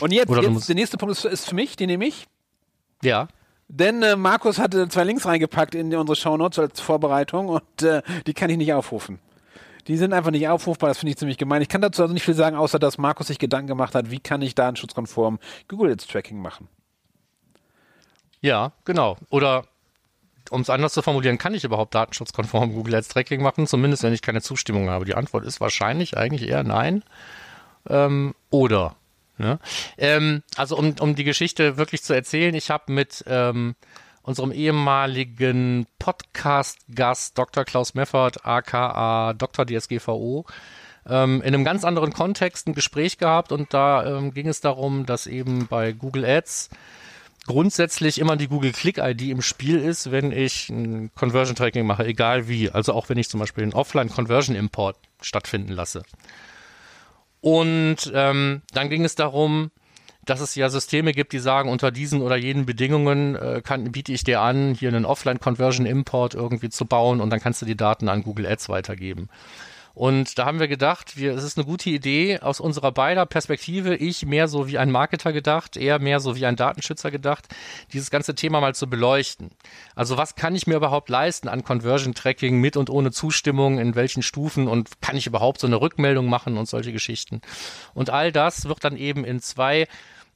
Und 0.00 0.12
jetzt, 0.12 0.30
jetzt 0.34 0.68
der 0.68 0.74
nächste 0.74 0.96
Punkt 0.96 1.14
ist, 1.16 1.24
ist 1.24 1.48
für 1.48 1.54
mich, 1.54 1.76
den 1.76 1.86
nehme 1.88 2.06
ich. 2.06 2.26
Ja. 3.02 3.28
Denn 3.68 4.02
äh, 4.02 4.16
Markus 4.16 4.58
hatte 4.58 4.88
zwei 4.88 5.04
Links 5.04 5.24
reingepackt 5.26 5.76
in 5.76 5.94
unsere 5.94 6.16
Shownotes 6.16 6.58
als 6.58 6.80
Vorbereitung 6.80 7.48
und 7.48 7.82
äh, 7.82 8.02
die 8.26 8.34
kann 8.34 8.50
ich 8.50 8.56
nicht 8.56 8.72
aufrufen. 8.72 9.20
Die 9.86 9.96
sind 9.96 10.12
einfach 10.12 10.30
nicht 10.30 10.48
aufrufbar, 10.48 10.88
das 10.88 10.98
finde 10.98 11.10
ich 11.10 11.18
ziemlich 11.18 11.38
gemein. 11.38 11.62
Ich 11.62 11.68
kann 11.68 11.80
dazu 11.80 12.02
also 12.02 12.14
nicht 12.14 12.24
viel 12.24 12.34
sagen, 12.34 12.56
außer 12.56 12.78
dass 12.78 12.98
Markus 12.98 13.28
sich 13.28 13.38
Gedanken 13.38 13.68
gemacht 13.68 13.94
hat, 13.94 14.10
wie 14.10 14.20
kann 14.20 14.42
ich 14.42 14.54
datenschutzkonform 14.54 15.38
Google 15.68 15.92
Ads 15.92 16.06
Tracking 16.06 16.40
machen. 16.40 16.68
Ja, 18.40 18.72
genau. 18.84 19.16
Oder 19.30 19.64
um 20.50 20.62
es 20.62 20.70
anders 20.70 20.92
zu 20.92 21.02
formulieren, 21.02 21.38
kann 21.38 21.54
ich 21.54 21.64
überhaupt 21.64 21.94
datenschutzkonform 21.94 22.72
Google 22.72 22.96
Ads 22.96 23.08
Tracking 23.08 23.42
machen? 23.42 23.66
Zumindest 23.66 24.02
wenn 24.02 24.12
ich 24.12 24.22
keine 24.22 24.42
Zustimmung 24.42 24.88
habe. 24.90 25.04
Die 25.04 25.14
Antwort 25.14 25.44
ist 25.44 25.60
wahrscheinlich 25.60 26.16
eigentlich 26.16 26.48
eher 26.48 26.62
nein. 26.62 27.02
Ähm, 27.88 28.34
oder. 28.50 28.96
Ne? 29.38 29.58
Ähm, 29.96 30.42
also 30.56 30.76
um, 30.76 30.94
um 31.00 31.14
die 31.14 31.24
Geschichte 31.24 31.76
wirklich 31.76 32.02
zu 32.02 32.12
erzählen, 32.12 32.54
ich 32.54 32.70
habe 32.70 32.92
mit 32.92 33.24
ähm, 33.26 33.74
unserem 34.22 34.52
ehemaligen 34.52 35.86
Podcast-Gast 35.98 37.36
Dr. 37.38 37.64
Klaus 37.64 37.94
Meffert, 37.94 38.44
aka 38.44 39.32
Dr. 39.34 39.66
DSGVO, 39.66 40.44
ähm, 41.08 41.42
in 41.42 41.54
einem 41.54 41.64
ganz 41.64 41.84
anderen 41.84 42.12
Kontext 42.12 42.66
ein 42.66 42.74
Gespräch 42.74 43.18
gehabt 43.18 43.52
und 43.52 43.72
da 43.72 44.18
ähm, 44.18 44.34
ging 44.34 44.48
es 44.48 44.60
darum, 44.60 45.06
dass 45.06 45.26
eben 45.26 45.66
bei 45.66 45.92
Google 45.92 46.24
Ads 46.24 46.70
grundsätzlich 47.46 48.18
immer 48.18 48.36
die 48.36 48.48
Google 48.48 48.72
Click 48.72 48.98
ID 48.98 49.22
im 49.22 49.42
Spiel 49.42 49.78
ist, 49.78 50.10
wenn 50.10 50.30
ich 50.30 50.68
ein 50.68 51.10
Conversion 51.14 51.56
Tracking 51.56 51.86
mache, 51.86 52.04
egal 52.04 52.48
wie. 52.48 52.70
Also 52.70 52.92
auch 52.92 53.08
wenn 53.08 53.18
ich 53.18 53.28
zum 53.28 53.40
Beispiel 53.40 53.64
einen 53.64 53.72
Offline 53.72 54.10
Conversion 54.10 54.54
Import 54.54 54.96
stattfinden 55.20 55.72
lasse. 55.72 56.02
Und 57.40 58.12
ähm, 58.14 58.62
dann 58.72 58.90
ging 58.90 59.04
es 59.04 59.14
darum, 59.14 59.70
dass 60.24 60.40
es 60.40 60.54
ja 60.54 60.68
Systeme 60.68 61.12
gibt, 61.12 61.32
die 61.32 61.38
sagen, 61.38 61.70
unter 61.70 61.90
diesen 61.90 62.20
oder 62.22 62.36
jenen 62.36 62.66
Bedingungen 62.66 63.36
äh, 63.36 63.62
kann, 63.64 63.90
biete 63.92 64.12
ich 64.12 64.24
dir 64.24 64.40
an, 64.40 64.74
hier 64.74 64.88
einen 64.88 65.04
Offline-Conversion-Import 65.04 66.34
irgendwie 66.34 66.68
zu 66.68 66.84
bauen 66.84 67.20
und 67.20 67.30
dann 67.30 67.40
kannst 67.40 67.62
du 67.62 67.66
die 67.66 67.76
Daten 67.76 68.08
an 68.08 68.22
Google 68.22 68.46
Ads 68.46 68.68
weitergeben. 68.68 69.28
Und 69.94 70.38
da 70.38 70.46
haben 70.46 70.60
wir 70.60 70.68
gedacht, 70.68 71.16
wir, 71.16 71.34
es 71.34 71.44
ist 71.44 71.58
eine 71.58 71.66
gute 71.66 71.90
Idee 71.90 72.38
aus 72.40 72.60
unserer 72.60 72.92
beider 72.92 73.26
Perspektive, 73.26 73.96
ich 73.96 74.24
mehr 74.24 74.48
so 74.48 74.68
wie 74.68 74.78
ein 74.78 74.90
Marketer 74.90 75.32
gedacht, 75.32 75.76
er 75.76 75.98
mehr 75.98 76.20
so 76.20 76.36
wie 76.36 76.46
ein 76.46 76.56
Datenschützer 76.56 77.10
gedacht, 77.10 77.48
dieses 77.92 78.10
ganze 78.10 78.34
Thema 78.34 78.60
mal 78.60 78.74
zu 78.74 78.88
beleuchten. 78.88 79.50
Also 79.94 80.16
was 80.16 80.36
kann 80.36 80.54
ich 80.54 80.66
mir 80.66 80.76
überhaupt 80.76 81.08
leisten 81.08 81.48
an 81.48 81.64
Conversion 81.64 82.14
Tracking 82.14 82.58
mit 82.60 82.76
und 82.76 82.90
ohne 82.90 83.10
Zustimmung, 83.10 83.78
in 83.78 83.94
welchen 83.94 84.22
Stufen 84.22 84.68
und 84.68 85.00
kann 85.00 85.16
ich 85.16 85.26
überhaupt 85.26 85.60
so 85.60 85.66
eine 85.66 85.80
Rückmeldung 85.80 86.26
machen 86.26 86.56
und 86.56 86.68
solche 86.68 86.92
Geschichten. 86.92 87.40
Und 87.94 88.10
all 88.10 88.32
das 88.32 88.66
wird 88.66 88.84
dann 88.84 88.96
eben 88.96 89.24
in 89.24 89.40
zwei 89.40 89.86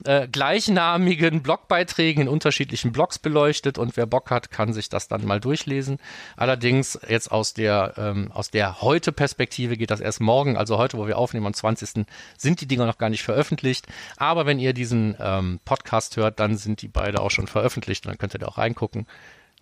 äh, 0.04 0.28
gleichnamigen 0.28 1.42
Blogbeiträgen 1.42 2.22
in 2.22 2.28
unterschiedlichen 2.28 2.92
Blogs 2.92 3.18
beleuchtet 3.18 3.78
und 3.78 3.96
wer 3.96 4.06
Bock 4.06 4.30
hat, 4.30 4.50
kann 4.50 4.72
sich 4.72 4.88
das 4.88 5.08
dann 5.08 5.24
mal 5.24 5.40
durchlesen. 5.40 5.98
Allerdings 6.36 6.98
jetzt 7.08 7.30
aus 7.30 7.54
der, 7.54 7.94
ähm, 7.96 8.30
aus 8.32 8.50
der 8.50 8.80
heute 8.82 9.12
Perspektive 9.12 9.76
geht 9.76 9.90
das 9.90 10.00
erst 10.00 10.20
morgen, 10.20 10.56
also 10.56 10.78
heute, 10.78 10.98
wo 10.98 11.06
wir 11.06 11.18
aufnehmen, 11.18 11.46
am 11.46 11.54
20. 11.54 12.06
sind 12.36 12.60
die 12.60 12.66
Dinger 12.66 12.86
noch 12.86 12.98
gar 12.98 13.10
nicht 13.10 13.22
veröffentlicht. 13.22 13.86
Aber 14.16 14.46
wenn 14.46 14.58
ihr 14.58 14.72
diesen 14.72 15.16
ähm, 15.18 15.60
Podcast 15.64 16.16
hört, 16.16 16.40
dann 16.40 16.56
sind 16.56 16.82
die 16.82 16.88
beide 16.88 17.20
auch 17.20 17.30
schon 17.30 17.46
veröffentlicht 17.46 18.06
und 18.06 18.10
dann 18.10 18.18
könnt 18.18 18.34
ihr 18.34 18.40
da 18.40 18.46
auch 18.46 18.58
reingucken. 18.58 19.06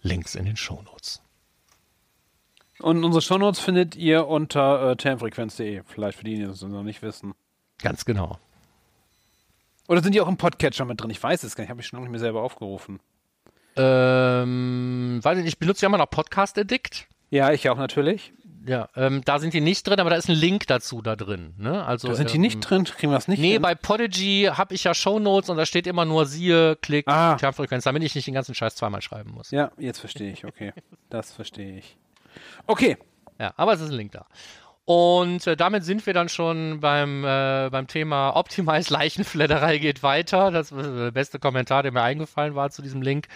Links 0.03 0.35
in 0.35 0.45
den 0.45 0.57
Shownotes. 0.57 1.23
Und 2.81 3.05
unsere 3.05 3.23
Shownotes 3.23 3.61
findet 3.61 3.95
ihr 3.95 4.27
unter 4.27 4.91
äh, 4.91 4.97
termfrequenz.de, 4.97 5.83
vielleicht 5.87 6.19
für 6.19 6.25
die, 6.25 6.37
die 6.37 6.45
das 6.45 6.63
noch 6.63 6.83
nicht 6.83 7.03
wissen. 7.03 7.35
Ganz 7.79 8.05
genau. 8.05 8.39
Oder 9.93 10.03
sind 10.03 10.15
die 10.15 10.23
auch 10.23 10.29
im 10.29 10.39
Podcatcher 10.39 10.87
mit 10.87 10.99
drin? 11.03 11.11
Ich 11.11 11.23
weiß 11.23 11.43
es 11.43 11.55
gar 11.55 11.65
nicht. 11.65 11.71
Habe 11.71 11.83
ich 11.83 11.87
schon 11.87 11.99
lange 11.99 12.07
nicht 12.07 12.13
mehr 12.13 12.19
selber 12.21 12.41
aufgerufen. 12.43 12.99
Ähm, 13.77 15.21
weil 15.23 15.47
ich 15.47 15.59
benutze 15.59 15.83
ja 15.83 15.89
immer 15.89 15.99
noch 15.99 16.09
Podcast 16.09 16.57
Addict. 16.59 17.09
Ja, 17.29 17.53
ich 17.53 17.69
auch 17.69 17.77
natürlich. 17.77 18.33
Ja, 18.65 18.89
ähm, 18.97 19.21
da 19.27 19.39
sind 19.39 19.53
die 19.53 19.61
nicht 19.61 19.87
drin, 19.87 20.01
aber 20.01 20.09
da 20.09 20.17
ist 20.17 20.31
ein 20.31 20.35
Link 20.35 20.67
dazu 20.67 21.03
da 21.03 21.15
drin. 21.15 21.53
Ne? 21.59 21.85
Also, 21.85 22.09
Da 22.09 22.15
sind 22.15 22.31
die 22.31 22.37
ähm, 22.37 22.41
nicht 22.41 22.61
drin? 22.61 22.85
Kriegen 22.85 23.13
wir 23.13 23.17
das 23.17 23.29
nicht 23.29 23.41
Nee, 23.41 23.53
hin? 23.53 23.61
bei 23.61 23.75
Podigy 23.75 24.49
habe 24.51 24.73
ich 24.75 24.85
ja 24.85 24.95
Shownotes 24.95 25.51
und 25.51 25.59
da 25.59 25.67
steht 25.67 25.87
immer 25.87 26.07
nur 26.07 26.25
siehe, 26.25 26.75
Klick, 26.77 27.07
Ah. 27.07 27.35
Termfrequenz, 27.35 27.85
damit 27.85 28.03
ich 28.03 28.15
nicht 28.15 28.27
den 28.27 28.33
ganzen 28.33 28.55
Scheiß 28.55 28.77
zweimal 28.77 29.03
schreiben 29.03 29.33
muss. 29.33 29.51
Ja, 29.51 29.73
jetzt 29.77 29.99
verstehe 29.99 30.33
ich. 30.33 30.47
Okay. 30.47 30.73
das 31.11 31.33
verstehe 31.33 31.77
ich. 31.77 31.99
Okay. 32.67 32.97
Ja, 33.39 33.53
aber 33.59 33.75
es 33.75 33.83
ist 33.83 33.91
ein 33.91 33.97
Link 33.97 34.13
da. 34.13 34.25
Und 34.85 35.47
äh, 35.47 35.57
damit 35.57 35.85
sind 35.85 36.05
wir 36.07 36.12
dann 36.12 36.29
schon 36.29 36.81
beim, 36.81 37.25
äh, 37.25 37.68
beim 37.71 37.87
Thema 37.87 38.31
Optimize 38.37 38.92
Leichenfledderei 38.92 39.79
geht 39.79 40.03
weiter. 40.03 40.51
Das 40.51 40.73
war 40.75 40.83
der 40.83 41.11
beste 41.12 41.38
Kommentar, 41.38 41.85
der 41.85 41.92
mir 41.92 42.03
eingefallen 42.03 42.57
war 42.57 42.71
zu 42.71 42.83
diesem 42.83 43.01
Link. 43.01 43.29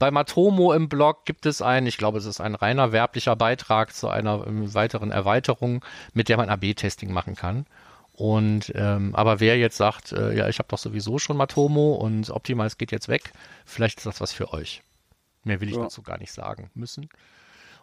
Bei 0.00 0.10
Matomo 0.10 0.72
im 0.72 0.88
Blog 0.88 1.24
gibt 1.24 1.46
es 1.46 1.62
einen, 1.62 1.86
ich 1.86 1.98
glaube, 1.98 2.18
es 2.18 2.24
ist 2.24 2.40
ein 2.40 2.56
reiner 2.56 2.90
werblicher 2.92 3.36
Beitrag 3.36 3.94
zu 3.94 4.08
einer 4.08 4.44
ähm, 4.46 4.74
weiteren 4.74 5.12
Erweiterung, 5.12 5.84
mit 6.14 6.28
der 6.28 6.36
man 6.36 6.48
AB-Testing 6.48 7.12
machen 7.12 7.36
kann. 7.36 7.66
Und 8.12 8.72
ähm, 8.74 9.14
aber 9.14 9.38
wer 9.38 9.56
jetzt 9.56 9.76
sagt, 9.76 10.10
äh, 10.10 10.36
ja, 10.36 10.48
ich 10.48 10.58
habe 10.58 10.68
doch 10.68 10.78
sowieso 10.78 11.20
schon 11.20 11.36
Matomo 11.36 11.94
und 11.94 12.28
Optimize 12.30 12.76
geht 12.76 12.90
jetzt 12.90 13.06
weg, 13.06 13.32
vielleicht 13.64 13.98
ist 13.98 14.06
das 14.06 14.20
was 14.20 14.32
für 14.32 14.52
euch. 14.52 14.82
Mehr 15.44 15.60
will 15.60 15.68
ich 15.68 15.76
Ja. 15.76 15.82
dazu 15.82 16.02
gar 16.02 16.18
nicht 16.18 16.32
sagen 16.32 16.68
müssen. 16.74 17.08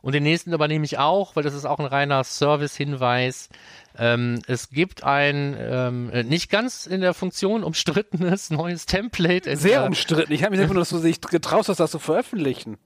Und 0.06 0.14
den 0.14 0.22
nächsten 0.22 0.54
übernehme 0.54 0.86
ich 0.86 1.00
auch, 1.00 1.36
weil 1.36 1.42
das 1.42 1.56
ist 1.56 1.66
auch 1.66 1.80
ein 1.80 1.88
reiner 1.88 2.24
Service-Hinweis. 2.24 3.50
Ähm, 3.98 4.40
es 4.46 4.70
gibt 4.70 5.04
ein 5.04 5.58
ähm, 5.60 6.12
äh, 6.12 6.22
nicht 6.22 6.52
ganz 6.52 6.86
in 6.86 7.02
der 7.02 7.16
Funktion 7.16 7.64
umstrittenes 7.64 8.50
neues 8.52 8.86
Template. 8.86 9.58
Sehr 9.58 9.80
der- 9.80 9.88
umstritten. 9.88 10.32
Ich 10.32 10.44
habe 10.44 10.52
mich 10.52 10.60
einfach 10.62 10.76
nur, 10.76 10.82
dass 10.82 10.90
du 10.90 11.00
dich 11.00 11.22
getraust 11.22 11.70
hast, 11.70 11.80
das 11.80 11.90
zu 11.90 11.98
veröffentlichen. 11.98 12.78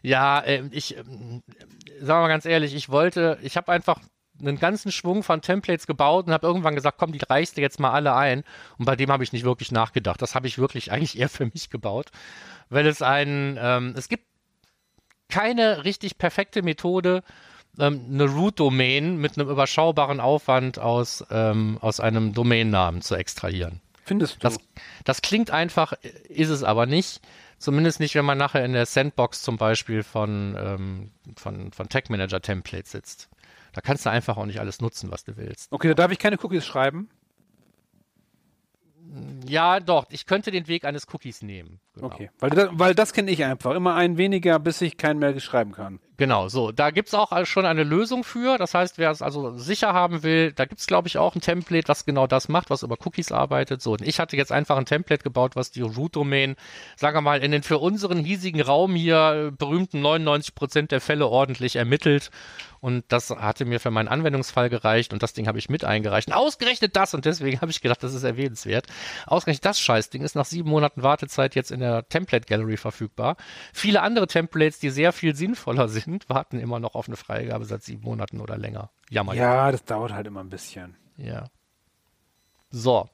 Ja, 0.00 0.40
äh, 0.40 0.62
ich 0.70 0.96
ähm, 0.96 1.42
sag 2.00 2.22
mal 2.22 2.28
ganz 2.28 2.46
ehrlich, 2.46 2.74
ich 2.74 2.88
wollte, 2.88 3.36
ich 3.42 3.58
habe 3.58 3.70
einfach 3.70 4.00
einen 4.40 4.58
ganzen 4.58 4.92
Schwung 4.92 5.22
von 5.22 5.42
Templates 5.42 5.86
gebaut 5.86 6.26
und 6.26 6.32
habe 6.32 6.46
irgendwann 6.46 6.74
gesagt, 6.74 6.96
komm, 6.96 7.12
die 7.12 7.20
reichst 7.28 7.58
du 7.58 7.60
jetzt 7.60 7.80
mal 7.80 7.90
alle 7.90 8.14
ein. 8.14 8.44
Und 8.78 8.86
bei 8.86 8.96
dem 8.96 9.12
habe 9.12 9.24
ich 9.24 9.34
nicht 9.34 9.44
wirklich 9.44 9.72
nachgedacht. 9.72 10.22
Das 10.22 10.34
habe 10.34 10.46
ich 10.46 10.56
wirklich 10.56 10.90
eigentlich 10.90 11.18
eher 11.18 11.28
für 11.28 11.44
mich 11.44 11.68
gebaut, 11.68 12.10
weil 12.70 12.86
es 12.86 13.02
ein, 13.02 13.58
ähm, 13.60 13.92
es 13.94 14.08
gibt 14.08 14.24
keine 15.32 15.84
richtig 15.84 16.18
perfekte 16.18 16.62
Methode, 16.62 17.24
ähm, 17.78 18.02
eine 18.12 18.26
Root-Domain 18.26 19.16
mit 19.16 19.38
einem 19.38 19.48
überschaubaren 19.48 20.20
Aufwand 20.20 20.78
aus, 20.78 21.24
ähm, 21.30 21.78
aus 21.80 22.00
einem 22.00 22.34
Domainnamen 22.34 23.00
zu 23.00 23.14
extrahieren. 23.14 23.80
Findest 24.04 24.36
du? 24.36 24.38
Das, 24.40 24.58
das 25.04 25.22
klingt 25.22 25.50
einfach, 25.50 25.94
ist 26.28 26.50
es 26.50 26.62
aber 26.62 26.86
nicht. 26.86 27.22
Zumindest 27.58 28.00
nicht, 28.00 28.14
wenn 28.14 28.24
man 28.24 28.38
nachher 28.38 28.64
in 28.64 28.72
der 28.72 28.86
Sandbox 28.86 29.40
zum 29.40 29.56
Beispiel 29.56 30.02
von, 30.02 30.56
ähm, 30.58 31.10
von, 31.36 31.72
von 31.72 31.88
Tag 31.88 32.10
Manager 32.10 32.40
Templates 32.40 32.90
sitzt. 32.90 33.28
Da 33.72 33.80
kannst 33.80 34.04
du 34.04 34.10
einfach 34.10 34.36
auch 34.36 34.46
nicht 34.46 34.60
alles 34.60 34.80
nutzen, 34.80 35.10
was 35.10 35.24
du 35.24 35.36
willst. 35.36 35.72
okay, 35.72 35.88
da 35.88 35.94
darf 35.94 36.12
ich 36.12 36.18
keine 36.18 36.36
Cookies 36.42 36.66
schreiben. 36.66 37.08
Ja, 39.46 39.80
doch, 39.80 40.06
ich 40.10 40.26
könnte 40.26 40.50
den 40.50 40.68
Weg 40.68 40.84
eines 40.84 41.06
Cookies 41.12 41.42
nehmen. 41.42 41.80
Genau. 41.94 42.06
Okay. 42.06 42.30
Weil, 42.38 42.50
das- 42.50 42.68
weil 42.72 42.94
das 42.94 43.12
kenne 43.12 43.30
ich 43.30 43.44
einfach. 43.44 43.74
Immer 43.74 43.94
ein 43.94 44.16
weniger, 44.16 44.58
bis 44.58 44.80
ich 44.80 44.96
keinen 44.96 45.18
mehr 45.18 45.38
schreiben 45.40 45.72
kann. 45.72 46.00
Genau, 46.22 46.46
so. 46.46 46.70
Da 46.70 46.92
gibt's 46.92 47.14
auch 47.14 47.32
also 47.32 47.46
schon 47.46 47.66
eine 47.66 47.82
Lösung 47.82 48.22
für. 48.22 48.56
Das 48.56 48.74
heißt, 48.74 48.96
wer 48.96 49.10
es 49.10 49.22
also 49.22 49.58
sicher 49.58 49.92
haben 49.92 50.22
will, 50.22 50.52
da 50.52 50.66
gibt's 50.66 50.86
glaube 50.86 51.08
ich, 51.08 51.18
auch 51.18 51.34
ein 51.34 51.40
Template, 51.40 51.88
was 51.88 52.04
genau 52.04 52.28
das 52.28 52.48
macht, 52.48 52.70
was 52.70 52.84
über 52.84 52.96
Cookies 53.04 53.32
arbeitet. 53.32 53.82
So, 53.82 53.94
und 53.94 54.02
ich 54.02 54.20
hatte 54.20 54.36
jetzt 54.36 54.52
einfach 54.52 54.76
ein 54.76 54.86
Template 54.86 55.24
gebaut, 55.24 55.56
was 55.56 55.72
die 55.72 55.80
Root-Domain, 55.80 56.54
sagen 56.94 57.16
wir 57.16 57.22
mal, 57.22 57.42
in 57.42 57.50
den 57.50 57.64
für 57.64 57.78
unseren 57.78 58.18
hiesigen 58.18 58.60
Raum 58.60 58.94
hier 58.94 59.48
äh, 59.48 59.50
berühmten 59.50 60.00
99 60.00 60.54
Prozent 60.54 60.92
der 60.92 61.00
Fälle 61.00 61.26
ordentlich 61.26 61.74
ermittelt. 61.74 62.30
Und 62.82 63.04
das 63.08 63.30
hatte 63.30 63.64
mir 63.64 63.78
für 63.78 63.92
meinen 63.92 64.08
Anwendungsfall 64.08 64.68
gereicht 64.68 65.12
und 65.12 65.22
das 65.22 65.34
Ding 65.34 65.46
habe 65.46 65.56
ich 65.56 65.68
mit 65.68 65.84
eingereicht. 65.84 66.26
Und 66.26 66.34
ausgerechnet 66.34 66.96
das 66.96 67.14
und 67.14 67.24
deswegen 67.24 67.60
habe 67.60 67.70
ich 67.70 67.80
gedacht, 67.80 68.02
das 68.02 68.12
ist 68.12 68.24
erwähnenswert. 68.24 68.88
Ausgerechnet 69.24 69.64
das 69.64 69.78
Scheißding 69.78 70.22
ist 70.22 70.34
nach 70.34 70.46
sieben 70.46 70.68
Monaten 70.68 71.04
Wartezeit 71.04 71.54
jetzt 71.54 71.70
in 71.70 71.78
der 71.78 72.08
Template 72.08 72.44
Gallery 72.44 72.76
verfügbar. 72.76 73.36
Viele 73.72 74.02
andere 74.02 74.26
Templates, 74.26 74.80
die 74.80 74.90
sehr 74.90 75.12
viel 75.12 75.36
sinnvoller 75.36 75.88
sind, 76.02 76.11
warten 76.28 76.58
immer 76.58 76.80
noch 76.80 76.94
auf 76.94 77.08
eine 77.08 77.16
Freigabe 77.16 77.64
seit 77.64 77.82
sieben 77.82 78.02
Monaten 78.04 78.40
oder 78.40 78.56
länger. 78.58 78.90
Jammer. 79.10 79.34
Ja, 79.34 79.70
das 79.72 79.84
dauert 79.84 80.12
halt 80.12 80.26
immer 80.26 80.40
ein 80.40 80.50
bisschen. 80.50 80.96
ja. 81.16 81.44
So. 82.70 83.08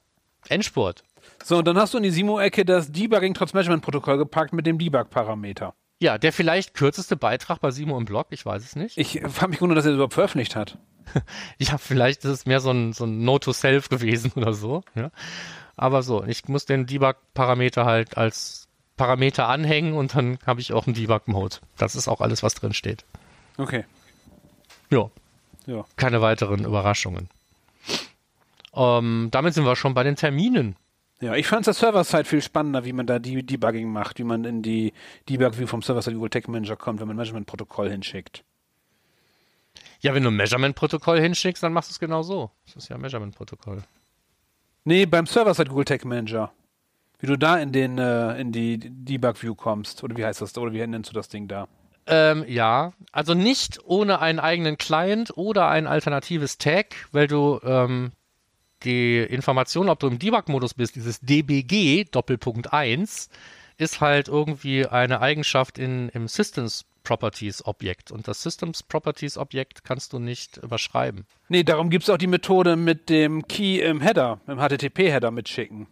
Endspurt. 0.49 1.03
So, 1.45 1.59
und 1.59 1.67
dann 1.67 1.77
hast 1.77 1.93
du 1.95 1.99
in 1.99 2.05
die 2.05 2.11
Simo-Ecke 2.11 2.65
das 2.65 2.93
Debugging 2.93 3.35
trotz 3.35 3.53
Measurement-Protokoll 3.55 4.17
gepackt 4.17 4.53
mit 4.53 4.67
dem 4.67 4.79
Debug-Parameter. 4.79 5.75
Ja, 6.01 6.17
der 6.17 6.33
vielleicht 6.33 6.75
kürzeste 6.75 7.17
Beitrag 7.17 7.61
bei 7.61 7.73
Simo 7.73 7.99
im 7.99 8.05
Blog, 8.05 8.29
ich 8.31 8.47
weiß 8.47 8.63
es 8.63 8.77
nicht. 8.77 8.97
Ich 8.97 9.17
habe 9.21 9.49
mich 9.49 9.59
gewundert, 9.59 9.79
dass 9.79 9.85
er 9.85 9.91
das 9.91 9.97
überhaupt 9.97 10.15
veröffentlicht 10.15 10.57
hat. 10.57 10.79
Ja, 11.59 11.79
vielleicht 11.79 12.25
ist 12.25 12.31
es 12.31 12.47
mehr 12.47 12.61
so 12.61 12.71
ein, 12.71 12.93
so 12.93 13.05
ein 13.05 13.25
Note-to-Self 13.25 13.89
gewesen 13.89 14.31
oder 14.37 14.53
so. 14.53 14.83
Ja. 14.95 15.11
Aber 15.75 16.03
so, 16.03 16.23
ich 16.23 16.47
muss 16.49 16.67
den 16.67 16.87
Debug-Parameter 16.87 17.85
halt 17.85 18.17
als 18.17 18.68
Parameter 18.99 19.49
anhängen 19.49 19.95
und 19.95 20.15
dann 20.15 20.39
habe 20.45 20.61
ich 20.61 20.75
auch 20.75 20.87
einen 20.87 20.95
Debug-Mode. 20.95 21.57
Das 21.79 21.97
ist 21.97 22.07
auch 22.09 22.21
alles, 22.21 22.43
was 22.43 22.55
drin 22.55 22.75
steht. 22.75 23.05
Okay. 23.57 23.85
Ja, 24.91 25.11
Ja. 25.67 25.85
keine 25.97 26.21
weiteren 26.21 26.65
Überraschungen. 26.67 27.31
Ähm, 28.75 29.29
damit 29.31 29.55
sind 29.55 29.65
wir 29.65 29.77
schon 29.77 29.95
bei 29.95 30.03
den 30.03 30.17
Terminen. 30.17 30.77
Ja, 31.21 31.35
ich 31.35 31.47
fand 31.49 31.67
das 31.67 31.79
Server-Side 31.79 32.27
viel 32.27 32.43
spannender, 32.43 32.85
wie 32.85 32.93
man 32.93 33.07
da 33.07 33.19
die 33.19 33.43
Debugging 33.45 33.91
macht, 33.91 34.19
wie 34.19 34.25
man 34.25 34.45
in 34.45 34.63
die 34.63 34.93
Debug-View 35.29 35.67
vom 35.67 35.83
Server-Side 35.83 36.15
Google 36.15 36.31
Tag 36.31 36.47
Manager 36.49 36.77
kommt, 36.77 37.01
wenn 37.01 37.09
man 37.09 37.17
Measurement-Protokoll 37.17 37.91
hinschickt. 37.91 38.45
Ja, 40.01 40.15
wenn 40.15 40.23
du 40.23 40.31
ein 40.31 40.37
Measurement-Protokoll 40.37 41.21
hinschickst, 41.21 41.63
dann 41.63 41.73
machst 41.73 41.91
du 41.91 41.93
es 41.95 41.99
genau 41.99 42.23
so. 42.23 42.51
Das 42.67 42.77
ist 42.77 42.89
ja 42.89 42.95
ein 42.97 43.03
Measurement-Protokoll. 43.03 43.83
Nee, 44.85 45.07
beim 45.07 45.27
Server-Side 45.27 45.71
Google 45.71 45.85
Tag 45.87 46.05
Manager. 46.05 46.53
Wie 47.19 47.27
du 47.27 47.37
da 47.37 47.59
in 47.59 47.73
den 47.73 47.99
äh, 47.99 48.41
in 48.41 48.53
die 48.53 48.79
Debug-View 48.79 49.55
kommst. 49.55 50.05
Oder 50.05 50.17
wie 50.17 50.25
heißt 50.25 50.41
das? 50.41 50.57
Oder 50.57 50.73
wie 50.73 50.87
nennst 50.87 51.11
du 51.11 51.15
das 51.15 51.29
Ding 51.29 51.49
da? 51.49 51.69
Ähm, 52.07 52.45
ja, 52.49 52.93
also 53.13 53.35
nicht 53.35 53.81
ohne 53.85 54.21
einen 54.21 54.41
eigenen 54.41 54.79
Client 54.79 55.37
oder 55.37 55.69
ein 55.69 55.87
alternatives 55.87 56.57
Tag, 56.57 56.95
weil 57.13 57.27
du 57.27 57.61
ähm, 57.63 58.13
die 58.85 59.19
Information, 59.19 59.89
ob 59.89 59.99
du 59.99 60.07
im 60.07 60.19
Debug-Modus 60.19 60.75
bist, 60.75 60.97
dieses 60.97 61.21
DBG 61.21 62.05
Doppelpunkt 62.05 62.73
1, 62.73 63.29
ist 63.77 64.01
halt 64.01 64.29
irgendwie 64.29 64.87
eine 64.87 65.21
Eigenschaft 65.21 65.79
in, 65.79 66.09
im 66.11 66.29
Systems 66.29 66.85
Properties 67.05 67.65
Objekt. 67.65 68.11
Und 68.11 68.29
das 68.29 68.43
Systems 68.43 68.83
Properties 68.83 69.37
Objekt 69.39 69.85
kannst 69.85 70.13
du 70.13 70.19
nicht 70.19 70.57
überschreiben. 70.59 71.27
Nee, 71.49 71.63
darum 71.63 71.91
gibt 71.91 72.05
es 72.05 72.11
auch 72.11 72.19
die 72.19 72.27
Methode 72.27 72.77
mit 72.77 73.09
dem 73.09 73.47
Key 73.49 73.81
im 73.81 74.01
Header, 74.01 74.41
im 74.47 74.59
HTTP-Header 74.59 75.31
mitschicken. 75.31 75.87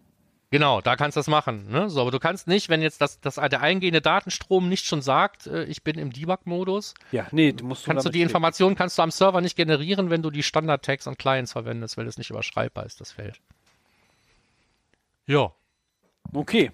Genau, 0.51 0.81
da 0.81 0.95
kannst 0.95 1.17
du 1.17 1.19
das 1.19 1.27
machen. 1.27 1.69
Ne? 1.71 1.91
So, 1.91 2.01
aber 2.01 2.13
du 2.13 2.21
kannst 2.21 2.47
nicht, 2.47 2.69
wenn 2.69 2.81
jetzt 2.81 3.01
das, 3.01 3.21
das 3.21 3.35
der 3.35 3.61
eingehende 3.61 4.01
Datenstrom 4.01 4.69
nicht 4.69 4.87
schon 4.87 5.03
sagt, 5.03 5.49
äh, 5.49 5.65
ich 5.65 5.83
bin 5.83 5.99
im 5.99 6.13
Debug-Modus, 6.13 6.95
Ja, 7.11 7.27
nee, 7.33 7.53
du 7.53 7.65
musst 7.65 7.85
kannst 7.85 8.07
du 8.07 8.11
die 8.11 8.23
Informationen 8.23 8.77
kannst 8.77 8.97
du 8.97 9.03
am 9.03 9.11
Server 9.11 9.41
nicht 9.41 9.57
generieren, 9.57 10.09
wenn 10.09 10.23
du 10.23 10.31
die 10.31 10.45
Standard-Tags 10.45 11.09
und 11.09 11.19
Clients 11.19 11.53
verwendest, 11.53 11.97
weil 11.97 12.07
es 12.07 12.17
nicht 12.17 12.31
überschreibbar 12.31 12.87
ist, 12.87 13.01
das 13.01 13.11
Feld. 13.11 13.41
Ja. 15.27 15.53
Okay. 16.33 16.71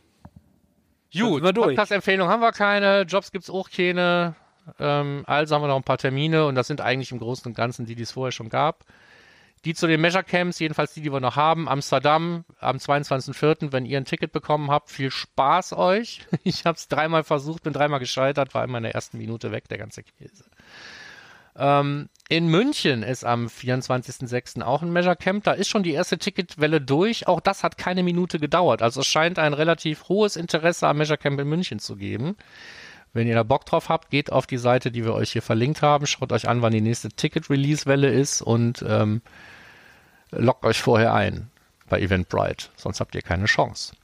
Gut. 1.12 1.42
Podcast-Empfehlung 1.42 2.28
haben 2.28 2.40
wir 2.40 2.52
keine, 2.52 3.02
Jobs 3.02 3.32
gibt's 3.32 3.50
auch 3.50 3.70
keine. 3.70 4.34
Ähm, 4.78 5.24
also 5.26 5.54
haben 5.54 5.62
wir 5.62 5.68
noch 5.68 5.76
ein 5.76 5.82
paar 5.82 5.98
Termine 5.98 6.46
und 6.46 6.54
das 6.54 6.66
sind 6.66 6.80
eigentlich 6.80 7.10
im 7.10 7.18
Großen 7.18 7.46
und 7.46 7.54
Ganzen 7.54 7.86
die, 7.86 7.94
die 7.94 8.02
es 8.02 8.12
vorher 8.12 8.32
schon 8.32 8.48
gab. 8.48 8.84
Die 9.64 9.74
zu 9.74 9.86
den 9.86 10.00
Measure 10.00 10.24
Camps, 10.24 10.58
jedenfalls 10.58 10.92
die, 10.94 11.02
die 11.02 11.12
wir 11.12 11.20
noch 11.20 11.36
haben, 11.36 11.68
Amsterdam 11.68 12.44
am 12.58 12.78
22.04., 12.78 13.70
wenn 13.70 13.86
ihr 13.86 13.98
ein 13.98 14.04
Ticket 14.04 14.32
bekommen 14.32 14.70
habt, 14.70 14.90
viel 14.90 15.10
Spaß 15.10 15.74
euch. 15.74 16.22
Ich 16.44 16.66
habe 16.66 16.76
es 16.76 16.88
dreimal 16.88 17.22
versucht, 17.22 17.62
bin 17.62 17.72
dreimal 17.72 18.00
gescheitert, 18.00 18.54
war 18.54 18.64
immer 18.64 18.78
in 18.78 18.84
der 18.84 18.94
ersten 18.94 19.18
Minute 19.18 19.52
weg, 19.52 19.68
der 19.68 19.78
ganze 19.78 20.02
Käse. 20.02 20.44
Ähm, 21.54 22.08
in 22.28 22.48
München 22.48 23.02
ist 23.02 23.24
am 23.24 23.46
24.06. 23.46 24.62
auch 24.62 24.82
ein 24.82 24.92
Measure 24.92 25.16
Camp. 25.16 25.44
Da 25.44 25.52
ist 25.52 25.68
schon 25.68 25.82
die 25.82 25.92
erste 25.92 26.18
Ticketwelle 26.18 26.80
durch. 26.80 27.28
Auch 27.28 27.40
das 27.40 27.62
hat 27.62 27.78
keine 27.78 28.02
Minute 28.02 28.38
gedauert. 28.38 28.82
Also 28.82 29.00
es 29.00 29.06
scheint 29.06 29.38
ein 29.38 29.52
relativ 29.52 30.08
hohes 30.08 30.36
Interesse 30.36 30.88
am 30.88 30.98
Measure 30.98 31.18
Camp 31.18 31.38
in 31.38 31.48
München 31.48 31.78
zu 31.78 31.96
geben. 31.96 32.36
Wenn 33.12 33.28
ihr 33.28 33.34
da 33.34 33.42
Bock 33.42 33.66
drauf 33.66 33.90
habt, 33.90 34.10
geht 34.10 34.32
auf 34.32 34.46
die 34.46 34.56
Seite, 34.56 34.90
die 34.90 35.04
wir 35.04 35.12
euch 35.12 35.32
hier 35.32 35.42
verlinkt 35.42 35.82
haben. 35.82 36.06
Schaut 36.06 36.32
euch 36.32 36.48
an, 36.48 36.62
wann 36.62 36.72
die 36.72 36.80
nächste 36.80 37.10
Ticket-Release-Welle 37.10 38.08
ist 38.08 38.40
und 38.40 38.82
ähm, 38.88 39.20
loggt 40.32 40.64
euch 40.64 40.80
vorher 40.80 41.14
ein 41.14 41.50
bei 41.88 42.00
Eventbrite. 42.00 42.68
Sonst 42.76 43.00
habt 43.00 43.14
ihr 43.14 43.22
keine 43.22 43.44
Chance. 43.44 43.94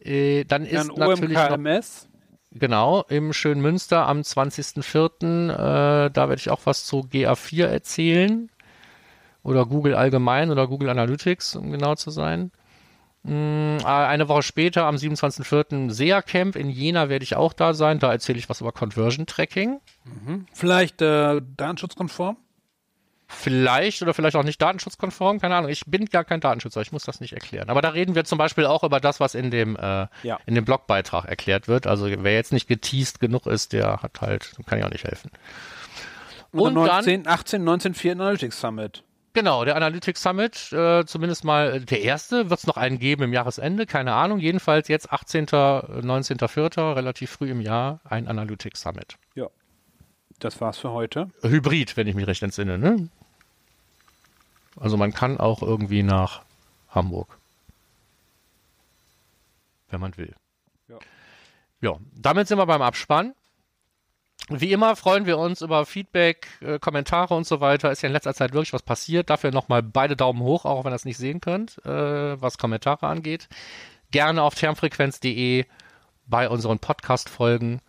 Äh, 0.00 0.44
dann 0.44 0.64
ist 0.64 0.88
Dann 0.88 0.96
natürlich 0.96 1.36
noch 1.36 1.50
OMKMS. 1.50 2.08
Genau, 2.52 3.02
im 3.08 3.32
schönen 3.32 3.60
Münster 3.60 4.06
am 4.06 4.20
20.04. 4.20 5.50
Äh, 6.06 6.10
da 6.10 6.28
werde 6.28 6.40
ich 6.40 6.50
auch 6.50 6.60
was 6.64 6.84
zu 6.86 7.00
GA4 7.00 7.66
erzählen. 7.66 8.50
Oder 9.42 9.66
Google 9.66 9.94
allgemein 9.94 10.50
oder 10.50 10.66
Google 10.66 10.88
Analytics, 10.88 11.56
um 11.56 11.70
genau 11.70 11.94
zu 11.94 12.10
sein. 12.10 12.50
Mm, 13.22 13.78
Eine 13.84 14.28
Woche 14.28 14.42
später, 14.42 14.86
am 14.86 14.96
27.04. 14.96 15.90
SEA 15.90 16.22
Camp 16.22 16.56
in 16.56 16.70
Jena 16.70 17.08
werde 17.08 17.22
ich 17.22 17.36
auch 17.36 17.52
da 17.52 17.74
sein. 17.74 17.98
Da 17.98 18.10
erzähle 18.10 18.38
ich 18.38 18.48
was 18.48 18.60
über 18.60 18.72
Conversion 18.72 19.26
Tracking. 19.26 19.80
Vielleicht 20.52 21.02
äh, 21.02 21.40
datenschutzkonform. 21.56 22.36
Vielleicht 23.30 24.00
oder 24.02 24.14
vielleicht 24.14 24.36
auch 24.36 24.42
nicht 24.42 24.60
datenschutzkonform, 24.60 25.38
keine 25.38 25.54
Ahnung. 25.56 25.70
Ich 25.70 25.84
bin 25.86 26.06
gar 26.06 26.24
kein 26.24 26.40
Datenschützer, 26.40 26.80
ich 26.80 26.92
muss 26.92 27.04
das 27.04 27.20
nicht 27.20 27.34
erklären. 27.34 27.68
Aber 27.68 27.82
da 27.82 27.90
reden 27.90 28.14
wir 28.14 28.24
zum 28.24 28.38
Beispiel 28.38 28.64
auch 28.64 28.82
über 28.84 29.00
das, 29.00 29.20
was 29.20 29.34
in 29.34 29.50
dem, 29.50 29.76
äh, 29.76 30.06
Ja. 30.22 30.38
in 30.46 30.54
dem 30.54 30.64
Blogbeitrag 30.64 31.26
erklärt 31.26 31.68
wird. 31.68 31.86
Also 31.86 32.06
wer 32.10 32.32
jetzt 32.34 32.52
nicht 32.54 32.68
geteased 32.68 33.20
genug 33.20 33.46
ist, 33.46 33.74
der 33.74 34.00
hat 34.02 34.22
halt, 34.22 34.52
kann 34.66 34.78
ich 34.78 34.84
auch 34.84 34.90
nicht 34.90 35.04
helfen. 35.04 35.30
Und, 36.52 36.60
Und 36.60 36.74
dann 36.76 36.86
dann- 36.86 36.94
19, 37.04 37.26
18, 37.28 37.64
19, 37.64 37.94
4 37.94 38.12
Analytics 38.12 38.58
Summit. 38.60 39.04
Genau, 39.34 39.64
der 39.66 39.76
Analytics 39.76 40.22
Summit, 40.22 40.72
äh, 40.72 41.04
zumindest 41.04 41.44
mal 41.44 41.74
äh, 41.76 41.80
der 41.80 42.00
erste, 42.00 42.48
wird 42.48 42.58
es 42.60 42.66
noch 42.66 42.78
einen 42.78 42.98
geben 42.98 43.22
im 43.24 43.32
Jahresende, 43.34 43.84
keine 43.84 44.14
Ahnung. 44.14 44.38
Jedenfalls 44.38 44.88
jetzt 44.88 45.12
18., 45.12 45.44
äh, 45.52 46.00
19.04., 46.02 46.94
relativ 46.96 47.30
früh 47.32 47.50
im 47.50 47.60
Jahr, 47.60 48.00
ein 48.04 48.26
Analytics 48.26 48.80
Summit. 48.80 49.16
Ja. 49.34 49.48
Das 50.40 50.60
war's 50.60 50.78
für 50.78 50.90
heute. 50.92 51.30
Hybrid, 51.42 51.96
wenn 51.96 52.06
ich 52.06 52.14
mich 52.14 52.26
recht 52.26 52.42
entsinne, 52.42 52.78
ne? 52.78 53.08
Also 54.80 54.96
man 54.96 55.12
kann 55.12 55.38
auch 55.38 55.62
irgendwie 55.62 56.02
nach 56.02 56.42
Hamburg. 56.88 57.38
Wenn 59.90 60.00
man 60.00 60.16
will. 60.16 60.34
Ja. 60.88 60.98
Ja, 61.80 61.96
damit 62.14 62.48
sind 62.48 62.58
wir 62.58 62.66
beim 62.66 62.82
Abspann. 62.82 63.34
Wie 64.50 64.72
immer 64.72 64.96
freuen 64.96 65.26
wir 65.26 65.38
uns 65.38 65.60
über 65.60 65.84
Feedback, 65.84 66.48
äh, 66.60 66.78
Kommentare 66.78 67.34
und 67.34 67.46
so 67.46 67.60
weiter. 67.60 67.90
Ist 67.90 68.02
ja 68.02 68.06
in 68.06 68.14
letzter 68.14 68.32
Zeit 68.34 68.52
wirklich 68.54 68.72
was 68.72 68.82
passiert. 68.82 69.28
Dafür 69.28 69.50
nochmal 69.50 69.82
beide 69.82 70.16
Daumen 70.16 70.40
hoch, 70.40 70.64
auch 70.64 70.84
wenn 70.84 70.90
ihr 70.90 70.94
das 70.94 71.04
nicht 71.04 71.18
sehen 71.18 71.40
könnt, 71.40 71.84
äh, 71.84 72.40
was 72.40 72.56
Kommentare 72.56 73.06
angeht. 73.06 73.48
Gerne 74.10 74.42
auf 74.42 74.54
termfrequenz.de 74.54 75.66
bei 76.26 76.48
unseren 76.48 76.78
Podcast-Folgen. 76.78 77.80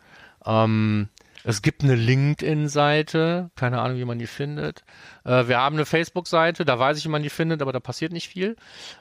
Ähm, 0.45 1.07
es 1.43 1.61
gibt 1.61 1.83
eine 1.83 1.95
LinkedIn-Seite, 1.95 3.51
keine 3.55 3.81
Ahnung, 3.81 3.97
wie 3.97 4.05
man 4.05 4.19
die 4.19 4.27
findet. 4.27 4.83
Äh, 5.23 5.47
wir 5.47 5.59
haben 5.59 5.75
eine 5.75 5.85
Facebook-Seite, 5.85 6.65
da 6.65 6.77
weiß 6.77 6.97
ich, 6.97 7.05
wie 7.05 7.09
man 7.09 7.23
die 7.23 7.29
findet, 7.29 7.61
aber 7.61 7.71
da 7.71 7.79
passiert 7.79 8.11
nicht 8.11 8.29
viel. 8.29 8.57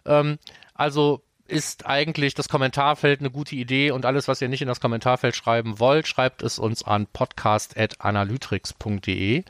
Ähm, 0.06 0.38
also 0.74 1.22
ist 1.48 1.86
eigentlich 1.86 2.34
das 2.34 2.48
Kommentarfeld 2.48 3.20
eine 3.20 3.30
gute 3.30 3.54
Idee 3.56 3.90
und 3.90 4.04
alles, 4.04 4.28
was 4.28 4.42
ihr 4.42 4.48
nicht 4.48 4.62
in 4.62 4.68
das 4.68 4.80
Kommentarfeld 4.80 5.34
schreiben 5.34 5.80
wollt, 5.80 6.06
schreibt 6.06 6.42
es 6.42 6.58
uns 6.58 6.84
an 6.84 7.06
podcast.analytrix.de. 7.06 9.44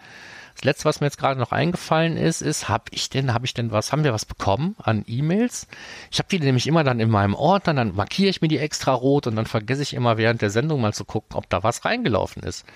Das 0.59 0.65
letzte, 0.65 0.87
was 0.87 1.01
mir 1.01 1.07
jetzt 1.07 1.19
gerade 1.19 1.39
noch 1.39 1.53
eingefallen 1.53 2.17
ist, 2.17 2.41
ist, 2.41 2.69
habe 2.69 2.87
ich 2.91 3.09
denn, 3.11 3.33
habe 3.33 3.47
ich 3.47 3.55
denn 3.55 3.71
was, 3.71 3.93
haben 3.93 4.03
wir 4.03 4.13
was 4.13 4.25
bekommen 4.25 4.75
an 4.83 5.05
E-Mails? 5.07 5.69
Ich 6.11 6.19
habe 6.19 6.29
die 6.29 6.41
nämlich 6.41 6.67
immer 6.67 6.83
dann 6.83 6.99
in 6.99 7.11
meinem 7.11 7.37
Ordner, 7.37 7.75
dann 7.75 7.95
markiere 7.95 8.29
ich 8.29 8.43
mir 8.43 8.49
die 8.49 8.59
extra 8.59 8.93
rot 8.93 9.29
und 9.29 9.37
dann 9.37 9.47
vergesse 9.47 9.83
ich 9.83 9.95
immer 9.95 10.17
während 10.17 10.43
der 10.43 10.51
Sendung 10.51 10.81
mal 10.81 10.93
zu 10.93 11.05
gucken, 11.05 11.37
ob 11.37 11.49
da 11.49 11.63
was 11.63 11.85
reingelaufen 11.85 12.43
ist. 12.43 12.67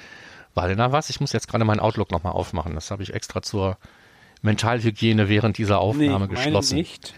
War 0.55 0.69
denn 0.69 0.79
da 0.79 0.93
was? 0.93 1.11
Ich 1.11 1.21
muss 1.21 1.33
jetzt 1.33 1.49
gerade 1.49 1.65
meinen 1.65 1.81
Outlook 1.81 2.13
nochmal 2.13 2.35
aufmachen. 2.35 2.77
Das 2.77 2.93
habe 2.93 3.03
ich 3.03 3.15
extra 3.15 3.43
zur 3.43 3.79
Mentalhygiene 4.43 5.29
während 5.29 5.59
dieser 5.59 5.81
Aufnahme 5.81 6.13
meine 6.13 6.29
geschlossen. 6.29 6.77
nicht. 6.77 7.15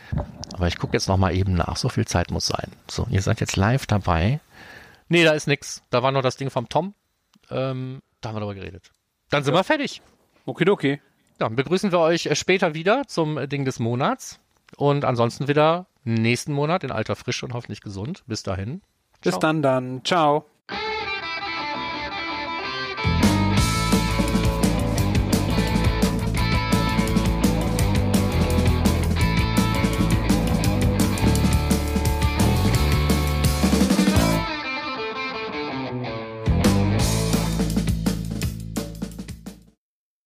Aber 0.55 0.67
ich 0.67 0.79
gucke 0.79 0.95
jetzt 0.95 1.09
noch 1.09 1.19
mal 1.19 1.35
eben 1.37 1.53
nach. 1.53 1.77
So 1.77 1.91
viel 1.91 2.07
Zeit 2.07 2.31
muss 2.31 2.47
sein. 2.47 2.73
So, 2.89 3.07
ihr 3.11 3.21
seid 3.21 3.41
jetzt 3.41 3.57
live 3.57 3.87
dabei. 3.87 4.41
Nee, 5.09 5.25
da 5.25 5.33
ist 5.33 5.47
nix. 5.47 5.83
Da 5.91 6.03
war 6.03 6.11
noch 6.11 6.23
das 6.23 6.39
Ding 6.39 6.49
vom 6.49 6.71
Tom. 6.71 6.95
Ähm, 7.51 8.01
da 8.23 8.31
haben 8.31 8.37
wir 8.37 8.41
darüber 8.41 8.55
geredet. 8.55 8.93
Dann 9.29 9.45
sind 9.45 9.53
wir 9.53 9.63
fertig. 9.63 10.01
Okidoki. 10.47 11.01
Dann 11.39 11.57
begrüßen 11.57 11.93
wir 11.93 11.99
euch 11.99 12.27
äh, 12.27 12.37
später 12.37 12.75
wieder 12.75 13.07
zum 13.07 13.39
äh, 13.39 13.49
Ding 13.49 13.65
des 13.65 13.79
Monats. 13.79 14.41
Und 14.77 15.05
ansonsten 15.05 15.49
wieder 15.49 15.87
nächsten 16.05 16.53
Monat 16.53 16.85
in 16.85 16.91
alter 16.91 17.17
Frische 17.17 17.47
und 17.47 17.55
hoffentlich 17.55 17.81
gesund. 17.81 18.25
Bis 18.27 18.43
dahin. 18.43 18.83
Bis 19.23 19.33
Ciao. 19.33 19.41
dann 19.41 19.63
dann. 19.63 20.05
Ciao. 20.05 20.47